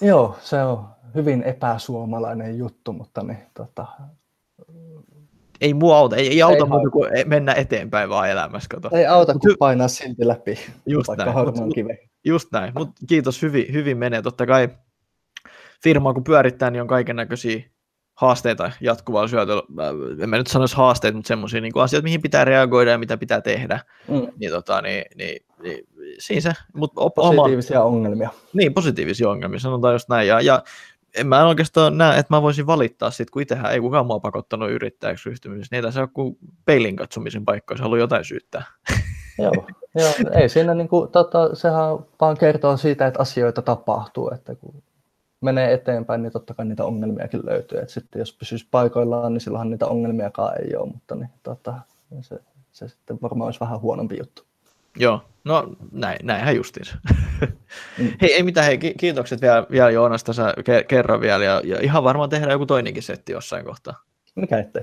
Joo, 0.00 0.36
se 0.40 0.62
on 0.62 0.88
hyvin 1.14 1.42
epäsuomalainen 1.42 2.58
juttu, 2.58 2.92
mutta 2.92 3.22
niin, 3.22 3.38
tota, 3.54 3.86
ei 5.60 5.74
mua 5.74 5.98
auta, 5.98 6.16
ei, 6.16 6.28
ei 6.28 6.42
auta 6.42 6.64
ei 6.64 6.70
muuta 6.70 6.90
kuin 6.90 7.10
mennä 7.26 7.54
eteenpäin 7.54 8.08
vaan 8.08 8.30
elämässä. 8.30 8.68
Kato. 8.70 8.90
Ei 8.92 9.06
auta 9.06 9.32
kuin 9.32 9.56
painaa 9.58 9.88
silti 9.88 10.28
läpi, 10.28 10.58
just 10.86 11.08
vaikka 11.08 11.24
näin. 11.24 11.72
kive. 11.74 11.98
Just 12.24 12.48
näin, 12.52 12.72
mutta 12.78 12.94
kiitos, 13.08 13.42
hyvin, 13.42 13.72
hyvin 13.72 13.98
menee. 13.98 14.22
Totta 14.22 14.46
kai 14.46 14.68
firmaa 15.82 16.14
kun 16.14 16.24
pyörittää, 16.24 16.70
niin 16.70 16.82
on 16.82 16.88
kaiken 16.88 17.16
näköisiä 17.16 17.62
haasteita 18.14 18.70
jatkuvalla 18.80 19.28
syötöllä. 19.28 19.62
En 20.22 20.30
mä 20.30 20.36
nyt 20.36 20.46
sanoisi 20.46 20.76
haasteita, 20.76 21.16
mutta 21.16 21.28
semmoisia 21.28 21.60
niin 21.60 21.72
asioita, 21.76 22.04
mihin 22.04 22.22
pitää 22.22 22.44
reagoida 22.44 22.90
ja 22.90 22.98
mitä 22.98 23.16
pitää 23.16 23.40
tehdä. 23.40 23.80
Mm. 24.08 24.26
Niin, 24.36 24.50
tota, 24.50 24.82
niin, 24.82 25.04
niin, 25.14 25.44
niin, 25.62 25.86
siinä 26.18 26.40
se. 26.40 26.52
Mut 26.74 26.92
op, 26.96 27.14
positiivisia 27.14 27.82
oma... 27.82 27.96
ongelmia. 27.96 28.30
Niin, 28.52 28.74
positiivisia 28.74 29.28
ongelmia, 29.28 29.58
sanotaan 29.58 29.94
just 29.94 30.08
näin. 30.08 30.28
Ja, 30.28 30.40
ja 30.40 30.62
en 31.16 31.26
mä 31.26 31.46
oikeastaan 31.46 31.98
näe, 31.98 32.18
että 32.18 32.34
mä 32.34 32.42
voisin 32.42 32.66
valittaa 32.66 33.10
sit, 33.10 33.30
kun 33.30 33.42
itsehän 33.42 33.72
ei 33.72 33.80
kukaan 33.80 34.06
mua 34.06 34.20
pakottanut 34.20 34.70
yrittäjäksi 34.70 35.28
ryhtymisessä, 35.28 35.68
niin 35.70 35.76
ei 35.76 35.82
tässä 35.82 36.00
ole 36.00 36.08
kuin 36.12 36.38
peilin 36.64 36.96
katsomisen 36.96 37.44
paikka, 37.44 37.74
jos 37.74 37.80
haluaa 37.80 37.98
jotain 37.98 38.24
syyttää. 38.24 38.64
Joo, 39.38 39.52
joo 39.94 40.12
ei 40.32 40.48
siinä 40.48 40.74
niin 40.74 40.88
kuin, 40.88 41.10
tota, 41.10 41.54
sehän 41.54 41.98
vaan 42.20 42.36
kertoo 42.36 42.76
siitä, 42.76 43.06
että 43.06 43.22
asioita 43.22 43.62
tapahtuu, 43.62 44.30
että 44.34 44.54
kun 44.54 44.82
menee 45.40 45.72
eteenpäin, 45.72 46.22
niin 46.22 46.32
totta 46.32 46.54
kai 46.54 46.66
niitä 46.66 46.84
ongelmiakin 46.84 47.46
löytyy, 47.46 47.78
että 47.78 47.92
sitten 47.92 48.18
jos 48.18 48.32
pysyisi 48.32 48.68
paikoillaan, 48.70 49.32
niin 49.32 49.40
silloinhan 49.40 49.70
niitä 49.70 49.86
ongelmiakaan 49.86 50.62
ei 50.62 50.76
ole, 50.76 50.92
mutta 50.92 51.14
niin, 51.14 51.30
tota, 51.42 51.74
se, 52.20 52.40
se 52.72 52.88
sitten 52.88 53.18
varmaan 53.22 53.46
olisi 53.46 53.60
vähän 53.60 53.80
huonompi 53.80 54.18
juttu. 54.18 54.42
Joo, 54.98 55.20
no 55.46 55.76
näin, 55.92 56.18
näinhän 56.22 56.56
justiinsa. 56.56 56.96
Mm. 57.98 58.12
hei, 58.20 58.34
ei 58.34 58.42
mitään, 58.42 58.66
hei, 58.66 58.78
kiitokset 58.78 59.40
vielä, 59.40 59.66
vielä 59.70 59.90
Joonas 59.90 60.24
tässä 60.24 60.54
kerran 60.88 61.20
vielä, 61.20 61.44
ja, 61.44 61.60
ja 61.64 61.80
ihan 61.80 62.04
varmaan 62.04 62.30
tehdään 62.30 62.52
joku 62.52 62.66
toinenkin 62.66 63.02
setti 63.02 63.32
jossain 63.32 63.64
kohtaa. 63.64 64.02
Mikä 64.34 64.58
ettei. 64.58 64.82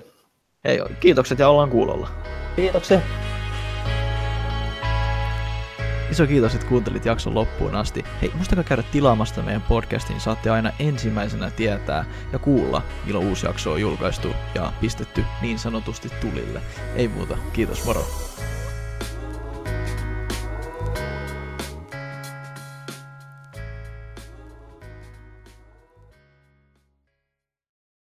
Hei, 0.64 0.80
kiitokset 1.00 1.40
ja 1.40 1.50
ollaan 1.50 1.70
kuulolla. 1.70 2.10
Kiitoksia. 2.56 3.00
Iso 6.12 6.28
kiitos, 6.28 6.56
että 6.56 6.68
kuuntelit 6.68 7.06
jakson 7.06 7.36
loppuun 7.36 7.76
asti. 7.76 8.04
Hei, 8.22 8.32
muistakaa 8.36 8.64
käydä 8.64 8.84
tilaamasta 8.92 9.42
meidän 9.42 9.62
podcastin, 9.62 10.20
saatte 10.20 10.50
aina 10.50 10.72
ensimmäisenä 10.80 11.52
tietää 11.52 12.06
ja 12.34 12.40
kuulla, 12.40 12.82
milloin 13.06 13.28
uusi 13.28 13.46
jakso 13.46 13.72
on 13.72 13.82
julkaistu 13.82 14.28
ja 14.56 14.74
pistetty 14.82 15.24
niin 15.42 15.60
sanotusti 15.60 16.10
tulille. 16.22 16.62
Ei 16.96 17.08
muuta, 17.08 17.38
kiitos, 17.54 17.86
moro! 17.86 18.06